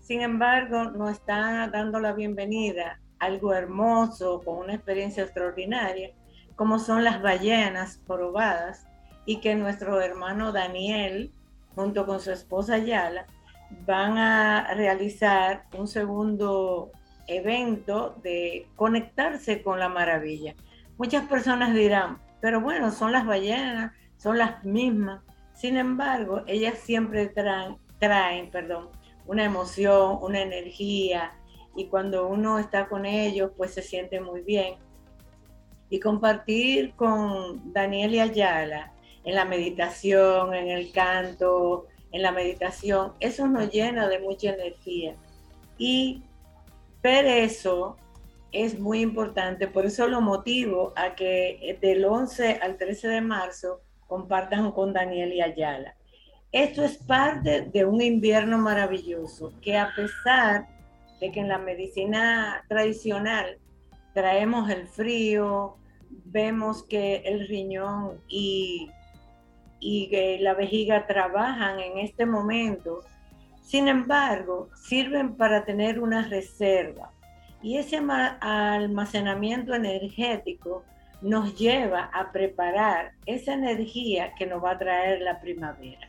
sin 0.09 0.21
embargo, 0.21 0.85
nos 0.85 1.11
está 1.11 1.69
dando 1.71 1.99
la 1.99 2.13
bienvenida 2.13 2.98
algo 3.19 3.53
hermoso, 3.53 4.41
con 4.43 4.57
una 4.57 4.75
experiencia 4.75 5.23
extraordinaria, 5.23 6.11
como 6.55 6.79
son 6.79 7.03
las 7.03 7.21
ballenas 7.21 8.01
probadas, 8.07 8.85
y 9.25 9.41
que 9.41 9.55
nuestro 9.55 10.01
hermano 10.01 10.51
Daniel, 10.51 11.31
junto 11.75 12.05
con 12.05 12.19
su 12.19 12.31
esposa 12.31 12.77
Yala, 12.77 13.27
van 13.85 14.17
a 14.17 14.73
realizar 14.73 15.65
un 15.77 15.87
segundo 15.87 16.91
evento 17.27 18.15
de 18.23 18.67
conectarse 18.75 19.61
con 19.61 19.79
la 19.79 19.89
maravilla. 19.89 20.55
Muchas 20.97 21.25
personas 21.27 21.73
dirán, 21.73 22.17
pero 22.41 22.59
bueno, 22.61 22.91
son 22.91 23.11
las 23.11 23.25
ballenas, 23.25 23.93
son 24.17 24.37
las 24.37 24.63
mismas. 24.63 25.21
Sin 25.53 25.77
embargo, 25.77 26.43
ellas 26.47 26.79
siempre 26.79 27.27
traen, 27.27 27.77
traen 27.99 28.49
perdón, 28.49 28.89
una 29.27 29.43
emoción, 29.43 30.17
una 30.21 30.41
energía, 30.41 31.33
y 31.79 31.85
cuando 31.85 32.27
uno 32.27 32.59
está 32.59 32.89
con 32.89 33.05
ellos, 33.05 33.51
pues 33.55 33.73
se 33.73 33.81
siente 33.81 34.19
muy 34.19 34.41
bien. 34.41 34.75
Y 35.89 36.01
compartir 36.01 36.93
con 36.95 37.71
Daniel 37.71 38.15
y 38.15 38.19
Ayala 38.19 38.91
en 39.23 39.33
la 39.33 39.45
meditación, 39.45 40.53
en 40.53 40.67
el 40.67 40.91
canto, 40.91 41.87
en 42.11 42.21
la 42.21 42.33
meditación, 42.33 43.13
eso 43.21 43.47
nos 43.47 43.71
llena 43.71 44.09
de 44.09 44.19
mucha 44.19 44.49
energía. 44.49 45.15
Y 45.77 46.21
ver 47.01 47.25
eso 47.25 47.95
es 48.51 48.77
muy 48.77 48.99
importante, 48.99 49.67
por 49.67 49.85
eso 49.85 50.05
lo 50.09 50.19
motivo 50.19 50.91
a 50.97 51.15
que 51.15 51.77
del 51.81 52.03
11 52.03 52.59
al 52.61 52.75
13 52.75 53.07
de 53.07 53.21
marzo 53.21 53.79
compartan 54.05 54.73
con 54.73 54.91
Daniel 54.91 55.31
y 55.31 55.41
Ayala. 55.41 55.95
Esto 56.51 56.83
es 56.83 56.97
parte 56.97 57.61
de 57.61 57.85
un 57.85 58.01
invierno 58.01 58.57
maravilloso 58.57 59.53
que 59.61 59.77
a 59.77 59.93
pesar 59.95 60.78
de 61.19 61.31
que 61.31 61.39
en 61.39 61.47
la 61.47 61.57
medicina 61.57 62.63
tradicional 62.67 63.57
traemos 64.13 64.69
el 64.69 64.87
frío, 64.87 65.77
vemos 66.25 66.83
que 66.83 67.17
el 67.25 67.47
riñón 67.47 68.21
y, 68.27 68.89
y 69.79 70.37
la 70.39 70.53
vejiga 70.53 71.05
trabajan 71.07 71.79
en 71.79 71.99
este 71.99 72.25
momento, 72.25 73.01
sin 73.61 73.87
embargo, 73.87 74.69
sirven 74.75 75.35
para 75.35 75.65
tener 75.65 75.99
una 75.99 76.27
reserva. 76.27 77.11
Y 77.61 77.77
ese 77.77 78.01
almacenamiento 78.41 79.73
energético 79.75 80.83
nos 81.21 81.57
lleva 81.57 82.09
a 82.13 82.31
preparar 82.31 83.11
esa 83.25 83.53
energía 83.53 84.33
que 84.35 84.45
nos 84.45 84.63
va 84.63 84.71
a 84.71 84.77
traer 84.77 85.21
la 85.21 85.39
primavera. 85.41 86.07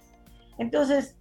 Entonces, 0.59 1.17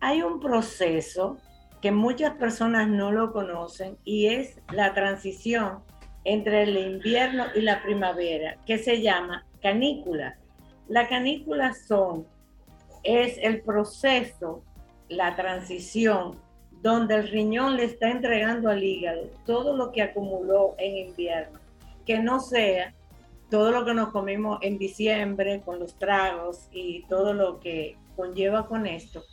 hay 0.00 0.22
un 0.22 0.40
proceso 0.40 1.38
que 1.82 1.90
muchas 1.90 2.34
personas 2.36 2.88
no 2.88 3.10
lo 3.10 3.32
conocen 3.32 3.98
y 4.04 4.28
es 4.28 4.60
la 4.72 4.94
transición 4.94 5.80
entre 6.24 6.62
el 6.62 6.78
invierno 6.78 7.46
y 7.56 7.60
la 7.60 7.82
primavera, 7.82 8.56
que 8.64 8.78
se 8.78 9.02
llama 9.02 9.44
canícula. 9.60 10.38
La 10.86 11.08
canícula 11.08 11.74
son, 11.74 12.24
es 13.02 13.36
el 13.42 13.62
proceso, 13.62 14.64
la 15.08 15.34
transición, 15.34 16.38
donde 16.82 17.16
el 17.16 17.28
riñón 17.28 17.76
le 17.76 17.84
está 17.84 18.10
entregando 18.10 18.70
al 18.70 18.82
hígado 18.82 19.30
todo 19.44 19.76
lo 19.76 19.90
que 19.90 20.02
acumuló 20.02 20.76
en 20.78 21.08
invierno, 21.08 21.58
que 22.06 22.20
no 22.20 22.38
sea 22.38 22.94
todo 23.50 23.72
lo 23.72 23.84
que 23.84 23.94
nos 23.94 24.10
comimos 24.10 24.60
en 24.62 24.78
diciembre 24.78 25.60
con 25.64 25.80
los 25.80 25.98
tragos 25.98 26.68
y 26.70 27.04
todo 27.06 27.34
lo 27.34 27.58
que 27.58 27.96
conlleva 28.14 28.68
con 28.68 28.86
esto, 28.86 29.24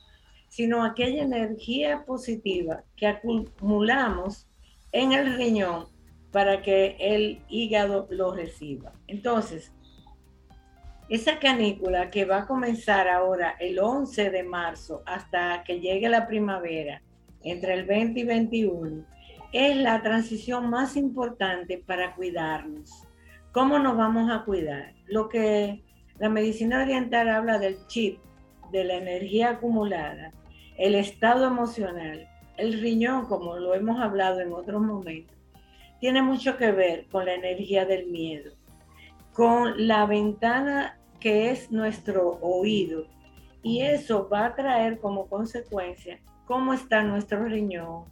sino 0.50 0.84
aquella 0.84 1.24
energía 1.24 2.04
positiva 2.06 2.84
que 2.96 3.08
acumulamos 3.08 4.48
en 4.92 5.14
el 5.14 5.36
riñón 5.38 5.88
para 6.32 6.62
que 6.62 6.98
el 7.00 7.44
hígado 7.48 8.08
lo 8.10 8.34
reciba. 8.34 8.92
Entonces, 9.08 9.72
esa 11.08 11.40
canícula 11.40 12.12
que 12.12 12.26
va 12.26 12.40
a 12.40 12.48
comenzar 12.48 13.08
ahora 13.08 13.56
el 13.60 13.80
11 13.80 14.30
de 14.30 14.44
marzo 14.44 15.02
hasta 15.06 15.64
que 15.64 15.80
llegue 15.80 16.10
la 16.10 16.28
primavera, 16.28 17.02
entre 17.44 17.74
el 17.74 17.86
20 17.86 18.20
y 18.20 18.24
21, 18.24 19.06
es 19.54 19.78
la 19.78 20.02
transición 20.04 20.70
más 20.70 20.96
importante 20.96 21.78
para 21.78 22.14
cuidarnos 22.16 23.08
¿Cómo 23.52 23.80
nos 23.80 23.98
vamos 23.98 24.30
a 24.32 24.46
cuidar? 24.46 24.94
Lo 25.08 25.28
que 25.28 25.84
la 26.20 26.30
medicina 26.30 26.84
oriental 26.84 27.30
habla 27.30 27.58
del 27.58 27.78
chip, 27.88 28.20
de 28.72 28.84
la 28.84 28.96
energía 28.96 29.52
acumulada, 29.52 30.32
el 30.78 30.96
estado 30.96 31.46
emocional, 31.46 32.28
el 32.58 32.80
riñón, 32.80 33.26
como 33.26 33.58
lo 33.58 33.74
hemos 33.74 34.00
hablado 34.00 34.40
en 34.42 34.54
otros 34.54 34.82
momentos, 34.82 35.38
tiene 36.00 36.22
mucho 36.22 36.58
que 36.58 36.72
ver 36.72 37.08
con 37.08 37.26
la 37.26 37.36
energía 37.36 37.86
del 37.86 38.08
miedo, 38.08 38.54
con 39.34 39.88
la 39.88 40.06
ventana 40.06 41.00
que 41.20 41.52
es 41.52 41.72
nuestro 41.72 42.40
oído. 42.42 43.06
Y 43.62 43.82
eso 43.82 44.30
va 44.30 44.46
a 44.46 44.56
traer 44.56 45.00
como 45.00 45.28
consecuencia 45.28 46.20
cómo 46.46 46.74
está 46.74 47.04
nuestro 47.04 47.44
riñón, 47.46 48.06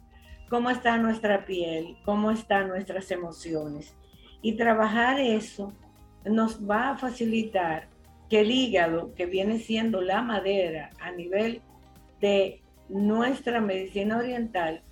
cómo 0.50 0.70
está 0.70 0.98
nuestra 0.98 1.44
piel, 1.44 1.96
cómo 2.04 2.30
están 2.30 2.68
nuestras 2.68 3.10
emociones. 3.10 3.96
Y 4.42 4.52
trabajar 4.56 5.18
eso 5.18 5.72
nos 6.24 6.68
va 6.68 6.90
a 6.90 6.96
facilitar 6.96 7.88
que 8.28 8.40
el 8.40 8.50
hígado, 8.50 9.14
que 9.14 9.26
viene 9.26 9.58
siendo 9.58 10.00
la 10.00 10.22
madera 10.22 10.90
a 11.00 11.10
nivel 11.12 11.62
de 12.20 12.62
nuestra 12.88 13.60
medicina 13.60 14.18
oriental, 14.18 14.82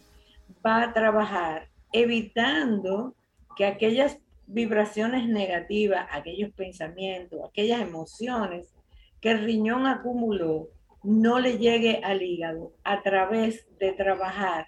va 0.65 0.83
a 0.83 0.93
trabajar 0.93 1.69
evitando 1.93 3.15
que 3.57 3.67
aquellas 3.67 4.19
vibraciones 4.47 5.29
negativas, 5.29 6.07
aquellos 6.11 6.53
pensamientos, 6.53 7.41
aquellas 7.49 7.81
emociones 7.81 8.75
que 9.21 9.31
el 9.31 9.45
riñón 9.45 9.87
acumuló, 9.87 10.69
no 11.03 11.39
le 11.41 11.59
llegue 11.59 12.01
al 12.03 12.23
hígado 12.23 12.73
a 12.85 13.03
través 13.03 13.67
de 13.79 13.93
trabajar 13.93 14.67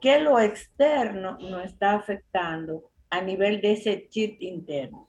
que 0.00 0.20
lo 0.20 0.38
externo 0.38 1.38
no 1.40 1.60
está 1.60 1.94
afectando 1.94 2.90
a 3.10 3.20
nivel 3.20 3.60
de 3.60 3.72
ese 3.72 4.08
chip 4.08 4.40
interno. 4.42 5.08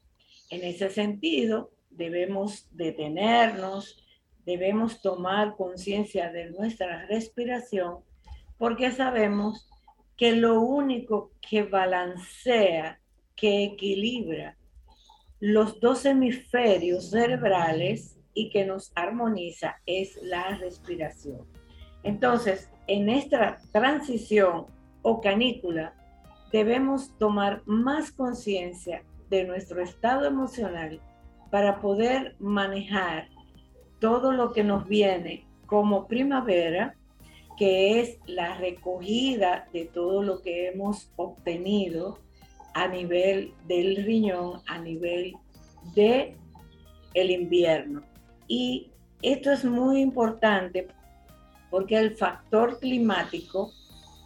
En 0.50 0.64
ese 0.64 0.90
sentido, 0.90 1.72
debemos 1.98 2.68
detenernos, 2.72 4.04
debemos 4.46 5.02
tomar 5.02 5.56
conciencia 5.56 6.32
de 6.32 6.52
nuestra 6.52 7.06
respiración, 7.08 8.00
porque 8.58 8.92
sabemos 8.92 9.70
que 10.18 10.36
lo 10.36 10.62
único 10.62 11.32
que 11.42 11.64
balancea, 11.64 13.00
que 13.36 13.64
equilibra 13.66 14.58
los 15.40 15.80
dos 15.80 16.06
hemisferios 16.06 17.10
cerebrales 17.10 18.18
y 18.34 18.50
que 18.50 18.66
nos 18.66 18.92
armoniza 18.96 19.76
es 19.86 20.18
la 20.24 20.58
respiración. 20.58 21.46
Entonces, 22.04 22.70
en 22.88 23.10
esta 23.10 23.58
transición 23.72 24.68
o 25.02 25.22
canícula, 25.22 25.94
debemos 26.52 27.18
tomar 27.18 27.64
más 27.66 28.12
conciencia 28.12 29.04
de 29.30 29.44
nuestro 29.44 29.82
estado 29.82 30.26
emocional 30.26 31.02
para 31.52 31.80
poder 31.82 32.36
manejar 32.40 33.30
todo 34.00 34.32
lo 34.32 34.52
que 34.52 34.64
nos 34.64 34.88
viene 34.88 35.46
como 35.66 36.08
primavera, 36.08 36.96
que 37.58 38.00
es 38.00 38.20
la 38.26 38.58
recogida 38.58 39.68
de 39.72 39.86
todo 39.86 40.22
lo 40.22 40.42
que 40.42 40.68
hemos 40.68 41.12
obtenido 41.16 42.20
a 42.74 42.88
nivel 42.88 43.54
del 43.68 44.04
riñón, 44.06 44.62
a 44.68 44.78
nivel 44.80 45.34
de 45.96 46.36
el 47.14 47.32
invierno. 47.32 48.04
Y 48.48 48.92
esto 49.22 49.52
es 49.52 49.64
muy 49.64 50.02
importante 50.02 50.88
porque 51.72 51.98
el 51.98 52.16
factor 52.16 52.80
climático 52.80 53.72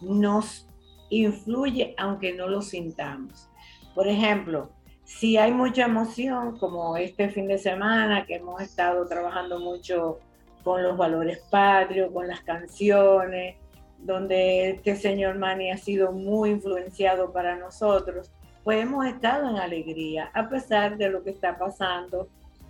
nos 0.02 0.68
influye 1.10 1.94
aunque 1.96 2.32
no 2.32 2.48
lo 2.48 2.62
sintamos. 2.62 3.48
Por 3.94 4.08
ejemplo, 4.08 4.70
si 5.18 5.36
hay 5.36 5.52
mucha 5.52 5.84
emoción, 5.84 6.56
como 6.56 6.96
este 6.96 7.28
fin 7.28 7.48
de 7.48 7.58
semana 7.58 8.24
que 8.24 8.36
hemos 8.36 8.62
estado 8.62 9.06
trabajando 9.06 9.58
mucho 9.58 10.20
con 10.62 10.82
los 10.82 10.96
valores 10.96 11.40
patrios, 11.50 12.12
con 12.12 12.28
las 12.28 12.40
canciones, 12.42 13.56
donde 13.98 14.70
este 14.70 14.94
señor 14.96 15.36
Mani 15.36 15.72
ha 15.72 15.76
sido 15.76 16.12
muy 16.12 16.50
influenciado 16.50 17.32
para 17.32 17.56
nosotros, 17.56 18.30
pues 18.62 18.80
hemos 18.80 19.04
estado 19.04 19.50
en 19.50 19.56
alegría, 19.56 20.30
a 20.32 20.48
pesar 20.48 20.96
de 20.96 21.10
lo 21.10 21.24
que 21.24 21.30
está 21.30 21.58
pasando 21.58 22.28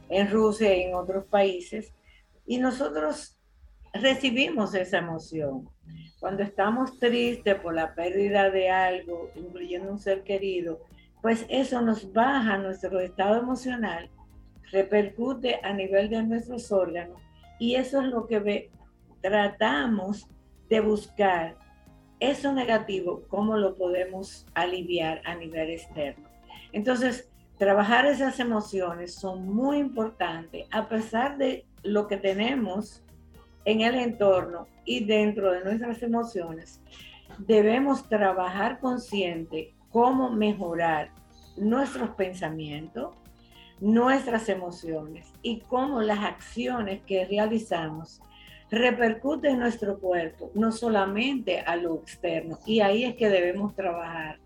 en 0.09 0.31
Rusia 0.31 0.75
y 0.75 0.85
en 0.85 0.95
otros 0.95 1.27
países. 1.27 1.93
Y 2.47 2.59
nosotros 2.59 3.39
recibimos 3.93 4.75
esa 4.75 4.99
emoción. 4.99 5.69
Cuando 6.19 6.43
estamos 6.43 6.99
tristes 6.99 7.57
por 7.57 7.75
la 7.75 7.95
pérdida 7.95 8.51
de 8.51 8.71
algo, 8.71 9.31
incluyendo 9.37 9.93
un 9.93 9.99
ser 9.99 10.23
querido, 10.25 10.81
pues 11.23 11.47
eso 11.49 11.81
nos 11.83 12.13
baja 12.13 12.59
nuestro 12.59 13.01
estado 13.01 13.39
emocional, 13.41 14.09
repercute 14.73 15.61
a 15.63 15.73
nivel 15.73 16.09
de 16.11 16.23
nuestros 16.23 16.71
órganos 16.73 17.21
y 17.59 17.75
eso 17.75 18.01
es 18.01 18.09
lo 18.09 18.27
que 18.27 18.71
tratamos 19.21 20.27
de 20.69 20.81
buscar. 20.81 21.57
Eso 22.21 22.53
negativo, 22.53 23.23
¿cómo 23.29 23.57
lo 23.57 23.77
podemos 23.77 24.47
aliviar 24.55 25.23
a 25.25 25.35
nivel 25.35 25.71
externo? 25.71 26.29
Entonces, 26.73 27.31
trabajar 27.59 28.07
esas 28.07 28.41
emociones 28.41 29.15
son 29.15 29.47
muy 29.47 29.79
importantes, 29.79 30.67
a 30.71 30.89
pesar 30.89 31.37
de 31.39 31.67
lo 31.83 32.07
que 32.07 32.17
tenemos 32.17 33.03
en 33.65 33.83
el 33.83 33.95
entorno 33.95 34.67
y 34.85 35.05
dentro 35.05 35.53
de 35.53 35.65
nuestras 35.65 36.03
emociones, 36.03 36.81
debemos 37.39 38.09
trabajar 38.09 38.81
consciente 38.81 39.75
cómo 39.91 40.31
mejorar 40.31 41.11
nuestros 41.57 42.11
pensamientos, 42.11 43.15
nuestras 43.81 44.49
emociones 44.49 45.33
y 45.43 45.61
cómo 45.61 46.01
las 46.01 46.21
acciones 46.21 47.03
que 47.03 47.25
realizamos 47.27 48.21
repercuten 48.71 49.55
en 49.55 49.61
nuestro 49.61 49.99
cuerpo, 49.99 50.51
no 50.55 50.71
solamente 50.71 51.61
a 51.61 51.77
lo 51.77 51.97
externo. 51.97 52.59
Y 52.67 52.81
ahí 52.81 53.05
es 53.05 53.17
que 53.17 53.29
debemos 53.29 53.75
trabajar 53.75 54.39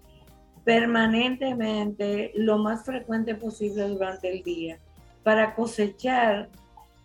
permanentemente, 0.64 2.32
lo 2.34 2.58
más 2.58 2.84
frecuente 2.84 3.34
posible 3.34 3.86
durante 3.88 4.32
el 4.32 4.42
día, 4.42 4.78
para 5.22 5.54
cosechar 5.54 6.48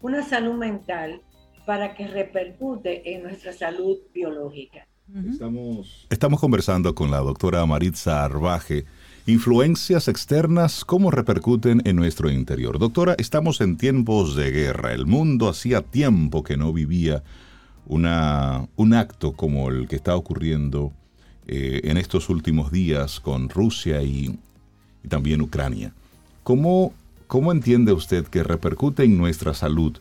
una 0.02 0.24
salud 0.24 0.54
mental 0.54 1.22
para 1.66 1.94
que 1.94 2.08
repercute 2.08 3.14
en 3.14 3.24
nuestra 3.24 3.52
salud 3.52 3.98
biológica. 4.14 4.89
Estamos, 5.16 6.06
estamos 6.10 6.40
conversando 6.40 6.94
con 6.94 7.10
la 7.10 7.18
doctora 7.18 7.66
Maritza 7.66 8.24
Arbaje 8.24 8.86
Influencias 9.26 10.08
externas, 10.08 10.86
¿cómo 10.86 11.12
repercuten 11.12 11.82
en 11.86 11.96
nuestro 11.96 12.30
interior? 12.32 12.80
Doctora, 12.80 13.16
estamos 13.18 13.62
en 13.62 13.78
tiempos 13.78 14.36
de 14.36 14.52
guerra. 14.52 14.94
El 14.94 15.06
mundo 15.06 15.50
hacía 15.50 15.82
tiempo 15.82 16.44
que 16.44 16.58
no 16.58 16.74
vivía 16.74 17.24
una, 17.86 18.68
un 18.76 18.94
acto 18.94 19.34
como 19.34 19.70
el 19.70 19.88
que 19.88 19.96
está 19.96 20.16
ocurriendo 20.16 20.94
eh, 21.48 21.82
en 21.84 21.98
estos 21.98 22.30
últimos 22.30 22.72
días 22.72 23.20
con 23.20 23.50
Rusia 23.50 24.02
y, 24.02 24.40
también 25.08 25.42
Ucrania. 25.42 25.94
¿Cómo, 26.44 26.94
¿Cómo 27.28 27.52
entiende 27.52 27.94
usted 27.94 28.26
que 28.26 28.44
repercute 28.44 29.04
en 29.04 29.18
nuestra 29.18 29.54
salud 29.54 29.98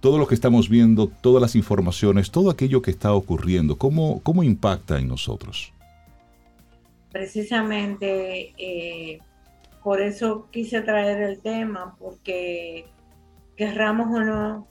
todo 0.00 0.18
lo 0.18 0.26
que 0.26 0.34
estamos 0.34 0.68
viendo, 0.68 1.08
todas 1.08 1.40
las 1.40 1.54
informaciones, 1.54 2.30
todo 2.30 2.50
aquello 2.50 2.82
que 2.82 2.90
está 2.90 3.12
ocurriendo? 3.12 3.76
¿Cómo, 3.76 4.20
cómo 4.22 4.42
impacta 4.42 4.98
en 4.98 5.08
nosotros? 5.08 5.72
precisamente 7.10 8.54
eh, 8.56 9.18
por 9.82 10.00
eso 10.00 10.48
quise 10.50 10.80
traer 10.82 11.22
el 11.22 11.40
tema, 11.40 11.96
porque 11.98 12.86
querramos 13.56 14.08
o 14.14 14.20
no, 14.20 14.66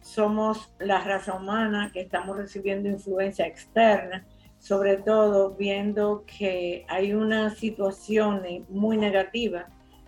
somos 0.00 0.72
la 0.78 1.02
raza 1.02 1.34
humana 1.34 1.90
que 1.92 2.00
estamos 2.00 2.36
recibiendo 2.36 2.88
influencia 2.88 3.46
externa, 3.46 4.26
sobre 4.58 4.96
todo 4.96 5.54
viendo 5.54 6.24
que 6.26 6.84
hay 6.88 7.12
una 7.12 7.50
situación 7.50 8.42
muy 8.68 8.96
negativa 8.96 9.66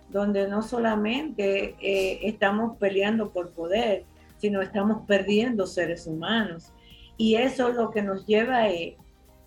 donde 0.09 0.47
no 0.47 0.61
solamente 0.61 1.75
eh, 1.81 2.19
estamos 2.23 2.77
peleando 2.77 3.31
por 3.31 3.51
poder, 3.51 4.05
sino 4.37 4.61
estamos 4.61 5.05
perdiendo 5.07 5.65
seres 5.67 6.07
humanos. 6.07 6.73
Y 7.17 7.35
eso 7.35 7.69
es 7.69 7.75
lo 7.75 7.91
que 7.91 8.01
nos 8.01 8.25
lleva 8.25 8.65
a, 8.65 8.69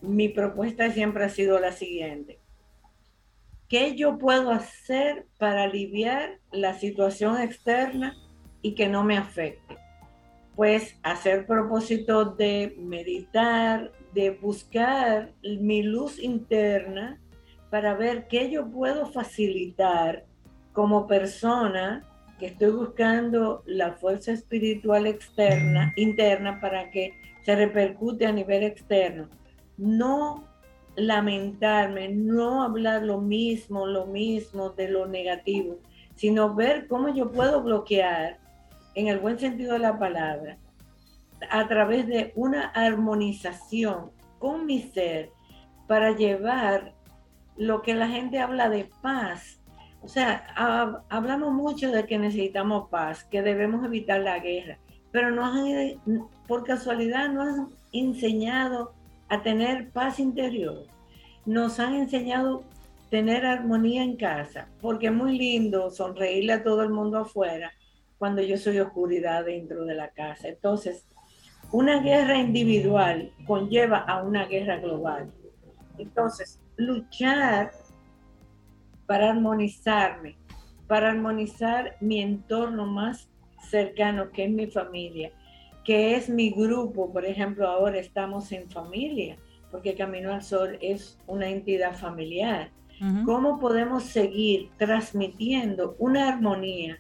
mi 0.01 0.29
propuesta 0.29 0.91
siempre 0.91 1.25
ha 1.25 1.29
sido 1.29 1.59
la 1.59 1.73
siguiente. 1.73 2.39
¿Qué 3.69 3.95
yo 3.97 4.17
puedo 4.19 4.51
hacer 4.51 5.27
para 5.39 5.65
aliviar 5.65 6.39
la 6.51 6.75
situación 6.75 7.41
externa 7.41 8.17
y 8.63 8.75
que 8.75 8.89
no 8.89 9.05
me 9.05 9.19
afecte? 9.19 9.77
Pues 10.57 10.99
hacer 11.03 11.47
propósito 11.47 12.25
de 12.25 12.75
meditar, 12.79 13.93
de 14.15 14.31
buscar 14.31 15.35
mi 15.43 15.83
luz 15.83 16.19
interna 16.19 17.21
para 17.71 17.95
ver 17.95 18.27
qué 18.29 18.51
yo 18.51 18.71
puedo 18.71 19.07
facilitar 19.07 20.25
como 20.73 21.07
persona 21.07 22.08
que 22.39 22.47
estoy 22.47 22.71
buscando 22.71 23.63
la 23.67 23.93
fuerza 23.93 24.33
espiritual 24.33 25.07
externa, 25.07 25.93
interna, 25.97 26.61
para 26.61 26.91
que 26.91 27.15
se 27.45 27.57
repercute 27.57 28.27
a 28.27 28.33
nivel 28.33 28.63
externo 28.63 29.29
no 29.79 30.45
lamentarme, 30.97 32.09
no 32.09 32.63
hablar 32.63 33.05
lo 33.05 33.21
mismo, 33.21 33.87
lo 33.87 34.07
mismo 34.07 34.71
de 34.71 34.89
lo 34.89 35.07
negativo, 35.07 35.79
sino 36.17 36.55
ver 36.55 36.89
cómo 36.89 37.09
yo 37.09 37.31
puedo 37.31 37.63
bloquear, 37.63 38.39
en 38.95 39.07
el 39.07 39.21
buen 39.21 39.39
sentido 39.39 39.75
de 39.75 39.79
la 39.79 39.97
palabra, 39.97 40.59
a 41.51 41.69
través 41.69 42.09
de 42.09 42.33
una 42.35 42.67
armonización 42.67 44.11
con 44.41 44.67
mi 44.67 44.83
ser 44.83 45.31
para 45.87 46.17
llevar 46.17 46.95
lo 47.57 47.83
que 47.83 47.95
la 47.95 48.09
gente 48.09 48.41
habla 48.41 48.69
de 48.69 48.91
paz. 49.01 49.58
O 50.09 50.11
sea, 50.11 50.47
hablamos 51.11 51.53
mucho 51.53 51.93
de 51.93 52.07
que 52.07 52.19
necesitamos 52.19 52.89
paz, 52.89 53.25
que 53.25 53.43
debemos 53.43 53.85
evitar 53.85 54.23
la 54.23 54.39
guerra, 54.39 54.79
pero 55.13 55.31
no 55.31 55.53
por 56.47 56.65
casualidad 56.65 57.29
no 57.29 57.43
han 57.43 57.69
enseñado 57.93 58.95
a 59.29 59.43
tener 59.43 59.91
paz 59.91 60.19
interior. 60.19 60.87
Nos 61.45 61.79
han 61.79 61.95
enseñado 61.95 62.63
tener 63.11 63.45
armonía 63.45 64.03
en 64.03 64.17
casa, 64.17 64.71
porque 64.81 65.09
es 65.09 65.13
muy 65.13 65.37
lindo 65.37 65.91
sonreírle 65.91 66.55
a 66.55 66.65
todo 66.65 66.83
el 66.83 66.89
mundo 66.89 67.19
afuera 67.19 67.71
cuando 68.17 68.41
yo 68.41 68.57
soy 68.57 68.79
oscuridad 68.79 69.45
dentro 69.45 69.85
de 69.85 69.95
la 69.95 70.09
casa. 70.09 70.49
Entonces, 70.49 71.05
una 71.71 72.01
guerra 72.01 72.39
individual 72.39 73.31
conlleva 73.47 73.99
a 73.99 74.23
una 74.23 74.47
guerra 74.47 74.79
global. 74.79 75.31
Entonces, 75.99 76.63
luchar 76.79 77.73
para 79.09 79.31
armonizarme, 79.31 80.37
para 80.87 81.11
armonizar 81.11 81.97
mi 81.99 82.21
entorno 82.21 82.87
más 82.87 83.31
cercano, 83.71 84.31
que 84.31 84.45
es 84.45 84.51
mi 84.51 84.67
familia, 84.67 85.33
que 85.83 86.15
es 86.15 86.29
mi 86.29 86.51
grupo, 86.51 87.11
por 87.11 87.25
ejemplo, 87.25 87.67
ahora 87.67 87.99
estamos 87.99 88.53
en 88.53 88.71
familia, 88.71 89.37
porque 89.71 89.95
Camino 89.95 90.33
al 90.33 90.43
Sol 90.43 90.79
es 90.83 91.19
una 91.27 91.49
entidad 91.49 91.97
familiar. 91.97 92.71
¿Cómo 93.25 93.61
podemos 93.61 94.03
seguir 94.03 94.71
transmitiendo 94.77 95.95
una 96.01 96.29
armonía 96.29 96.99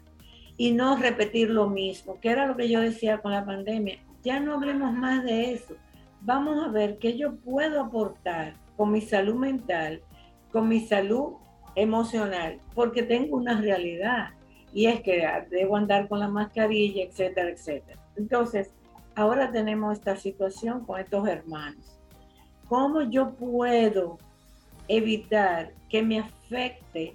y 0.56 0.70
no 0.70 0.96
repetir 0.96 1.50
lo 1.50 1.68
mismo? 1.68 2.20
Que 2.20 2.30
era 2.30 2.46
lo 2.46 2.56
que 2.56 2.68
yo 2.68 2.80
decía 2.80 3.18
con 3.18 3.32
la 3.32 3.44
pandemia. 3.44 3.98
Ya 4.22 4.38
no 4.38 4.54
hablemos 4.54 4.92
más 4.92 5.24
de 5.24 5.54
eso. 5.54 5.74
Vamos 6.20 6.64
a 6.64 6.68
ver 6.68 6.98
qué 6.98 7.18
yo 7.18 7.34
puedo 7.36 7.80
aportar 7.80 8.54
con 8.76 8.92
mi 8.92 9.00
salud 9.00 9.34
mental, 9.34 10.00
con 10.52 10.68
mi 10.68 10.80
salud 10.80 11.34
emocional, 11.78 12.60
porque 12.74 13.02
tengo 13.02 13.36
una 13.36 13.60
realidad 13.60 14.30
y 14.72 14.86
es 14.86 15.00
que 15.00 15.26
debo 15.50 15.76
andar 15.76 16.08
con 16.08 16.18
la 16.18 16.28
mascarilla, 16.28 17.04
etcétera, 17.04 17.50
etcétera. 17.50 17.98
Entonces, 18.16 18.70
ahora 19.14 19.50
tenemos 19.50 19.96
esta 19.96 20.16
situación 20.16 20.84
con 20.84 21.00
estos 21.00 21.26
hermanos. 21.28 21.98
¿Cómo 22.68 23.02
yo 23.02 23.30
puedo 23.30 24.18
evitar 24.88 25.72
que 25.88 26.02
me 26.02 26.18
afecte 26.18 27.14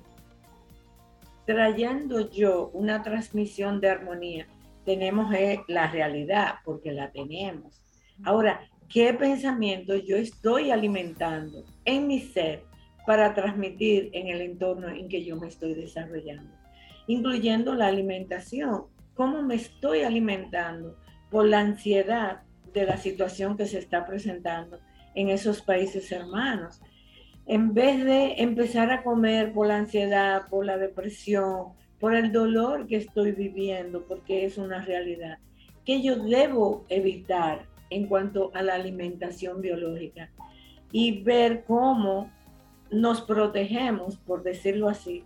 trayendo 1.45 2.31
yo 2.31 2.69
una 2.73 3.03
transmisión 3.03 3.81
de 3.81 3.89
armonía? 3.89 4.47
Tenemos 4.85 5.33
eh, 5.33 5.61
la 5.67 5.87
realidad 5.91 6.55
porque 6.63 6.91
la 6.91 7.11
tenemos. 7.11 7.83
Ahora, 8.23 8.61
¿qué 8.89 9.13
pensamiento 9.13 9.95
yo 9.95 10.15
estoy 10.15 10.71
alimentando 10.71 11.63
en 11.85 12.07
mi 12.07 12.21
ser 12.21 12.63
para 13.05 13.33
transmitir 13.33 14.09
en 14.13 14.27
el 14.27 14.41
entorno 14.41 14.89
en 14.89 15.07
que 15.09 15.23
yo 15.23 15.37
me 15.37 15.47
estoy 15.47 15.73
desarrollando? 15.73 16.51
Incluyendo 17.07 17.75
la 17.75 17.87
alimentación. 17.87 18.85
¿Cómo 19.13 19.41
me 19.41 19.55
estoy 19.55 20.01
alimentando? 20.01 20.97
por 21.33 21.47
la 21.47 21.61
ansiedad 21.61 22.43
de 22.73 22.85
la 22.85 22.97
situación 22.97 23.57
que 23.57 23.65
se 23.65 23.79
está 23.79 24.05
presentando 24.05 24.77
en 25.15 25.29
esos 25.29 25.63
países 25.63 26.11
hermanos. 26.11 26.79
En 27.47 27.73
vez 27.73 28.05
de 28.05 28.35
empezar 28.37 28.91
a 28.91 29.01
comer 29.01 29.51
por 29.51 29.65
la 29.65 29.77
ansiedad, 29.77 30.43
por 30.47 30.63
la 30.63 30.77
depresión, 30.77 31.69
por 31.99 32.13
el 32.13 32.31
dolor 32.31 32.85
que 32.85 32.97
estoy 32.97 33.31
viviendo, 33.31 34.05
porque 34.07 34.45
es 34.45 34.59
una 34.59 34.85
realidad, 34.85 35.39
que 35.83 36.03
yo 36.03 36.17
debo 36.17 36.85
evitar 36.87 37.65
en 37.89 38.05
cuanto 38.05 38.51
a 38.53 38.61
la 38.61 38.75
alimentación 38.75 39.59
biológica 39.59 40.29
y 40.91 41.23
ver 41.23 41.63
cómo 41.65 42.31
nos 42.93 43.21
protegemos, 43.21 44.17
por 44.17 44.43
decirlo 44.43 44.89
así, 44.89 45.25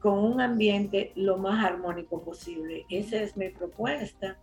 con 0.00 0.18
un 0.18 0.40
ambiente 0.40 1.12
lo 1.14 1.38
más 1.38 1.64
armónico 1.64 2.22
posible. 2.22 2.84
Esa 2.90 3.16
es 3.22 3.36
mi 3.36 3.48
propuesta 3.48 4.36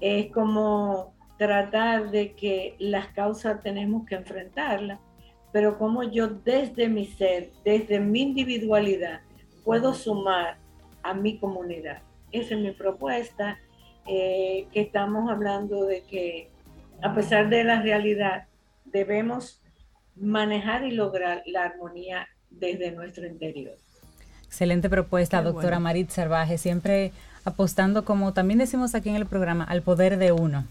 es 0.00 0.30
como 0.30 1.14
tratar 1.36 2.10
de 2.10 2.32
que 2.32 2.76
las 2.78 3.08
causas 3.08 3.62
tenemos 3.62 4.06
que 4.06 4.16
enfrentarlas, 4.16 5.00
pero 5.52 5.78
como 5.78 6.02
yo 6.02 6.28
desde 6.28 6.88
mi 6.88 7.06
ser, 7.06 7.50
desde 7.64 8.00
mi 8.00 8.22
individualidad, 8.22 9.20
puedo 9.64 9.94
sumar 9.94 10.58
a 11.02 11.14
mi 11.14 11.38
comunidad. 11.38 12.02
Esa 12.32 12.54
es 12.54 12.60
mi 12.60 12.72
propuesta, 12.72 13.58
eh, 14.06 14.66
que 14.72 14.80
estamos 14.80 15.30
hablando 15.30 15.84
de 15.84 16.02
que 16.02 16.50
a 17.02 17.14
pesar 17.14 17.48
de 17.48 17.64
la 17.64 17.80
realidad, 17.80 18.48
debemos 18.84 19.62
manejar 20.20 20.84
y 20.84 20.92
lograr 20.92 21.42
la 21.46 21.64
armonía 21.64 22.28
desde 22.50 22.92
nuestro 22.92 23.26
interior. 23.26 23.74
Excelente 24.44 24.88
propuesta, 24.88 25.42
doctora 25.42 25.78
Marit 25.78 26.10
Salvaje. 26.10 26.56
Siempre 26.56 27.12
apostando, 27.44 28.04
como 28.04 28.32
también 28.32 28.58
decimos 28.58 28.94
aquí 28.94 29.08
en 29.08 29.16
el 29.16 29.26
programa, 29.26 29.64
al 29.64 29.82
poder 29.82 30.18
de 30.18 30.32
uno. 30.32 30.64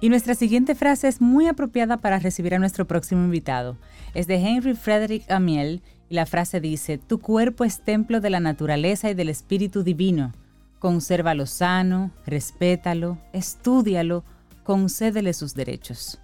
Y 0.00 0.08
nuestra 0.08 0.34
siguiente 0.34 0.74
frase 0.74 1.08
es 1.08 1.20
muy 1.20 1.46
apropiada 1.46 1.98
para 1.98 2.20
recibir 2.20 2.54
a 2.54 2.58
nuestro 2.58 2.86
próximo 2.86 3.24
invitado. 3.24 3.76
Es 4.14 4.26
de 4.26 4.36
Henry 4.36 4.74
Frederick 4.74 5.30
Amiel 5.30 5.82
y 6.10 6.16
la 6.16 6.26
frase 6.26 6.60
dice, 6.60 6.98
Tu 6.98 7.20
cuerpo 7.20 7.64
es 7.64 7.80
templo 7.82 8.20
de 8.20 8.30
la 8.30 8.40
naturaleza 8.40 9.08
y 9.08 9.14
del 9.14 9.30
espíritu 9.30 9.84
divino. 9.84 10.32
Consérvalo 10.80 11.46
sano, 11.46 12.10
respétalo, 12.26 13.16
estúdialo, 13.32 14.24
concédele 14.64 15.32
sus 15.32 15.54
derechos. 15.54 16.18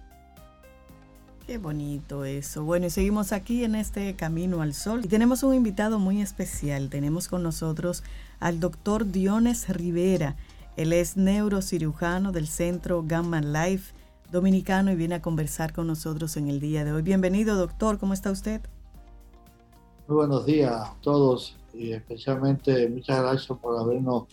Qué 1.47 1.57
bonito 1.57 2.25
eso. 2.25 2.65
Bueno, 2.65 2.87
y 2.87 2.89
seguimos 2.89 3.31
aquí 3.31 3.63
en 3.63 3.75
este 3.75 4.13
Camino 4.15 4.61
al 4.61 4.73
Sol. 4.73 5.05
Y 5.05 5.07
tenemos 5.07 5.43
un 5.43 5.55
invitado 5.55 5.99
muy 5.99 6.21
especial. 6.21 6.89
Tenemos 6.89 7.29
con 7.29 7.41
nosotros 7.41 8.03
al 8.41 8.59
doctor 8.59 9.09
Diones 9.09 9.69
Rivera. 9.69 10.35
Él 10.75 10.91
es 10.91 11.15
neurocirujano 11.15 12.33
del 12.33 12.47
Centro 12.47 13.03
Gamma 13.07 13.39
Life 13.39 13.93
Dominicano 14.33 14.91
y 14.91 14.95
viene 14.97 15.15
a 15.15 15.21
conversar 15.21 15.71
con 15.71 15.87
nosotros 15.87 16.35
en 16.35 16.49
el 16.49 16.59
día 16.59 16.83
de 16.83 16.91
hoy. 16.91 17.03
Bienvenido, 17.03 17.55
doctor. 17.55 17.97
¿Cómo 17.97 18.13
está 18.13 18.29
usted? 18.31 18.59
Muy 20.07 20.15
buenos 20.15 20.45
días 20.45 20.71
a 20.71 20.93
todos 21.01 21.57
y 21.73 21.91
especialmente 21.91 22.87
muchas 22.87 23.21
gracias 23.21 23.59
por 23.59 23.77
habernos 23.77 24.23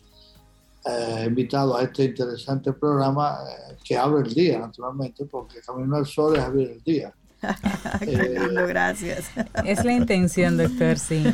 eh, 0.85 1.25
invitado 1.27 1.77
a 1.77 1.83
este 1.83 2.05
interesante 2.05 2.73
programa 2.73 3.39
eh, 3.43 3.77
que 3.83 3.97
abre 3.97 4.29
el 4.29 4.33
día, 4.33 4.61
naturalmente, 4.61 5.25
porque 5.25 5.61
Camino 5.67 5.97
al 5.97 6.07
Sol 6.07 6.37
es 6.37 6.43
abrir 6.43 6.71
el 6.71 6.83
día. 6.85 7.13
eh, 8.03 8.39
gracias. 8.69 9.27
Es 9.65 9.85
la 9.85 9.93
intención, 9.95 10.57
doctor, 10.57 10.97
sí. 10.97 11.25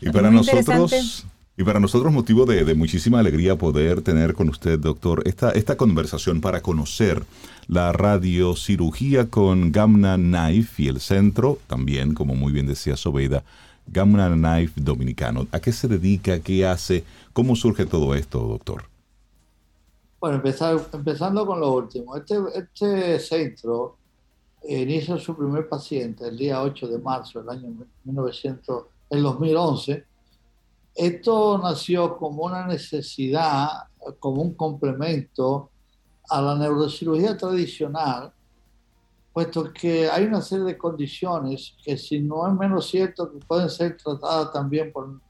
Y 0.00 0.10
para 0.10 0.30
nosotros 0.30 1.26
y 1.54 1.64
para 1.64 1.78
nosotros 1.78 2.10
motivo 2.14 2.46
de, 2.46 2.74
muchísima 2.74 3.20
alegría 3.20 3.56
poder 3.56 4.00
tener 4.00 4.32
con 4.32 4.48
usted, 4.48 4.78
doctor, 4.78 5.22
esta, 5.26 5.50
esta 5.50 5.76
conversación 5.76 6.40
para 6.40 6.62
conocer 6.62 7.24
la 7.68 7.92
radiocirugía 7.92 9.28
con 9.28 9.70
Gamna 9.70 10.16
Knife 10.16 10.84
y 10.84 10.88
el 10.88 11.00
centro, 11.00 11.58
también, 11.66 12.14
como 12.14 12.34
muy 12.34 12.52
bien 12.52 12.66
decía 12.66 12.96
Sobeida, 12.96 13.44
Gamna 13.86 14.28
Knife 14.30 14.80
Dominicano. 14.80 15.46
¿A 15.52 15.60
qué 15.60 15.72
se 15.72 15.88
dedica? 15.88 16.40
¿Qué 16.40 16.66
hace? 16.66 17.04
¿Cómo 17.32 17.56
surge 17.56 17.86
todo 17.86 18.14
esto, 18.14 18.40
doctor? 18.40 18.84
Bueno, 20.20 20.36
empezar, 20.36 20.80
empezando 20.92 21.46
con 21.46 21.60
lo 21.60 21.72
último. 21.72 22.16
Este, 22.16 22.36
este 22.54 23.18
centro 23.18 23.96
inició 24.68 25.18
su 25.18 25.36
primer 25.36 25.68
paciente 25.68 26.28
el 26.28 26.38
día 26.38 26.62
8 26.62 26.86
de 26.86 26.98
marzo 26.98 27.40
del 27.40 27.50
año 27.50 27.86
1900, 28.04 28.84
el 29.10 29.22
2011 29.22 30.04
esto 30.94 31.58
nació 31.58 32.16
como 32.18 32.44
una 32.44 32.66
necesidad, 32.66 33.68
como 34.18 34.42
un 34.42 34.54
complemento 34.54 35.70
a 36.28 36.42
la 36.42 36.54
neurocirugía 36.54 37.36
tradicional, 37.36 38.32
puesto 39.32 39.72
que 39.72 40.08
hay 40.10 40.24
una 40.24 40.42
serie 40.42 40.64
de 40.64 40.78
condiciones 40.78 41.74
que 41.82 41.96
si 41.96 42.20
no 42.20 42.46
es 42.46 42.54
menos 42.54 42.88
cierto 42.88 43.32
que 43.32 43.38
pueden 43.38 43.70
ser 43.70 43.96
tratadas 43.96 44.52
también 44.52 44.92
por, 44.92 45.20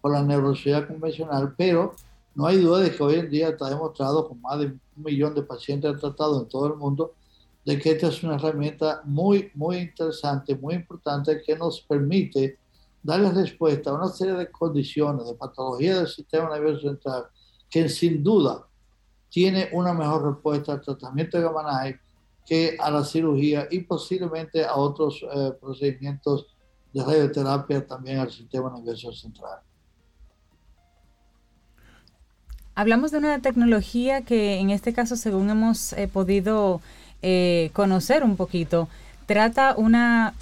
por 0.00 0.12
la 0.12 0.22
neurocirugía 0.22 0.86
convencional, 0.86 1.54
pero 1.56 1.94
no 2.34 2.46
hay 2.46 2.58
duda 2.58 2.80
de 2.80 2.94
que 2.94 3.02
hoy 3.02 3.16
en 3.16 3.30
día 3.30 3.48
está 3.48 3.68
demostrado 3.68 4.28
con 4.28 4.40
más 4.40 4.60
de 4.60 4.66
un 4.66 4.80
millón 4.96 5.34
de 5.34 5.42
pacientes 5.42 5.98
tratados 5.98 6.42
en 6.42 6.48
todo 6.48 6.68
el 6.68 6.76
mundo, 6.76 7.14
de 7.64 7.78
que 7.78 7.90
esta 7.90 8.08
es 8.08 8.22
una 8.22 8.36
herramienta 8.36 9.02
muy, 9.04 9.50
muy 9.54 9.78
interesante, 9.78 10.54
muy 10.54 10.74
importante 10.74 11.42
que 11.42 11.56
nos 11.56 11.80
permite 11.80 12.58
darle 13.02 13.30
respuesta 13.32 13.90
a 13.90 13.94
una 13.94 14.08
serie 14.08 14.34
de 14.34 14.50
condiciones, 14.50 15.26
de 15.26 15.34
patología 15.34 15.96
del 15.96 16.08
sistema 16.08 16.48
nervioso 16.48 16.88
central, 16.88 17.24
que 17.68 17.88
sin 17.88 18.22
duda 18.22 18.64
tiene 19.28 19.68
una 19.72 19.92
mejor 19.92 20.32
respuesta 20.32 20.72
al 20.72 20.80
tratamiento 20.80 21.36
de 21.36 21.44
gamma 21.44 21.62
que 22.48 22.76
a 22.80 22.90
la 22.90 23.04
cirugía 23.04 23.68
y 23.70 23.80
posiblemente 23.80 24.64
a 24.64 24.74
otros 24.76 25.22
eh, 25.22 25.52
procedimientos 25.60 26.46
de 26.94 27.04
radioterapia 27.04 27.86
también 27.86 28.18
al 28.18 28.30
sistema 28.30 28.72
nervioso 28.74 29.12
central. 29.12 29.58
Hablamos 32.74 33.10
de 33.10 33.18
una 33.18 33.40
tecnología 33.40 34.22
que 34.22 34.60
en 34.60 34.70
este 34.70 34.94
caso, 34.94 35.16
según 35.16 35.50
hemos 35.50 35.92
eh, 35.92 36.08
podido 36.08 36.80
eh, 37.20 37.70
conocer 37.74 38.24
un 38.24 38.36
poquito, 38.36 38.88
trata 39.26 39.74
una 39.76 40.32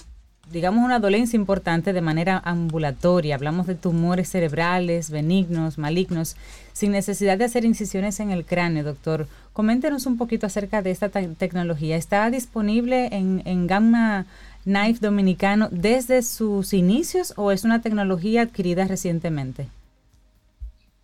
digamos, 0.50 0.84
una 0.84 1.00
dolencia 1.00 1.36
importante 1.36 1.92
de 1.92 2.00
manera 2.00 2.40
ambulatoria. 2.44 3.34
Hablamos 3.34 3.66
de 3.66 3.74
tumores 3.74 4.28
cerebrales, 4.28 5.10
benignos, 5.10 5.78
malignos, 5.78 6.36
sin 6.72 6.92
necesidad 6.92 7.38
de 7.38 7.44
hacer 7.44 7.64
incisiones 7.64 8.20
en 8.20 8.30
el 8.30 8.44
cráneo, 8.44 8.84
doctor. 8.84 9.26
Coméntenos 9.52 10.06
un 10.06 10.16
poquito 10.16 10.46
acerca 10.46 10.82
de 10.82 10.90
esta 10.90 11.08
tecnología. 11.08 11.96
¿Está 11.96 12.30
disponible 12.30 13.08
en, 13.12 13.42
en 13.44 13.66
Gamma 13.66 14.26
Knife 14.64 15.00
Dominicano 15.00 15.68
desde 15.70 16.22
sus 16.22 16.72
inicios 16.72 17.32
o 17.36 17.50
es 17.50 17.64
una 17.64 17.82
tecnología 17.82 18.42
adquirida 18.42 18.86
recientemente? 18.86 19.68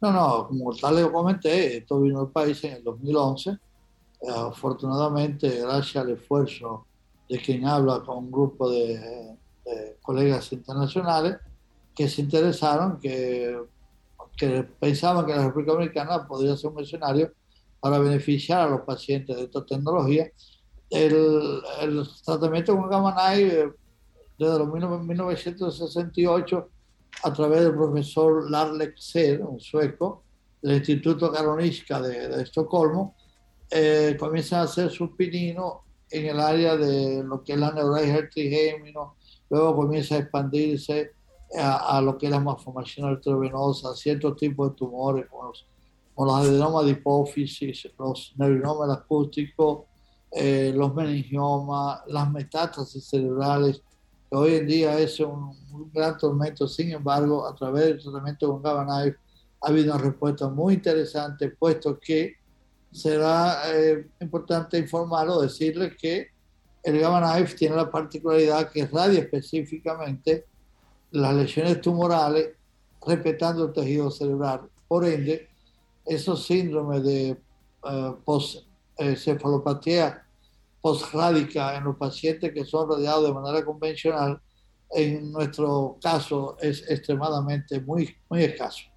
No, 0.01 0.13
no, 0.13 0.49
como 0.49 0.75
tal 0.75 0.97
le 0.97 1.11
comenté, 1.11 1.79
esto 1.79 2.01
vino 2.01 2.21
al 2.21 2.29
país 2.29 2.63
en 2.65 2.75
el 2.75 2.85
2011. 2.85 3.51
Eh, 3.51 3.57
afortunadamente, 4.29 5.61
gracias 5.61 6.05
al 6.05 6.11
esfuerzo 6.11 6.87
de 7.33 7.41
quien 7.41 7.67
habla 7.67 8.03
con 8.05 8.19
un 8.19 8.31
grupo 8.31 8.71
de, 8.71 9.35
colegas 10.03 10.53
internacionales 10.53 11.39
que 11.95 12.07
se 12.07 12.21
interesaron, 12.21 13.01
que, 13.01 13.59
que, 14.37 14.65
pensaban 14.79 15.25
que 15.25 15.35
la 15.35 15.47
República 15.47 15.73
Dominicana 15.73 16.29
podría 16.29 16.55
ser 16.59 16.73
un 16.73 16.81
escenario 16.81 17.33
para 17.81 17.99
beneficiar 18.01 18.61
a 18.61 18.71
los 18.71 18.83
pacientes 18.83 19.35
de 19.35 19.45
esta 19.45 19.65
tecnología. 19.65 20.31
El, 20.91 21.63
el 21.81 22.07
tratamiento 22.23 22.77
con 22.77 22.91
gamma 22.91 23.15
knife 23.15 23.73
desde 24.39 24.59
los 24.59 24.69
1968 24.69 26.69
a 27.23 27.33
través 27.33 27.63
del 27.63 27.75
profesor 27.75 28.51
Lars 28.51 28.77
Ser, 28.99 29.41
un 29.41 29.59
sueco, 29.59 30.23
del 30.61 30.77
Instituto 30.77 31.33
Karolinska 31.33 32.03
de, 32.03 32.29
de 32.29 32.43
Estocolmo, 32.43 33.17
eh, 33.71 34.19
a 34.21 34.63
hacer 34.63 34.91
su 34.91 35.17
pinino 35.17 35.85
en 36.13 36.27
el 36.27 36.41
área 36.41 36.77
de 36.77 37.23
lo 37.25 37.43
que 37.43 37.55
es 37.55 37.59
la 37.59 37.73
neuralgia 37.73 38.29
trigémino, 38.29 39.17
luego 39.51 39.77
comienza 39.77 40.17
a 40.17 40.19
expandirse 40.19 41.13
a, 41.59 42.01
lo 42.01 42.17
que 42.17 42.27
es 42.27 42.33
la 42.33 42.41
malformación 42.41 43.11
arteriovenosa, 43.11 43.95
ciertos 43.95 44.37
tipos 44.37 44.71
de 44.71 44.77
tumores 44.77 45.27
como 45.29 45.49
los 45.49 45.67
como 46.15 46.27
los 46.27 46.47
adenomas 46.47 46.85
de 46.85 46.91
hipófisis, 46.93 47.89
los 47.99 48.35
neurinomas 48.37 48.91
acústicos, 48.91 49.85
eh, 50.31 50.73
los 50.75 50.95
meningiomas, 50.95 52.01
las 52.07 52.31
metástasis 52.31 53.05
cerebrales, 53.05 53.83
que 54.31 54.37
hoy 54.37 54.57
en 54.57 54.67
día 54.67 54.99
es 54.99 55.21
un, 55.21 55.57
gran 55.93 56.19
tormento. 56.19 56.69
Sin 56.69 56.91
embargo, 56.91 57.47
a 57.47 57.55
través 57.55 57.85
del 57.85 58.03
tratamiento 58.03 58.49
con 58.49 58.63
Knife 58.63 59.17
ha 59.61 59.69
habido 59.69 59.95
una 59.95 60.03
respuesta 60.03 60.49
muy 60.49 60.75
interesante, 60.75 61.51
puesto 61.51 61.99
que 61.99 62.35
será 62.93 63.63
eh, 63.75 64.07
importante 64.21 64.79
informar 64.79 65.29
o 65.29 65.41
decirle 65.41 65.97
que 65.97 66.29
el 66.83 67.01
Gamma 67.01 67.35
Knife 67.35 67.57
tiene 67.57 67.77
la 67.77 67.91
particularidad 67.91 68.71
que 68.71 68.87
radia 68.87 69.21
específicamente 69.21 70.47
las 71.11 71.35
lesiones 71.35 71.81
tumorales 71.81 72.51
respetando 73.07 73.67
el 73.67 73.73
tejido 73.73 74.11
cerebral. 74.11 74.69
Por 74.89 75.07
ende, 75.07 75.49
esos 76.05 76.47
síndromes 76.47 77.05
de 77.05 77.37
uh, 77.85 78.17
post-cefalopatía 78.25 80.27
post-rádica 80.81 81.77
en 81.77 81.85
los 81.85 81.97
pacientes 81.97 82.53
que 82.53 82.65
son 82.65 82.91
radiados 82.91 83.27
de 83.27 83.33
manera 83.33 83.65
convencional, 83.65 84.41
en 84.91 85.31
nuestro 85.31 85.97
caso 86.03 86.57
es 86.61 86.91
extremadamente 86.91 87.81
muy, 87.81 88.17
muy 88.29 88.43
escaso. 88.43 88.92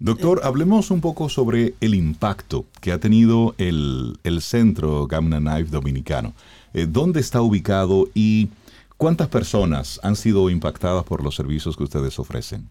Doctor, 0.00 0.40
hablemos 0.44 0.92
un 0.92 1.00
poco 1.00 1.28
sobre 1.28 1.74
el 1.80 1.94
impacto 1.94 2.66
que 2.80 2.92
ha 2.92 3.00
tenido 3.00 3.56
el, 3.58 4.20
el 4.22 4.42
centro 4.42 5.08
Gamma 5.08 5.38
Knife 5.38 5.70
Dominicano. 5.70 6.34
Eh, 6.72 6.86
¿Dónde 6.88 7.18
está 7.18 7.42
ubicado 7.42 8.06
y 8.14 8.48
cuántas 8.96 9.26
personas 9.26 9.98
han 10.04 10.14
sido 10.14 10.50
impactadas 10.50 11.02
por 11.02 11.24
los 11.24 11.34
servicios 11.34 11.76
que 11.76 11.82
ustedes 11.82 12.16
ofrecen? 12.20 12.68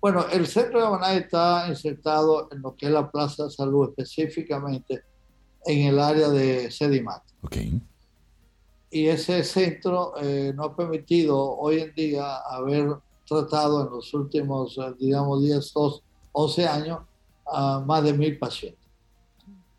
Bueno, 0.00 0.24
el 0.32 0.46
centro 0.46 0.80
de 0.80 0.98
Knife 0.98 1.18
está 1.24 1.66
insertado 1.68 2.48
en 2.52 2.62
lo 2.62 2.76
que 2.76 2.86
es 2.86 2.92
la 2.92 3.10
Plaza 3.10 3.44
de 3.44 3.50
Salud, 3.50 3.88
específicamente 3.88 5.02
en 5.64 5.88
el 5.88 5.98
área 5.98 6.28
de 6.28 6.70
Sedimat. 6.70 7.22
Okay. 7.42 7.80
Y 8.88 9.06
ese 9.06 9.42
centro 9.42 10.14
eh, 10.20 10.52
nos 10.54 10.70
ha 10.70 10.76
permitido 10.76 11.56
hoy 11.56 11.80
en 11.80 11.94
día 11.94 12.36
haber 12.36 12.98
tratado 13.32 13.84
en 13.84 13.90
los 13.90 14.12
últimos, 14.14 14.78
eh, 14.78 14.94
digamos, 14.98 15.42
10, 15.42 15.72
11 16.32 16.66
años 16.66 17.00
a 17.46 17.80
más 17.80 18.04
de 18.04 18.12
mil 18.12 18.38
pacientes. 18.38 18.88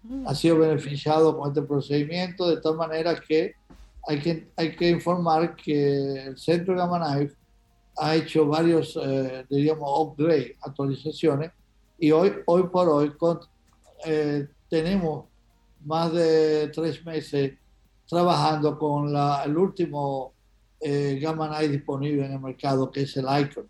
Mm. 0.03 0.27
Ha 0.27 0.35
sido 0.35 0.59
beneficiado 0.59 1.37
con 1.37 1.49
este 1.49 1.61
procedimiento 1.61 2.47
de 2.49 2.57
tal 2.57 2.75
manera 2.75 3.19
que 3.19 3.53
hay 4.05 4.19
que, 4.19 4.51
hay 4.55 4.75
que 4.75 4.89
informar 4.89 5.55
que 5.55 6.25
el 6.27 6.37
Centro 6.37 6.75
Gamma 6.75 6.99
Knife 6.99 7.35
ha 7.97 8.15
hecho 8.15 8.45
varios, 8.47 8.99
eh, 9.01 9.45
diríamos, 9.49 9.87
upgrade, 9.87 10.57
actualizaciones, 10.61 11.51
y 11.99 12.11
hoy, 12.11 12.33
hoy 12.47 12.63
por 12.63 12.89
hoy 12.89 13.13
eh, 14.05 14.47
tenemos 14.69 15.25
más 15.85 16.11
de 16.11 16.69
tres 16.69 17.05
meses 17.05 17.53
trabajando 18.07 18.77
con 18.77 19.13
la, 19.13 19.43
el 19.45 19.57
último 19.57 20.32
eh, 20.83 21.19
Gamma 21.21 21.47
Knife 21.47 21.69
disponible 21.69 22.25
en 22.25 22.33
el 22.33 22.39
mercado, 22.39 22.91
que 22.91 23.01
es 23.01 23.15
el 23.17 23.25
Icon. 23.25 23.67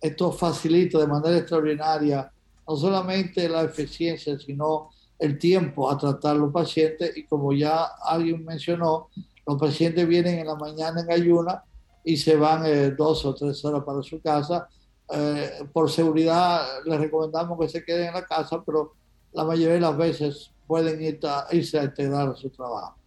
Esto 0.00 0.32
facilita 0.32 0.98
de 0.98 1.06
manera 1.06 1.36
extraordinaria 1.36 2.30
no 2.66 2.76
solamente 2.76 3.48
la 3.48 3.62
eficiencia, 3.62 4.38
sino 4.38 4.90
el 5.18 5.38
tiempo 5.38 5.90
a 5.90 5.98
tratar 5.98 6.36
los 6.36 6.52
pacientes 6.52 7.16
y 7.16 7.24
como 7.24 7.52
ya 7.52 7.84
alguien 8.04 8.44
mencionó, 8.44 9.08
los 9.44 9.58
pacientes 9.58 10.06
vienen 10.06 10.38
en 10.38 10.46
la 10.46 10.54
mañana 10.54 11.00
en 11.00 11.10
ayuna 11.10 11.64
y 12.04 12.16
se 12.16 12.36
van 12.36 12.64
eh, 12.64 12.92
dos 12.92 13.24
o 13.26 13.34
tres 13.34 13.64
horas 13.64 13.82
para 13.84 14.02
su 14.02 14.20
casa. 14.20 14.68
Eh, 15.12 15.64
por 15.72 15.90
seguridad 15.90 16.64
les 16.84 17.00
recomendamos 17.00 17.58
que 17.58 17.68
se 17.68 17.84
queden 17.84 18.08
en 18.08 18.14
la 18.14 18.24
casa, 18.24 18.62
pero 18.64 18.92
la 19.32 19.44
mayoría 19.44 19.74
de 19.74 19.80
las 19.80 19.96
veces 19.96 20.52
pueden 20.66 21.02
ir 21.02 21.18
irse 21.50 21.78
a 21.78 21.84
integrar 21.84 22.28
a 22.28 22.36
su 22.36 22.48
trabajo. 22.50 22.99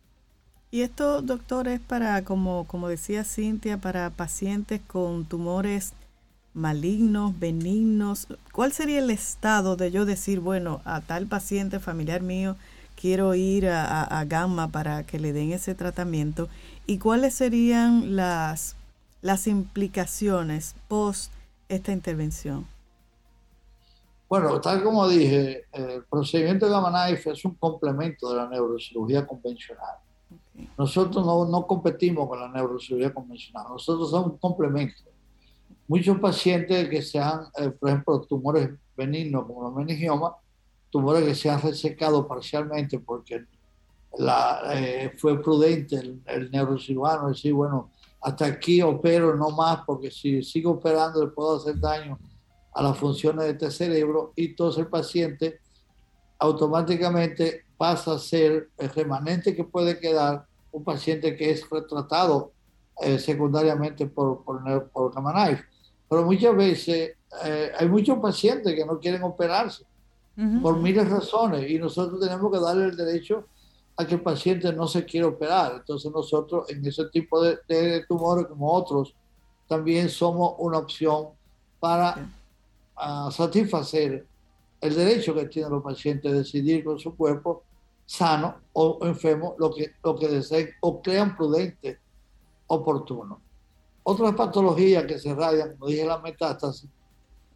Y 0.74 0.82
esto, 0.82 1.22
doctor, 1.22 1.68
es 1.68 1.80
para, 1.80 2.24
como, 2.24 2.66
como 2.66 2.88
decía 2.88 3.24
Cintia, 3.26 3.78
para 3.78 4.10
pacientes 4.10 4.82
con 4.88 5.24
tumores 5.24 5.94
malignos, 6.56 7.40
benignos. 7.40 8.26
¿Cuál 8.52 8.72
sería 8.72 8.98
el 8.98 9.12
estado 9.12 9.76
de 9.76 9.92
yo 9.92 10.06
decir, 10.06 10.40
bueno, 10.40 10.82
a 10.84 11.02
tal 11.02 11.28
paciente 11.28 11.80
familiar 11.80 12.24
mío 12.24 12.56
quiero 13.00 13.36
ir 13.36 13.68
a, 13.70 14.26
Gamma 14.26 14.68
para 14.68 15.04
que 15.04 15.20
le 15.20 15.32
den 15.32 15.52
ese 15.52 15.76
tratamiento? 15.76 16.50
¿Y 16.88 16.98
cuáles 16.98 17.36
serían 17.36 18.16
las, 18.16 18.76
las 19.22 19.46
implicaciones 19.46 20.74
post 20.88 21.32
esta 21.70 21.92
intervención? 21.92 22.66
Bueno, 24.28 24.60
tal 24.60 24.82
como 24.82 25.08
dije, 25.08 25.66
el 25.72 26.04
procedimiento 26.06 26.66
de 26.66 26.72
Gamma 26.72 27.06
Knife 27.06 27.30
es 27.30 27.46
un 27.46 27.54
complemento 27.54 28.32
de 28.32 28.38
la 28.38 28.50
neurocirugía 28.50 29.28
convencional. 29.28 30.03
Nosotros 30.78 31.26
no, 31.26 31.46
no, 31.46 31.66
competimos 31.66 32.28
con 32.28 32.40
la 32.40 32.48
neurocirugía 32.48 33.14
convencional, 33.14 33.68
nosotros 33.70 34.10
somos 34.12 34.34
un 34.34 34.38
complemento. 34.38 35.04
Muchos 35.88 36.20
pacientes 36.20 36.90
que 36.90 37.02
sean, 37.02 37.48
eh, 37.58 37.70
por 37.70 37.90
ejemplo, 37.90 38.22
tumores 38.22 38.70
benignos 38.96 39.46
como 39.46 39.64
los 39.64 39.76
meningiomas, 39.76 40.34
tumores 40.90 41.24
que 41.24 41.36
se 41.36 41.50
han 41.50 41.62
resecado 41.62 42.28
parcialmente 42.28 43.00
porque 43.00 43.46
la, 44.18 44.62
eh, 44.76 45.14
fue 45.18 45.42
prudente 45.42 45.96
el, 45.96 46.22
el, 46.28 46.52
neurocirujano 46.52 47.30
decir, 47.30 47.54
bueno, 47.54 47.90
hasta 48.22 48.46
aquí 48.46 48.82
opero, 48.82 49.36
no 49.36 49.50
más, 49.50 49.80
porque 49.86 50.12
si 50.12 50.44
sigo 50.44 50.72
operando 50.72 51.26
le 51.26 51.32
puedo 51.32 51.58
hacer 51.58 51.80
daño 51.80 52.20
a 52.74 52.84
las 52.84 52.98
funciones 52.98 53.46
de 53.46 53.52
este 53.52 53.72
cerebro 53.72 54.34
y 54.36 54.48
entonces 54.48 54.80
el 54.80 54.88
paciente 54.88 55.60
automáticamente 56.40 57.66
pasa 57.84 58.14
a 58.14 58.18
ser 58.18 58.70
el 58.78 58.90
remanente 58.92 59.54
que 59.54 59.66
puede 59.66 60.00
quedar 60.00 60.46
un 60.72 60.86
paciente 60.86 61.36
que 61.36 61.52
es 61.52 61.70
retratado 61.70 62.54
eh, 63.02 63.20
secundariamente 63.20 64.06
por, 64.06 64.42
por, 64.46 64.90
por 64.90 65.12
Knife. 65.12 65.66
Pero 66.10 66.24
muchas 66.24 66.56
veces 66.56 67.12
eh, 67.44 67.72
hay 67.78 67.90
muchos 67.90 68.20
pacientes 68.20 68.74
que 68.74 68.86
no 68.86 68.98
quieren 69.02 69.22
operarse 69.24 69.84
por 70.62 70.78
miles 70.78 71.04
de 71.04 71.14
razones 71.14 71.70
y 71.70 71.78
nosotros 71.78 72.22
tenemos 72.22 72.50
que 72.54 72.60
darle 72.60 72.86
el 72.86 72.96
derecho 72.96 73.48
a 73.98 74.08
que 74.08 74.16
el 74.16 74.22
paciente 74.22 74.72
no 74.72 74.88
se 74.88 75.04
quiera 75.04 75.28
operar. 75.28 75.74
Entonces 75.76 76.10
nosotros 76.10 76.70
en 76.70 76.86
ese 76.86 77.10
tipo 77.10 77.44
de, 77.44 77.58
de 77.68 78.06
tumores 78.06 78.46
como 78.46 78.72
otros 78.72 79.14
también 79.68 80.08
somos 80.08 80.56
una 80.58 80.78
opción 80.78 81.28
para 81.82 82.30
uh, 82.96 83.30
satisfacer 83.30 84.26
el 84.80 84.96
derecho 84.96 85.36
que 85.36 85.48
tienen 85.48 85.72
los 85.72 85.84
pacientes 85.84 86.32
de 86.32 86.38
decidir 86.38 86.82
con 86.86 86.98
su 86.98 87.14
cuerpo 87.18 87.64
sano 88.06 88.62
o 88.74 89.00
enfermo 89.04 89.56
lo 89.58 89.72
que, 89.72 89.92
lo 90.04 90.16
que 90.16 90.28
deseen 90.28 90.70
o 90.82 91.02
crean 91.02 91.36
prudente, 91.36 92.00
oportuno. 92.68 93.42
Otras 94.04 94.34
patologías 94.34 95.06
que 95.06 95.20
se 95.20 95.34
radian, 95.34 95.74
como 95.78 95.88
dije, 95.88 96.06
la 96.06 96.20
metástasis, 96.20 96.90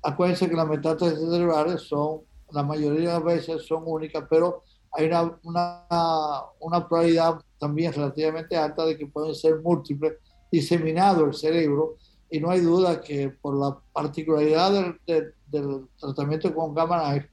acuérdense 0.01 0.49
que 0.49 0.55
las 0.55 0.67
metástasis 0.67 1.19
cerebrales 1.19 1.81
son, 1.81 2.21
la 2.51 2.63
mayoría 2.63 3.09
de 3.09 3.13
las 3.15 3.23
veces 3.23 3.65
son 3.65 3.83
únicas, 3.85 4.23
pero 4.29 4.63
hay 4.91 5.07
una, 5.07 5.37
una, 5.43 5.85
una 6.59 6.87
probabilidad 6.87 7.41
también 7.59 7.91
relativamente 7.91 8.55
alta 8.55 8.85
de 8.85 8.97
que 8.97 9.07
pueden 9.07 9.35
ser 9.35 9.61
múltiples, 9.61 10.13
diseminado 10.49 11.25
el 11.25 11.33
cerebro, 11.33 11.97
y 12.29 12.39
no 12.39 12.49
hay 12.49 12.61
duda 12.61 13.01
que 13.01 13.29
por 13.29 13.57
la 13.57 13.77
particularidad 13.93 14.95
del, 15.05 15.33
del 15.47 15.87
tratamiento 15.99 16.53
con 16.53 16.73
gamma 16.73 17.11
knife, 17.11 17.29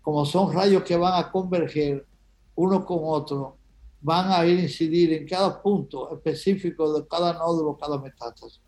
como 0.00 0.24
son 0.24 0.52
rayos 0.52 0.82
que 0.82 0.96
van 0.96 1.22
a 1.22 1.30
converger 1.30 2.06
uno 2.56 2.84
con 2.84 2.98
otro, 3.02 3.56
van 4.00 4.30
a 4.30 4.44
ir 4.44 4.58
a 4.58 4.62
incidir 4.62 5.12
en 5.14 5.26
cada 5.26 5.62
punto 5.62 6.12
específico 6.14 6.92
de 6.92 7.06
cada 7.06 7.32
nódulo, 7.32 7.76
cada 7.76 7.98
metástasis. 7.98 8.60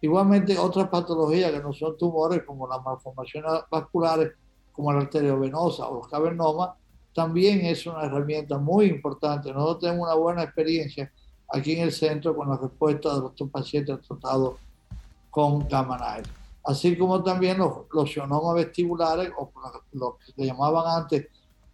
Igualmente, 0.00 0.58
otras 0.58 0.88
patologías 0.88 1.52
que 1.52 1.60
no 1.60 1.72
son 1.72 1.96
tumores, 1.96 2.42
como 2.44 2.66
las 2.66 2.82
malformaciones 2.82 3.52
vasculares, 3.70 4.32
como 4.72 4.92
la 4.92 5.00
arteriovenosa 5.00 5.86
o 5.86 5.96
los 5.96 6.08
cavernomas, 6.08 6.70
también 7.14 7.64
es 7.66 7.86
una 7.86 8.04
herramienta 8.04 8.58
muy 8.58 8.86
importante. 8.86 9.52
Nosotros 9.52 9.80
tenemos 9.80 10.08
una 10.08 10.14
buena 10.14 10.42
experiencia 10.42 11.12
aquí 11.52 11.72
en 11.72 11.82
el 11.82 11.92
centro 11.92 12.34
con 12.34 12.48
la 12.48 12.56
respuesta 12.56 13.14
de 13.14 13.20
los 13.20 13.50
pacientes 13.50 14.00
tratados 14.00 14.56
con 15.30 15.68
gamma. 15.68 16.22
Así 16.64 16.96
como 16.96 17.22
también 17.22 17.58
los, 17.58 17.86
los 17.92 18.54
vestibulares, 18.54 19.30
o 19.36 19.52
lo 19.92 20.16
que 20.16 20.32
se 20.32 20.46
llamaban 20.46 21.02
antes 21.02 21.26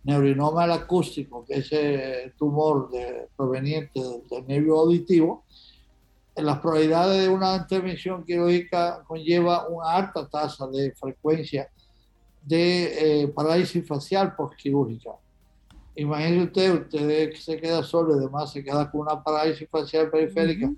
neurinoma 0.08 0.64
acústico, 0.72 1.44
que 1.44 1.58
es 1.58 1.70
el 1.70 2.32
tumor 2.32 2.90
de, 2.90 3.28
proveniente 3.36 4.00
del, 4.30 4.46
nervio 4.46 4.78
auditivo, 4.78 5.44
en 6.34 6.46
las 6.46 6.60
probabilidades 6.60 7.22
de 7.22 7.28
una 7.28 7.56
intervención 7.56 8.24
quirúrgica 8.24 9.04
conlleva 9.06 9.68
una 9.68 9.90
alta 9.90 10.26
tasa 10.26 10.66
de 10.68 10.92
frecuencia 10.92 11.68
de 12.40 13.24
eh, 13.24 13.28
parálisis 13.28 13.86
facial 13.86 14.34
postquirúrgica. 14.34 15.10
Imagínese 15.96 16.44
usted, 16.44 16.82
usted 16.84 17.32
se 17.34 17.60
queda 17.60 17.82
solo 17.82 18.14
y 18.14 18.18
además 18.18 18.50
se 18.50 18.64
queda 18.64 18.90
con 18.90 19.02
una 19.02 19.22
parálisis 19.22 19.68
facial 19.68 20.10
periférica, 20.10 20.70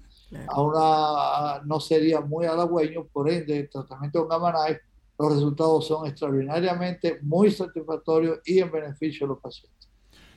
a 0.49 0.61
una, 0.61 1.63
no 1.65 1.79
sería 1.79 2.21
muy 2.21 2.47
halagüeño, 2.47 3.05
por 3.13 3.31
ende 3.31 3.61
el 3.61 3.71
tratamiento 3.71 4.27
con 4.27 4.29
gamma 4.29 4.67
los 5.21 5.35
resultados 5.35 5.87
son 5.87 6.07
extraordinariamente 6.07 7.19
muy 7.23 7.51
satisfactorios 7.51 8.39
y 8.47 8.61
en 8.61 8.73
beneficio 8.73 9.27
de 9.27 9.35
los 9.35 9.41
pacientes. 9.41 9.89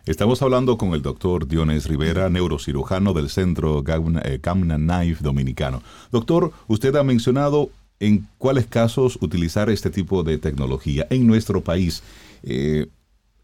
Estamos 0.06 0.42
hablando 0.42 0.78
con 0.78 0.94
el 0.94 1.02
doctor 1.02 1.48
Diones 1.48 1.88
Rivera, 1.88 2.30
neurocirujano 2.30 3.14
del 3.14 3.30
Centro 3.30 3.82
Gamna 3.82 4.22
eh, 4.26 4.42
Knife 4.42 5.24
Dominicano. 5.24 5.82
Doctor, 6.12 6.52
usted 6.68 6.94
ha 6.98 7.04
mencionado 7.04 7.70
en 8.02 8.28
cuáles 8.38 8.68
casos 8.68 9.18
utilizar 9.22 9.70
este 9.70 9.90
tipo 9.90 10.24
de 10.24 10.38
tecnología. 10.38 11.08
En 11.10 11.26
nuestro 11.26 11.62
país, 11.62 12.04
eh, 12.44 12.88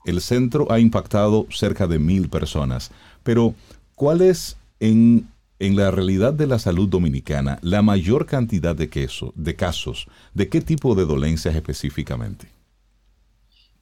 el 0.03 0.19
centro 0.19 0.69
ha 0.69 0.79
impactado 0.81 1.47
cerca 1.49 1.87
de 1.87 1.99
mil 1.99 2.27
personas, 2.27 2.91
pero 3.23 3.53
¿cuál 3.95 4.19
es 4.19 4.57
en, 4.81 5.29
en, 5.59 5.75
la 5.75 5.91
realidad 5.91 6.33
de 6.33 6.47
la 6.47 6.59
salud 6.59 6.89
dominicana 6.89 7.59
la 7.61 7.81
mayor 7.81 8.25
cantidad 8.25 8.75
de, 8.75 8.89
queso, 8.89 9.33
de 9.35 9.55
casos? 9.55 10.07
¿De 10.33 10.49
qué 10.49 10.61
tipo 10.61 10.95
de 10.95 11.05
dolencias 11.05 11.55
específicamente? 11.55 12.49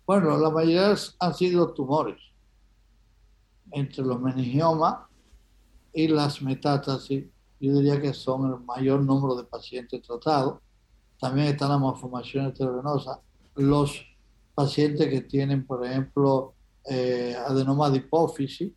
Bueno, 0.06 0.38
la 0.38 0.50
mayoría 0.50 0.96
han 1.20 1.34
sido 1.34 1.74
tumores 1.74 2.18
entre 3.72 4.04
los 4.04 4.20
meningiomas 4.22 5.00
y 5.94 6.08
las 6.08 6.42
metástasis, 6.42 7.26
yo 7.60 7.74
diría 7.74 8.00
que 8.00 8.14
son 8.14 8.52
el 8.52 8.60
mayor 8.66 9.02
número 9.02 9.36
de 9.36 9.44
pacientes 9.44 10.02
tratados. 10.02 10.60
También 11.20 11.48
están 11.48 11.70
las 11.70 11.82
malformaciones 11.82 12.54
tervenosas. 12.54 13.18
Los 13.56 14.06
pacientes 14.54 15.10
que 15.10 15.22
tienen, 15.22 15.66
por 15.66 15.86
ejemplo, 15.86 16.54
eh, 16.90 17.36
adenoma 17.48 17.90
de 17.90 17.98
hipófisis, 17.98 18.72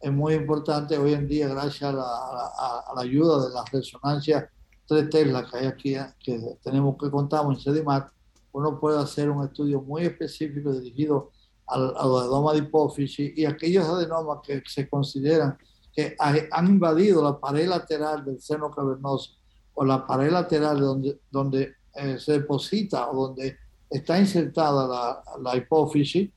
es 0.00 0.12
muy 0.12 0.34
importante 0.34 0.96
hoy 0.96 1.12
en 1.12 1.26
día, 1.26 1.48
gracias 1.48 1.82
a 1.82 1.92
la, 1.92 3.00
ayuda 3.00 3.48
de 3.48 3.54
la 3.54 3.64
resonancia 3.70 4.50
3 4.86 5.10
Tesla 5.10 5.46
que 5.50 5.58
hay 5.58 5.66
aquí, 5.66 5.96
que 6.18 6.58
tenemos 6.62 6.96
que 6.98 7.10
contamos 7.10 7.56
en 7.56 7.74
CEDIMAT, 7.74 8.10
uno 8.52 8.80
puede 8.80 8.98
hacer 8.98 9.28
un 9.30 9.44
estudio 9.44 9.82
muy 9.82 10.02
específico 10.02 10.72
dirigido 10.72 11.30
al, 11.66 11.94
adenoma 11.96 12.52
de 12.52 12.58
hipófisis 12.58 13.36
y 13.36 13.44
aquellos 13.44 13.86
adenomas 13.86 14.38
que 14.42 14.62
se 14.66 14.88
consideran 14.88 15.58
que 15.92 16.16
han 16.18 16.66
invadido 16.66 17.22
la 17.22 17.38
pared 17.38 17.68
lateral 17.68 18.24
del 18.24 18.40
seno 18.40 18.70
cavernoso 18.70 19.32
o 19.74 19.84
la 19.84 20.06
pared 20.06 20.30
lateral 20.30 20.80
donde, 20.80 21.20
donde 21.30 21.74
eh, 21.94 22.18
se 22.18 22.32
deposita 22.32 23.10
o 23.10 23.28
donde 23.28 23.56
está 23.90 24.18
insertada 24.18 24.86
la, 24.86 25.22
la, 25.42 25.56
hipófisis, 25.56 26.30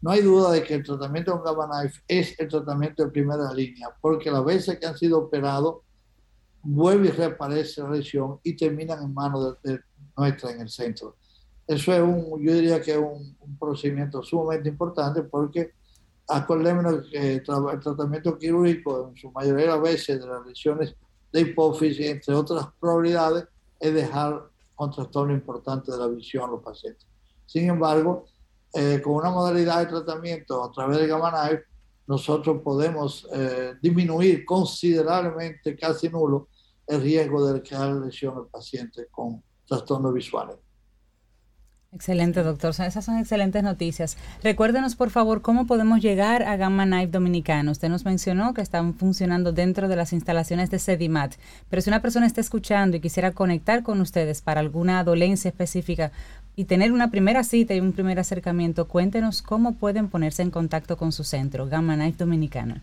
no 0.00 0.10
hay 0.10 0.22
duda 0.22 0.52
de 0.52 0.62
que 0.62 0.74
el 0.74 0.84
tratamiento 0.84 1.32
con 1.32 1.44
Gamma 1.44 1.80
Knife 1.80 2.02
es 2.06 2.38
el 2.38 2.48
tratamiento 2.48 3.04
de 3.04 3.10
primera 3.10 3.52
línea, 3.52 3.88
porque 4.00 4.30
las 4.30 4.44
veces 4.44 4.78
que 4.78 4.86
han 4.86 4.96
sido 4.96 5.18
operados, 5.18 5.78
vuelve 6.62 7.08
y 7.08 7.10
reaparece 7.10 7.82
la 7.82 7.90
lesión 7.90 8.38
y 8.42 8.54
terminan 8.54 9.02
en 9.02 9.14
manos 9.14 9.56
de 9.62 9.80
nuestra 10.16 10.50
en 10.50 10.60
el 10.60 10.68
centro. 10.68 11.16
Eso 11.66 11.92
es 11.92 12.00
un, 12.00 12.42
yo 12.42 12.54
diría 12.54 12.80
que 12.80 12.92
es 12.92 12.98
un, 12.98 13.36
procedimiento 13.58 14.22
sumamente 14.22 14.68
importante 14.68 15.22
porque 15.22 15.72
acordémonos 16.28 17.06
que 17.10 17.34
el 17.34 17.42
tratamiento 17.42 18.38
quirúrgico 18.38 19.08
en 19.08 19.16
su 19.16 19.30
mayoría 19.32 19.66
de 19.66 19.72
las 19.72 19.82
veces 19.82 20.20
de 20.20 20.26
las 20.26 20.46
lesiones 20.46 20.94
de 21.32 21.40
hipófisis, 21.40 22.06
entre 22.06 22.34
otras 22.34 22.68
probabilidades, 22.78 23.46
es 23.80 23.94
dejar 23.94 24.42
un 24.78 24.90
trastorno 24.90 25.32
importante 25.32 25.90
de 25.90 25.98
la 25.98 26.06
visión 26.06 26.44
a 26.44 26.52
los 26.52 26.62
pacientes. 26.62 27.06
Sin 27.46 27.68
embargo, 27.68 28.26
eh, 28.72 29.00
con 29.02 29.14
una 29.14 29.30
modalidad 29.30 29.80
de 29.80 29.86
tratamiento 29.86 30.64
a 30.64 30.70
través 30.72 30.98
de 30.98 31.06
Gamma 31.06 31.30
Knife, 31.30 31.64
nosotros 32.06 32.62
podemos 32.62 33.28
eh, 33.32 33.74
disminuir 33.82 34.44
considerablemente, 34.44 35.76
casi 35.76 36.08
nulo, 36.08 36.48
el 36.86 37.02
riesgo 37.02 37.46
de 37.46 37.62
crear 37.62 37.92
lesión 37.92 38.36
al 38.36 38.46
paciente 38.46 39.08
con 39.10 39.42
trastornos 39.66 40.14
visuales. 40.14 40.56
Excelente, 41.90 42.42
doctor. 42.42 42.70
Esas 42.70 43.02
son 43.02 43.16
excelentes 43.16 43.62
noticias. 43.62 44.18
Recuérdenos, 44.42 44.94
por 44.94 45.08
favor, 45.08 45.40
cómo 45.40 45.66
podemos 45.66 46.00
llegar 46.00 46.42
a 46.42 46.56
Gamma 46.56 46.84
Knife 46.84 47.08
Dominicano. 47.08 47.72
Usted 47.72 47.88
nos 47.88 48.04
mencionó 48.04 48.52
que 48.52 48.60
están 48.60 48.92
funcionando 48.92 49.52
dentro 49.52 49.88
de 49.88 49.96
las 49.96 50.12
instalaciones 50.12 50.70
de 50.70 50.78
Sedimat, 50.78 51.36
pero 51.70 51.80
si 51.80 51.88
una 51.88 52.02
persona 52.02 52.26
está 52.26 52.42
escuchando 52.42 52.98
y 52.98 53.00
quisiera 53.00 53.32
conectar 53.32 53.82
con 53.82 54.02
ustedes 54.02 54.42
para 54.42 54.60
alguna 54.60 55.02
dolencia 55.02 55.48
específica 55.48 56.12
y 56.58 56.64
tener 56.64 56.90
una 56.90 57.08
primera 57.12 57.44
cita 57.44 57.72
y 57.72 57.78
un 57.78 57.92
primer 57.92 58.18
acercamiento, 58.18 58.88
cuéntenos 58.88 59.42
cómo 59.42 59.76
pueden 59.76 60.08
ponerse 60.08 60.42
en 60.42 60.50
contacto 60.50 60.96
con 60.96 61.12
su 61.12 61.22
centro, 61.22 61.68
Gamma 61.68 61.94
Knife 61.94 62.18
Dominicano. 62.18 62.80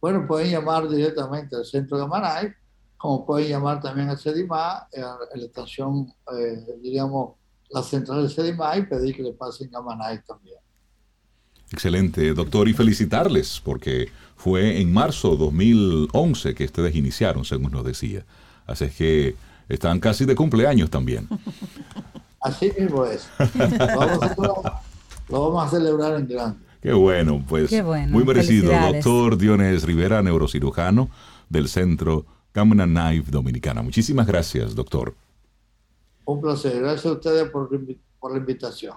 Bueno, 0.00 0.26
pueden 0.26 0.50
llamar 0.50 0.88
directamente 0.88 1.54
al 1.54 1.64
centro 1.64 1.98
Gamma 1.98 2.20
Knife, 2.20 2.56
como 2.96 3.24
pueden 3.24 3.48
llamar 3.48 3.80
también 3.80 4.08
a 4.08 4.16
Sedimat, 4.16 4.92
eh, 4.92 5.00
a 5.00 5.36
la 5.36 5.44
estación, 5.44 6.12
eh, 6.36 6.66
diríamos, 6.82 7.36
la 7.70 7.80
central 7.80 8.26
de 8.26 8.34
CDMA 8.34 8.78
y 8.78 8.86
pedir 8.86 9.14
que 9.14 9.22
le 9.22 9.34
pasen 9.34 9.70
a 9.72 9.80
Manay 9.80 10.24
también. 10.26 10.58
Excelente, 11.70 12.34
doctor, 12.34 12.68
y 12.68 12.72
felicitarles 12.72 13.62
porque 13.64 14.08
fue 14.34 14.80
en 14.80 14.92
marzo 14.92 15.30
de 15.30 15.36
2011 15.36 16.56
que 16.56 16.64
ustedes 16.64 16.96
iniciaron, 16.96 17.44
según 17.44 17.70
nos 17.70 17.84
decía. 17.84 18.24
Así 18.66 18.86
es 18.86 18.96
que 18.96 19.36
están 19.68 20.00
casi 20.00 20.24
de 20.24 20.34
cumpleaños 20.34 20.90
también. 20.90 21.28
Así 22.44 22.70
mismo 22.78 23.06
es. 23.06 23.26
lo 25.30 25.50
vamos 25.50 25.66
a 25.66 25.70
celebrar 25.70 26.20
en 26.20 26.28
grande. 26.28 26.58
Qué 26.82 26.92
bueno, 26.92 27.42
pues 27.48 27.72
muy 28.10 28.22
merecido. 28.24 28.70
Doctor 28.70 29.38
Diones 29.38 29.84
Rivera, 29.84 30.22
neurocirujano 30.22 31.08
del 31.48 31.68
Centro 31.68 32.26
Camina 32.52 32.84
Knife 32.84 33.30
Dominicana. 33.30 33.80
Muchísimas 33.80 34.26
gracias, 34.26 34.74
doctor. 34.74 35.14
Un 36.26 36.42
placer. 36.42 36.80
Gracias 36.80 37.06
a 37.06 37.12
ustedes 37.12 37.48
por, 37.48 37.70
la 37.72 38.36
invitación. 38.36 38.94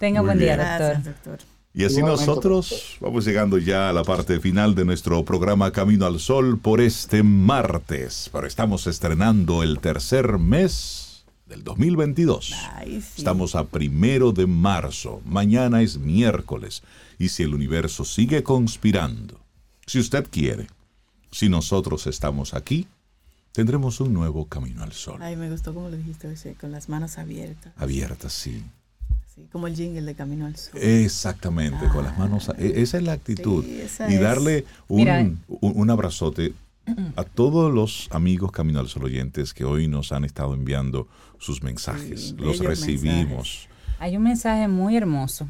Tenga 0.00 0.20
buen 0.20 0.40
día, 0.40 1.00
doctor. 1.04 1.38
Y 1.72 1.84
así 1.84 2.02
nosotros 2.02 2.96
vamos 3.00 3.24
llegando 3.24 3.58
ya 3.58 3.90
a 3.90 3.92
la 3.92 4.02
parte 4.02 4.40
final 4.40 4.74
de 4.74 4.84
nuestro 4.84 5.24
programa 5.24 5.70
Camino 5.70 6.06
al 6.06 6.18
Sol 6.18 6.58
por 6.58 6.80
este 6.80 7.22
martes. 7.22 8.28
Pero 8.32 8.48
estamos 8.48 8.88
estrenando 8.88 9.62
el 9.62 9.78
tercer 9.78 10.38
mes 10.38 11.11
del 11.52 11.64
2022. 11.64 12.54
Estamos 13.16 13.54
a 13.54 13.64
primero 13.64 14.32
de 14.32 14.46
marzo. 14.46 15.20
Mañana 15.26 15.82
es 15.82 15.98
miércoles. 15.98 16.82
Y 17.18 17.28
si 17.28 17.42
el 17.42 17.54
universo 17.54 18.06
sigue 18.06 18.42
conspirando, 18.42 19.38
si 19.86 19.98
usted 19.98 20.26
quiere, 20.30 20.66
si 21.30 21.50
nosotros 21.50 22.06
estamos 22.06 22.54
aquí, 22.54 22.88
tendremos 23.52 24.00
un 24.00 24.14
nuevo 24.14 24.46
camino 24.46 24.82
al 24.82 24.92
sol. 24.92 25.18
Ay, 25.20 25.36
me 25.36 25.50
gustó 25.50 25.74
como 25.74 25.90
lo 25.90 25.96
dijiste, 25.98 26.56
con 26.58 26.72
las 26.72 26.88
manos 26.88 27.18
abiertas. 27.18 27.74
Abiertas, 27.76 28.32
sí. 28.32 28.64
Sí, 29.34 29.46
como 29.52 29.66
el 29.66 29.76
jingle 29.76 30.02
de 30.02 30.14
Camino 30.14 30.44
al 30.44 30.56
Sol. 30.56 30.78
Exactamente, 30.78 31.88
con 31.88 32.04
las 32.04 32.18
manos. 32.18 32.50
E, 32.58 32.82
esa 32.82 32.98
es 32.98 33.02
la 33.02 33.12
actitud. 33.12 33.64
y 33.64 34.16
darle 34.16 34.66
un, 34.88 35.40
un, 35.48 35.90
abrazote 35.90 36.52
a 37.16 37.24
todos 37.24 37.72
los 37.72 38.08
amigos 38.10 38.52
Camino 38.52 38.80
al 38.80 38.88
Sol 38.88 39.04
oyentes 39.04 39.54
que 39.54 39.64
hoy 39.64 39.88
nos 39.88 40.12
han 40.12 40.24
estado 40.24 40.54
enviando 40.54 41.08
sus 41.38 41.62
mensajes. 41.62 42.34
los 42.38 42.58
recibimos. 42.58 43.68
Hay 43.98 44.16
un 44.16 44.22
mensaje 44.24 44.68
muy 44.68 44.96
hermoso 44.96 45.48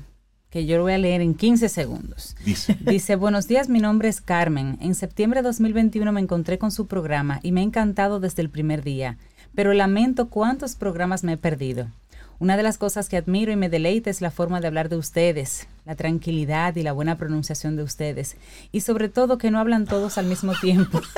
que 0.53 0.67
yo 0.67 0.77
lo 0.77 0.83
voy 0.83 0.93
a 0.93 0.99
leer 0.99 1.23
en 1.23 1.35
15 1.35 1.71
segundos. 1.71 2.37
Dice. 2.45 2.77
Dice, 2.87 3.17
buenos 3.17 3.49
días, 3.49 3.71
mi 3.71 3.81
nombre 3.81 4.11
es 4.11 4.21
Carmen. 4.21 4.77
En 4.83 4.95
septiembre 4.95 5.41
de 5.41 5.49
2021 5.49 6.13
me 6.13 6.21
encontré 6.21 6.59
con 6.59 6.71
su 6.71 6.87
programa 6.87 7.41
y 7.43 7.53
me 7.53 7.63
ha 7.63 7.65
encantado 7.65 8.21
desde 8.21 8.43
el 8.43 8.51
primer 8.51 8.83
día, 8.83 9.17
pero 9.55 9.73
lamento 9.73 10.29
cuántos 10.29 10.75
programas 10.75 11.25
me 11.25 11.33
he 11.33 11.37
perdido. 11.39 11.89
Una 12.39 12.59
de 12.59 12.63
las 12.63 12.77
cosas 12.77 13.09
que 13.09 13.17
admiro 13.17 13.51
y 13.51 13.57
me 13.57 13.71
deleita 13.71 14.11
es 14.11 14.21
la 14.21 14.31
forma 14.31 14.61
de 14.61 14.67
hablar 14.67 14.91
de 14.91 14.97
ustedes, 14.97 15.69
la 15.85 15.97
tranquilidad 15.97 16.77
y 16.77 16.83
la 16.83 16.93
buena 16.93 17.19
pronunciación 17.19 17.77
de 17.77 17.83
ustedes. 17.83 18.37
Y 18.71 18.81
sobre 18.81 19.09
todo 19.09 19.39
que 19.39 19.51
no 19.51 19.59
hablan 19.59 19.87
todos 19.87 20.19
al 20.19 20.27
mismo 20.27 20.53
tiempo. 20.61 21.01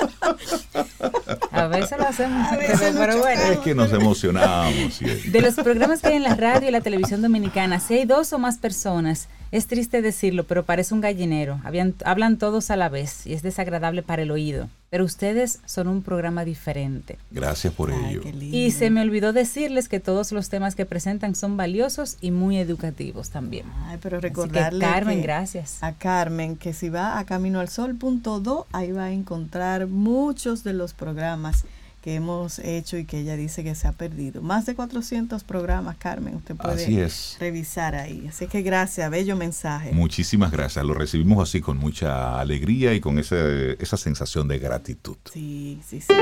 A 1.52 1.66
veces 1.66 1.98
lo 1.98 2.06
hacemos, 2.06 2.48
pero, 2.96 3.18
bueno. 3.18 3.42
Es 3.42 3.58
que 3.58 3.74
nos 3.74 3.92
emocionamos. 3.92 4.98
De 4.98 5.40
los 5.40 5.54
programas 5.54 6.00
que 6.00 6.08
hay 6.08 6.16
en 6.16 6.24
la 6.24 6.34
radio 6.34 6.68
y 6.68 6.72
la 6.72 6.80
televisión 6.80 7.22
dominicana, 7.22 7.80
si 7.80 7.94
hay 7.94 8.04
dos 8.04 8.32
o 8.32 8.38
más 8.38 8.58
personas 8.58 9.28
es 9.54 9.68
triste 9.68 10.02
decirlo, 10.02 10.42
pero 10.42 10.64
parece 10.64 10.94
un 10.94 11.00
gallinero. 11.00 11.60
hablan 12.04 12.38
todos 12.38 12.72
a 12.72 12.76
la 12.76 12.88
vez 12.88 13.24
y 13.24 13.34
es 13.34 13.42
desagradable 13.44 14.02
para 14.02 14.22
el 14.22 14.32
oído. 14.32 14.68
Pero 14.90 15.04
ustedes 15.04 15.60
son 15.64 15.86
un 15.86 16.02
programa 16.02 16.44
diferente. 16.44 17.18
Gracias 17.30 17.72
por 17.72 17.92
ello. 17.92 18.22
Y 18.40 18.72
se 18.72 18.90
me 18.90 19.00
olvidó 19.00 19.32
decirles 19.32 19.88
que 19.88 20.00
todos 20.00 20.32
los 20.32 20.48
temas 20.48 20.74
que 20.74 20.86
presentan 20.86 21.36
son 21.36 21.56
valiosos 21.56 22.16
y 22.20 22.32
muy 22.32 22.58
educativos 22.58 23.30
también. 23.30 23.66
Ay, 23.86 23.98
pero 24.02 24.20
recordarle 24.54 24.80
Carmen, 24.80 25.22
gracias. 25.22 25.78
A 25.82 25.92
Carmen 25.92 26.56
que 26.56 26.72
si 26.72 26.88
va 26.88 27.18
a 27.18 27.24
caminoalsol.do 27.24 28.66
ahí 28.72 28.92
va 28.92 29.04
a 29.04 29.12
encontrar 29.12 29.86
muchos 29.86 30.64
de 30.64 30.72
los 30.72 30.94
programas 30.94 31.64
que 32.00 32.16
hemos 32.16 32.58
hecho 32.58 32.98
y 32.98 33.06
que 33.06 33.20
ella 33.20 33.34
dice 33.34 33.64
que 33.64 33.74
se 33.74 33.88
ha 33.88 33.92
perdido. 33.92 34.42
Más 34.42 34.66
de 34.66 34.74
400 34.74 35.42
programas, 35.42 35.96
Carmen, 35.96 36.34
usted 36.34 36.54
puede 36.54 37.08
revisar 37.40 37.94
ahí. 37.94 38.26
Así 38.28 38.46
que 38.46 38.60
gracias, 38.60 39.10
bello 39.10 39.36
mensaje. 39.36 39.90
Muchísimas 39.92 40.52
gracias, 40.52 40.84
lo 40.84 40.92
recibimos 40.92 41.48
así 41.48 41.62
con 41.62 41.78
mucha 41.78 42.38
alegría 42.38 42.92
y 42.92 43.00
con 43.00 43.18
esa 43.18 43.96
sensación 43.96 44.48
de 44.48 44.58
gratitud. 44.58 45.16
Sí, 45.32 45.80
sí, 45.82 46.02
sí. 46.02 46.12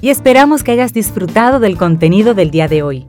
Y 0.00 0.10
esperamos 0.10 0.62
que 0.62 0.70
hayas 0.70 0.92
disfrutado 0.92 1.58
del 1.58 1.76
contenido 1.76 2.34
del 2.34 2.52
día 2.52 2.68
de 2.68 2.84
hoy. 2.84 3.08